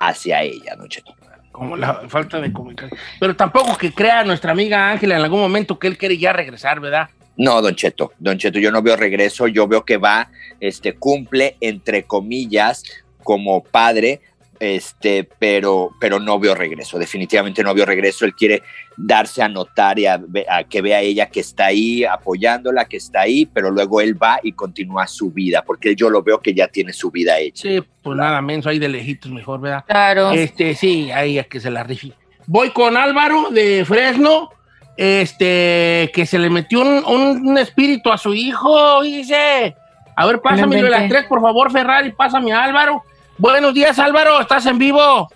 hacia 0.00 0.42
ella, 0.42 0.74
Don 0.76 0.88
Cheto. 0.88 1.14
Como 1.52 1.76
la 1.76 2.08
falta 2.08 2.40
de 2.40 2.52
comunicación. 2.52 2.98
Pero 3.20 3.36
tampoco 3.36 3.78
que 3.78 3.92
crea 3.92 4.24
nuestra 4.24 4.52
amiga 4.52 4.90
Ángela 4.90 5.16
en 5.16 5.22
algún 5.22 5.40
momento 5.40 5.78
que 5.78 5.86
él 5.86 5.96
quiere 5.96 6.18
ya 6.18 6.32
regresar, 6.32 6.80
¿verdad? 6.80 7.08
No, 7.36 7.60
Don 7.62 7.74
Cheto, 7.74 8.12
Don 8.18 8.38
Cheto, 8.38 8.58
yo 8.58 8.70
no 8.70 8.82
veo 8.82 8.96
regreso, 8.96 9.48
yo 9.48 9.66
veo 9.66 9.84
que 9.84 9.96
va, 9.96 10.30
este, 10.60 10.94
cumple, 10.94 11.56
entre 11.60 12.04
comillas, 12.04 12.84
como 13.22 13.64
padre, 13.64 14.20
este, 14.60 15.28
pero, 15.38 15.90
pero 16.00 16.18
no 16.20 16.38
veo 16.38 16.54
regreso, 16.54 16.98
definitivamente 16.98 17.62
no 17.62 17.74
veo 17.74 17.84
regreso, 17.84 18.24
él 18.24 18.34
quiere 18.34 18.62
darse 18.96 19.42
a 19.42 19.48
notar 19.48 19.98
y 19.98 20.06
a, 20.06 20.18
ve- 20.18 20.46
a 20.48 20.64
que 20.64 20.80
vea 20.82 21.00
ella 21.00 21.26
que 21.26 21.40
está 21.40 21.66
ahí 21.66 22.04
apoyándola, 22.04 22.84
que 22.84 22.96
está 22.96 23.22
ahí, 23.22 23.46
pero 23.46 23.70
luego 23.70 24.00
él 24.00 24.20
va 24.22 24.38
y 24.42 24.52
continúa 24.52 25.06
su 25.06 25.30
vida, 25.30 25.62
porque 25.66 25.94
yo 25.96 26.10
lo 26.10 26.22
veo 26.22 26.40
que 26.40 26.54
ya 26.54 26.68
tiene 26.68 26.92
su 26.92 27.10
vida 27.10 27.38
hecha. 27.38 27.62
Sí, 27.68 27.82
pues 28.02 28.16
nada 28.16 28.40
menos 28.42 28.66
ahí 28.66 28.78
de 28.78 28.88
lejitos 28.88 29.30
mejor, 29.32 29.60
¿verdad? 29.60 29.84
Claro. 29.86 30.30
Este, 30.32 30.74
sí, 30.74 31.10
ahí 31.10 31.38
a 31.38 31.44
que 31.44 31.60
se 31.60 31.70
la 31.70 31.82
rifi. 31.82 32.12
Voy 32.46 32.70
con 32.70 32.96
Álvaro 32.96 33.50
de 33.50 33.84
Fresno, 33.84 34.50
este, 34.96 36.10
que 36.14 36.26
se 36.26 36.38
le 36.38 36.50
metió 36.50 36.80
un, 36.82 37.04
un 37.46 37.58
espíritu 37.58 38.10
a 38.12 38.18
su 38.18 38.34
hijo, 38.34 39.02
dice. 39.02 39.74
A 40.16 40.26
ver, 40.26 40.40
pásame 40.40 40.76
de 40.82 40.88
las 40.90 41.08
tres, 41.08 41.24
por 41.24 41.40
favor, 41.40 41.72
Ferrari, 41.72 42.12
pásame 42.12 42.52
a 42.52 42.62
Álvaro. 42.62 43.02
Buenos 43.38 43.74
días, 43.74 43.98
Álvaro, 43.98 44.40
estás 44.40 44.66
en 44.66 44.78
vivo. 44.78 45.28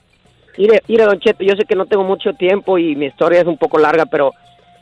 Mire, 0.56 1.04
Don 1.04 1.18
Cheto, 1.20 1.44
yo 1.44 1.54
sé 1.56 1.64
que 1.64 1.76
no 1.76 1.86
tengo 1.86 2.04
mucho 2.04 2.32
tiempo 2.32 2.78
y 2.78 2.96
mi 2.96 3.06
historia 3.06 3.40
es 3.40 3.46
un 3.46 3.58
poco 3.58 3.78
larga, 3.78 4.06
pero 4.06 4.32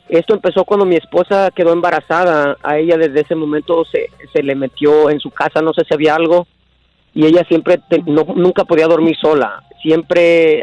esto 0.09 0.35
empezó 0.35 0.65
cuando 0.65 0.87
mi 0.87 0.97
esposa 0.97 1.51
quedó 1.55 1.73
embarazada. 1.73 2.57
A 2.63 2.79
ella 2.79 2.97
desde 2.97 3.21
ese 3.21 3.35
momento 3.35 3.85
se, 3.85 4.07
se 4.33 4.43
le 4.43 4.55
metió 4.55 5.11
en 5.11 5.21
su 5.21 5.31
casa, 5.31 5.61
no 5.61 5.73
sé 5.75 5.83
si 5.87 5.93
había 5.95 6.15
algo, 6.15 6.47
y 7.15 7.27
ella 7.27 7.43
siempre, 7.49 7.79
te- 7.89 8.03
no- 8.07 8.27
nunca 8.35 8.65
podía 8.65 8.87
dormir 8.87 9.17
sola. 9.21 9.63
Siempre, 9.83 10.63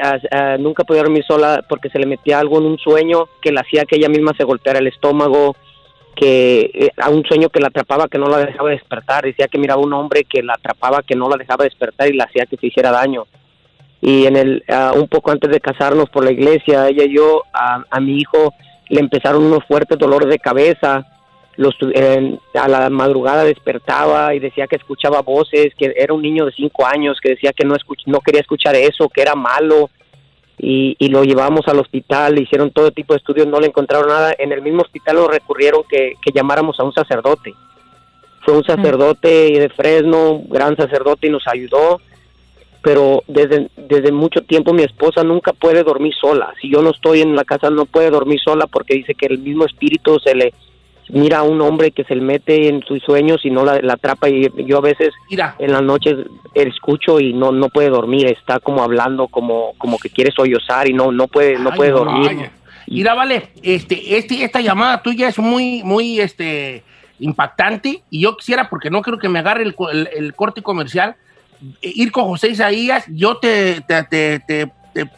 nunca 0.60 0.84
podía 0.84 1.04
dormir 1.04 1.24
sola 1.26 1.64
porque 1.70 1.90
se 1.90 2.00
le 2.00 2.06
metía 2.08 2.40
algo 2.40 2.58
en 2.60 2.66
un 2.66 2.78
sueño 2.78 3.26
que 3.42 3.52
le 3.52 3.60
hacía 3.60 3.86
que 3.86 3.96
ella 3.98 4.10
misma 4.10 4.32
se 4.38 4.44
golpeara 4.44 4.80
el 4.80 4.88
estómago, 4.88 5.56
que 6.16 6.72
eh, 6.74 6.90
a 6.98 7.10
un 7.10 7.24
sueño 7.26 7.50
que 7.50 7.60
la 7.60 7.68
atrapaba, 7.68 8.08
que 8.08 8.18
no 8.18 8.28
la 8.28 8.38
dejaba 8.46 8.70
despertar. 8.70 9.24
Decía 9.26 9.48
que 9.48 9.58
miraba 9.58 9.82
un 9.82 9.94
hombre 9.94 10.24
que 10.24 10.42
la 10.44 10.54
atrapaba, 10.54 11.02
que 11.04 11.16
no 11.16 11.30
la 11.30 11.38
dejaba 11.38 11.64
despertar 11.66 12.08
y 12.10 12.14
la 12.14 12.26
hacía 12.26 12.46
que 12.46 12.58
se 12.58 12.68
hiciera 12.68 12.92
daño. 12.92 13.26
Y 14.02 14.26
en 14.26 14.36
el 14.36 14.64
ah, 14.70 14.92
un 14.96 15.08
poco 15.08 15.32
antes 15.32 15.50
de 15.50 15.60
casarnos 15.62 16.10
por 16.10 16.24
la 16.26 16.32
iglesia 16.32 16.90
ella 16.90 17.06
y 17.06 17.16
yo 17.16 17.44
a, 17.54 18.00
mi 18.00 18.18
hijo 18.18 18.54
le 18.90 19.00
empezaron 19.00 19.44
unos 19.44 19.64
fuertes 19.66 19.98
dolores 19.98 20.30
de 20.30 20.40
cabeza. 20.40 21.06
Los 21.56 21.76
en- 21.94 22.40
a 22.56 22.68
la 22.68 22.90
madrugada 22.90 23.44
despertaba 23.44 24.34
y 24.34 24.40
decía 24.40 24.68
que 24.68 24.76
escuchaba 24.76 25.22
voces 25.22 25.74
que 25.78 25.94
era 25.96 26.14
un 26.14 26.22
niño 26.22 26.46
de 26.46 26.52
cinco 26.52 26.86
años 26.86 27.20
que 27.22 27.30
decía 27.30 27.54
que 27.54 27.64
no 27.66 27.76
escuch- 27.76 28.04
no 28.08 28.20
quería 28.22 28.42
escuchar 28.42 28.76
eso 28.76 29.08
que 29.08 29.22
era 29.22 29.36
malo 29.36 29.90
y, 30.58 30.96
y 31.00 31.08
lo 31.10 31.24
llevamos 31.24 31.68
al 31.68 31.80
hospital 31.80 32.40
hicieron 32.40 32.72
todo 32.72 32.92
tipo 32.92 33.14
de 33.14 33.18
estudios 33.18 33.48
no 33.48 33.60
le 33.60 33.68
encontraron 33.68 34.08
nada. 34.08 34.34
En 34.38 34.52
el 34.52 34.62
mismo 34.62 34.82
hospital 34.82 35.16
nos 35.16 35.28
recurrieron 35.28 35.84
que, 35.90 36.14
que 36.22 36.32
llamáramos 36.32 36.80
a 36.80 36.84
un 36.84 36.94
sacerdote. 36.94 37.54
Fue 38.42 38.56
un 38.56 38.64
sacerdote 38.64 39.28
de 39.28 39.70
Fresno, 39.70 40.42
gran 40.48 40.76
sacerdote 40.76 41.28
y 41.28 41.32
nos 41.32 41.48
ayudó 41.48 42.00
pero 42.84 43.24
desde, 43.30 43.70
desde 43.78 44.12
mucho 44.12 44.42
tiempo 44.42 44.74
mi 44.74 44.84
esposa 44.84 45.24
nunca 45.24 45.54
puede 45.54 45.84
dormir 45.84 46.14
sola. 46.20 46.54
Si 46.62 46.70
yo 46.70 46.82
no 46.82 46.92
estoy 46.92 47.22
en 47.22 47.34
la 47.34 47.46
casa 47.46 47.70
no 47.70 47.86
puede 47.86 48.10
dormir 48.10 48.42
sola 48.44 48.68
porque 48.68 48.96
dice 48.96 49.16
que 49.16 49.28
el 49.28 49.40
mismo 49.40 49.66
espíritu 49.66 50.20
se 50.20 50.36
le 50.36 50.54
mira 51.10 51.40
a 51.40 51.44
un 51.44 51.62
hombre 51.62 51.92
que 51.92 52.04
se 52.06 52.16
le 52.16 52.22
mete 52.22 52.68
en 52.70 52.82
sus 52.84 53.02
sueños 53.04 53.42
y 53.44 53.50
no 53.52 53.64
la, 53.66 53.80
la 53.82 53.94
atrapa 53.94 54.30
y 54.30 54.50
yo 54.66 54.78
a 54.78 54.82
veces 54.82 55.14
Mira. 55.30 55.56
en 55.60 55.72
las 55.72 55.82
noches 55.82 56.16
escucho 56.54 57.20
y 57.20 57.34
no 57.34 57.52
no 57.52 57.70
puede 57.70 57.90
dormir, 57.90 58.28
está 58.28 58.60
como 58.60 58.84
hablando 58.84 59.28
como 59.28 59.74
como 59.78 59.98
que 59.98 60.10
quiere 60.10 60.32
sollozar 60.32 60.88
y 60.90 60.94
no 60.94 61.12
no 61.12 61.28
puede 61.28 61.58
no 61.58 61.72
Ay, 61.72 61.78
puede 61.78 61.92
dormir. 61.92 62.26
vaya. 62.28 62.52
Mira, 62.88 63.14
vale, 63.14 63.50
este, 63.64 64.18
este, 64.18 64.44
esta 64.44 64.60
llamada 64.60 65.02
tuya 65.02 65.30
es 65.30 65.40
muy, 65.40 65.82
muy, 65.84 66.20
este, 66.20 66.84
impactante 67.18 68.04
y 68.10 68.22
yo 68.22 68.36
quisiera, 68.36 68.70
porque 68.70 68.90
no 68.90 69.02
creo 69.02 69.18
que 69.18 69.30
me 69.30 69.40
agarre 69.40 69.64
el, 69.64 69.74
el- 69.94 70.10
el 70.14 70.36
corte 70.36 70.62
comercial, 70.62 71.16
eh, 71.82 71.92
ir 71.96 72.12
con 72.12 72.26
José 72.26 72.50
Isaías, 72.50 73.06
yo 73.08 73.38
te, 73.38 73.80
te, 73.82 74.04
te- 74.04 74.70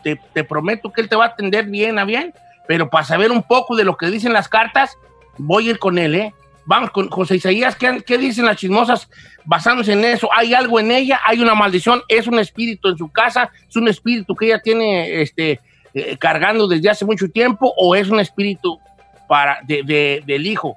te- 0.03 0.19
te 0.33 0.43
prometo 0.43 0.91
que 0.91 1.01
él 1.01 1.09
te 1.09 1.15
va 1.15 1.25
a 1.25 1.29
atender 1.29 1.65
bien 1.65 1.97
a 1.97 2.05
bien, 2.05 2.33
pero 2.67 2.89
para 2.89 3.03
saber 3.03 3.31
un 3.31 3.41
poco 3.41 3.75
de 3.75 3.83
lo 3.83 3.97
que 3.97 4.07
dicen 4.11 4.31
las 4.31 4.47
cartas, 4.47 4.95
voy 5.37 5.67
a 5.67 5.71
ir 5.71 5.79
con 5.79 5.97
él, 5.97 6.15
¿eh? 6.15 6.33
Vamos 6.67 6.89
con 6.91 7.09
José 7.09 7.35
Isaías, 7.35 7.75
¿qué, 7.75 8.01
qué 8.05 8.17
dicen 8.17 8.45
las 8.45 8.57
chismosas 8.57 9.07
basándose 9.43 9.93
en 9.93 10.03
eso? 10.03 10.27
¿Hay 10.35 10.53
algo 10.55 10.79
en 10.79 10.89
ella? 10.89 11.19
¿Hay 11.23 11.39
una 11.39 11.53
maldición? 11.53 12.01
¿Es 12.07 12.25
un 12.27 12.39
espíritu 12.39 12.89
en 12.89 12.97
su 12.97 13.11
casa? 13.11 13.51
¿Es 13.69 13.75
un 13.75 13.87
espíritu 13.87 14.35
que 14.35 14.47
ella 14.47 14.59
tiene 14.63 15.21
este, 15.21 15.59
eh, 15.93 16.17
cargando 16.17 16.67
desde 16.67 16.89
hace 16.89 17.05
mucho 17.05 17.29
tiempo? 17.29 17.71
¿O 17.77 17.95
es 17.95 18.09
un 18.09 18.19
espíritu 18.19 18.79
para, 19.27 19.59
de- 19.67 19.83
de- 19.83 20.23
del 20.25 20.47
hijo? 20.47 20.75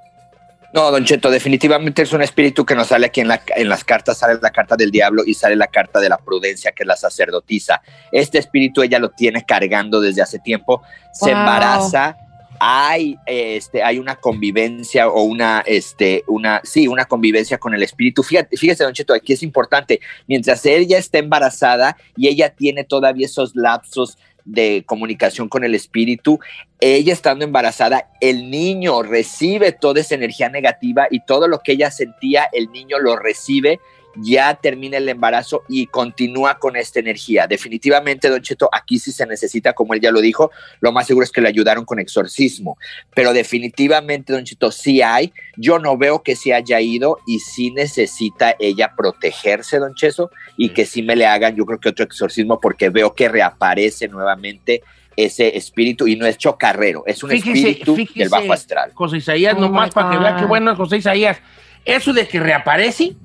No, 0.75 0.91
Don 0.91 1.03
Cheto, 1.07 1.31
definitivamente 1.31 2.03
es 2.03 2.13
un 2.13 2.21
espíritu 2.21 2.67
que 2.67 2.75
nos 2.75 2.89
sale 2.89 3.07
aquí 3.07 3.23
en, 3.23 3.29
la- 3.29 3.41
en 3.57 3.71
las 3.71 3.83
cartas, 3.83 4.19
sale 4.19 4.39
la 4.43 4.51
carta 4.51 4.77
del 4.77 4.91
diablo 4.91 5.23
y 5.25 5.33
sale 5.33 5.57
la 5.57 5.67
carta 5.69 5.99
de 6.01 6.11
la 6.11 6.19
prudencia, 6.19 6.73
que 6.73 6.83
es 6.83 6.87
la 6.87 6.97
sacerdotisa. 6.97 7.81
Este 8.13 8.37
espíritu 8.37 8.83
ella 8.83 8.99
lo 8.99 9.09
tiene 9.09 9.43
cargando 9.47 10.03
desde 10.03 10.21
hace 10.21 10.39
tiempo, 10.39 10.83
se 11.15 11.31
embaraza, 11.31 12.17
hay, 12.61 13.17
este, 13.27 13.83
hay 13.83 13.99
una 13.99 14.17
convivencia 14.17 15.09
o 15.09 15.23
una, 15.23 15.63
este, 15.67 16.25
una, 16.27 16.61
sí, 16.65 16.89
una 16.89 17.05
convivencia 17.05 17.59
con 17.59 17.75
el 17.75 17.83
espíritu. 17.83 18.23
Fíjate, 18.23 18.57
fíjese, 18.57 18.85
Don 18.85 18.93
Cheto, 18.93 19.15
aquí 19.15 19.33
es 19.33 19.43
importante, 19.43 20.01
mientras 20.27 20.65
ella 20.67 20.99
está 20.99 21.19
embarazada 21.19 21.97
y 22.17 22.29
ella 22.29 22.51
tiene 22.51 22.85
todavía 22.85 23.27
esos 23.27 23.55
lapsos 23.55 24.19
de 24.45 24.83
comunicación 24.87 25.49
con 25.49 25.63
el 25.63 25.75
espíritu, 25.75 26.41
ella 26.81 27.13
estando 27.13 27.45
embarazada, 27.45 28.09
el 28.21 28.51
niño 28.51 29.03
recibe 29.03 29.73
toda 29.73 30.01
esa 30.01 30.15
energía 30.15 30.49
negativa 30.49 31.07
y 31.11 31.21
todo 31.21 31.49
lo 31.49 31.61
que 31.61 31.73
ella 31.73 31.91
sentía, 31.91 32.49
el 32.53 32.73
niño 32.73 32.99
lo 32.99 33.17
recibe, 33.17 33.79
ya 34.23 34.55
termina 34.55 34.97
el 34.97 35.09
embarazo 35.09 35.63
y 35.69 35.87
continúa 35.87 36.59
con 36.59 36.77
esta 36.77 37.01
energía. 37.01 37.47
Definitivamente, 37.47 38.29
Don 38.29 38.43
Cheto, 38.43 38.69
aquí 38.73 38.99
sí 38.99 39.13
se 39.13 39.27
necesita, 39.27 39.73
como 39.73 39.95
él 39.95 40.01
ya 40.01 40.11
lo 40.11 40.21
dijo, 40.21 40.51
lo 40.81 40.93
más 40.93 41.07
seguro 41.07 41.25
es 41.25 41.33
que 41.33 41.41
le 41.41 41.49
ayudaron 41.49 41.85
con 41.85 41.99
exorcismo, 41.99 42.79
pero 43.15 43.33
definitivamente, 43.33 44.33
Don 44.33 44.45
Cheto, 44.45 44.71
sí 44.71 45.03
hay, 45.03 45.33
yo 45.57 45.79
no 45.79 45.97
veo 45.97 46.23
que 46.23 46.37
se 46.37 46.55
haya 46.55 46.81
ido 46.81 47.19
y 47.27 47.41
sí 47.41 47.71
necesita 47.71 48.55
ella 48.59 48.95
protegerse, 48.97 49.79
Don 49.79 49.95
Cheso, 49.95 50.31
y 50.57 50.71
que 50.71 50.87
sí 50.87 51.03
me 51.03 51.17
le 51.17 51.27
hagan, 51.27 51.57
yo 51.57 51.65
creo 51.65 51.81
que 51.81 51.89
otro 51.89 52.05
exorcismo, 52.05 52.61
porque 52.61 52.89
veo 52.89 53.15
que 53.15 53.29
reaparece 53.29 54.09
nuevamente 54.09 54.83
ese 55.17 55.57
espíritu 55.57 56.07
y 56.07 56.15
no 56.15 56.27
es 56.27 56.39
chocarrero, 56.39 57.03
es 57.07 57.23
un 57.25 57.31
Fíjese, 57.31 57.71
espíritu 57.71 57.97
fíjese, 57.97 58.19
del 58.21 58.29
bajo 58.29 58.53
astral. 58.53 58.93
José 58.95 59.17
Isaías, 59.17 59.55
Oh 59.57 59.61
nomás 59.61 59.91
para 59.91 60.11
que 60.11 60.19
vea 60.19 60.37
qué 60.37 60.45
bueno 60.45 60.71
es 60.71 60.77
José 60.77 60.99
Isaías. 60.99 61.39
Eso 61.85 62.13
de 62.13 62.29
que 62.29 62.39
reaparece, 62.39 63.17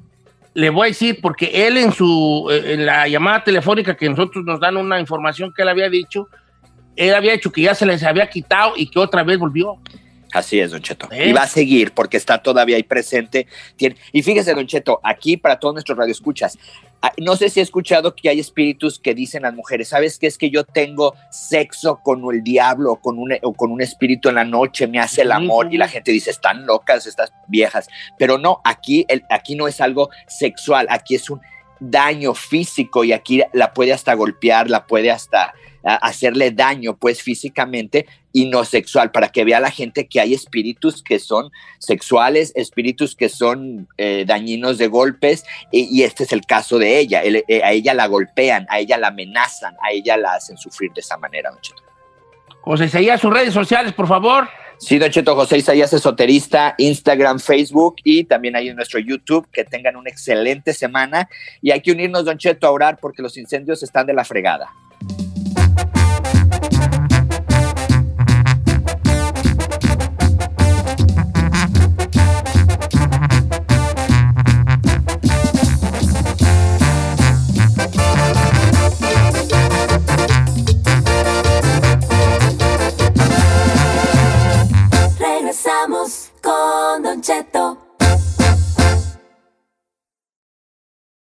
le 0.53 0.69
voy 0.69 0.85
a 0.85 0.87
decir, 0.89 1.19
porque 1.21 1.67
él 1.67 1.77
en 1.77 1.91
su 1.91 2.47
eh, 2.51 2.73
en 2.73 2.85
la 2.85 3.07
llamada 3.07 3.43
telefónica 3.43 3.95
que 3.95 4.09
nosotros 4.09 4.45
nos 4.45 4.59
dan 4.59 4.77
una 4.77 4.99
información 4.99 5.51
que 5.53 5.63
él 5.63 5.69
había 5.69 5.89
dicho, 5.89 6.27
él 6.95 7.15
había 7.15 7.33
dicho 7.33 7.51
que 7.51 7.61
ya 7.61 7.75
se 7.75 7.85
les 7.85 8.03
había 8.03 8.29
quitado 8.29 8.73
y 8.75 8.87
que 8.87 8.99
otra 8.99 9.23
vez 9.23 9.39
volvió. 9.39 9.77
Así 10.34 10.59
es, 10.59 10.71
Don 10.71 10.81
Cheto. 10.81 11.07
¿Eh? 11.11 11.29
Y 11.29 11.31
va 11.34 11.43
a 11.43 11.47
seguir 11.47 11.93
porque 11.93 12.17
está 12.17 12.41
todavía 12.41 12.75
ahí 12.75 12.84
presente. 12.84 13.47
Tiene- 13.75 13.95
Y 14.11 14.23
fíjese, 14.23 14.53
Don 14.53 14.65
Cheto, 14.67 14.99
aquí 15.03 15.38
para 15.38 15.59
todos 15.59 15.75
nuestros 15.75 15.97
radioescuchas, 15.97 16.57
ah, 17.01 17.11
no 17.19 17.36
sé 17.36 17.49
si 17.49 17.59
he 17.59 17.63
escuchado 17.63 18.15
que 18.15 18.29
hay 18.29 18.39
espíritus 18.39 18.99
que 18.99 19.13
dicen 19.13 19.43
las 19.43 19.53
mujeres, 19.53 19.89
¿sabes 19.89 20.17
qué? 20.17 20.27
Es 20.27 20.38
que 20.38 20.49
yo 20.49 20.63
tengo 20.63 21.13
sexo 21.31 21.99
con 22.03 22.23
el 22.34 22.43
diablo 22.43 22.93
o 22.93 22.95
con 22.99 23.19
un, 23.19 23.31
o 23.43 23.53
con 23.53 23.71
un 23.71 23.81
espíritu 23.81 24.29
en 24.29 24.36
la 24.36 24.43
noche, 24.45 24.88
me 24.88 24.99
hace 24.99 25.21
el 25.21 25.31
amor. 25.31 25.71
Y 25.73 25.77
la 25.77 25.88
gente 25.88 26.11
dice, 26.11 26.31
están 26.31 26.65
locas 26.65 27.05
estas 27.05 27.31
viejas. 27.47 27.88
Pero 28.17 28.38
no, 28.38 28.59
aquí, 28.63 29.05
el, 29.09 29.23
aquí 29.29 29.55
no 29.55 29.67
es 29.67 29.79
algo 29.81 30.09
sexual, 30.27 30.88
aquí 30.89 31.15
es 31.15 31.29
un 31.29 31.41
daño 31.79 32.34
físico 32.34 33.03
y 33.03 33.11
aquí 33.13 33.43
la 33.51 33.73
puede 33.73 33.93
hasta 33.93 34.13
golpear, 34.13 34.69
la 34.69 34.88
puede 34.88 35.11
hasta 35.11 35.53
hacerle 35.84 36.51
daño 36.51 36.95
pues 36.95 37.21
físicamente 37.21 38.05
y 38.31 38.45
no 38.45 38.65
sexual, 38.65 39.11
para 39.11 39.29
que 39.29 39.43
vea 39.43 39.59
la 39.59 39.69
gente 39.69 40.07
que 40.07 40.19
hay 40.19 40.34
espíritus 40.34 41.03
que 41.03 41.19
son 41.19 41.51
sexuales, 41.77 42.51
espíritus 42.55 43.15
que 43.15 43.29
son 43.29 43.88
eh, 43.97 44.25
dañinos 44.25 44.79
de 44.79 44.88
golpes, 44.88 45.45
y, 45.71 45.88
y 45.95 46.03
este 46.03 46.23
es 46.23 46.31
el 46.31 46.41
caso 46.41 46.79
de 46.79 46.97
ella. 46.97 47.21
Eh, 47.23 47.61
a 47.63 47.71
ella 47.71 47.93
la 47.93 48.07
golpean, 48.07 48.65
a 48.69 48.79
ella 48.79 48.97
la 48.97 49.09
amenazan, 49.09 49.75
a 49.84 49.91
ella 49.91 50.17
la 50.17 50.34
hacen 50.34 50.57
sufrir 50.57 50.91
de 50.93 51.01
esa 51.01 51.17
manera, 51.17 51.51
Don 51.51 51.61
Cheto. 51.61 51.84
José 52.61 52.86
Isaías, 52.86 53.19
sus 53.19 53.34
redes 53.34 53.53
sociales, 53.53 53.93
por 53.93 54.07
favor. 54.07 54.47
Sí, 54.77 54.97
Don 54.97 55.11
Cheto, 55.11 55.36
José 55.36 55.57
Isaías 55.57 55.93
Esoterista, 55.93 56.75
Instagram, 56.77 57.39
Facebook 57.39 57.95
y 58.03 58.23
también 58.23 58.55
ahí 58.55 58.69
en 58.69 58.75
nuestro 58.75 58.99
YouTube. 58.99 59.47
Que 59.51 59.63
tengan 59.63 59.95
una 59.95 60.09
excelente 60.09 60.73
semana 60.73 61.29
y 61.61 61.71
hay 61.71 61.81
que 61.81 61.91
unirnos, 61.91 62.25
Don 62.25 62.38
Cheto, 62.38 62.67
a 62.67 62.71
orar 62.71 62.97
porque 63.01 63.21
los 63.21 63.38
incendios 63.38 63.84
están 63.84 64.07
de 64.07 64.13
la 64.13 64.25
fregada. 64.25 64.71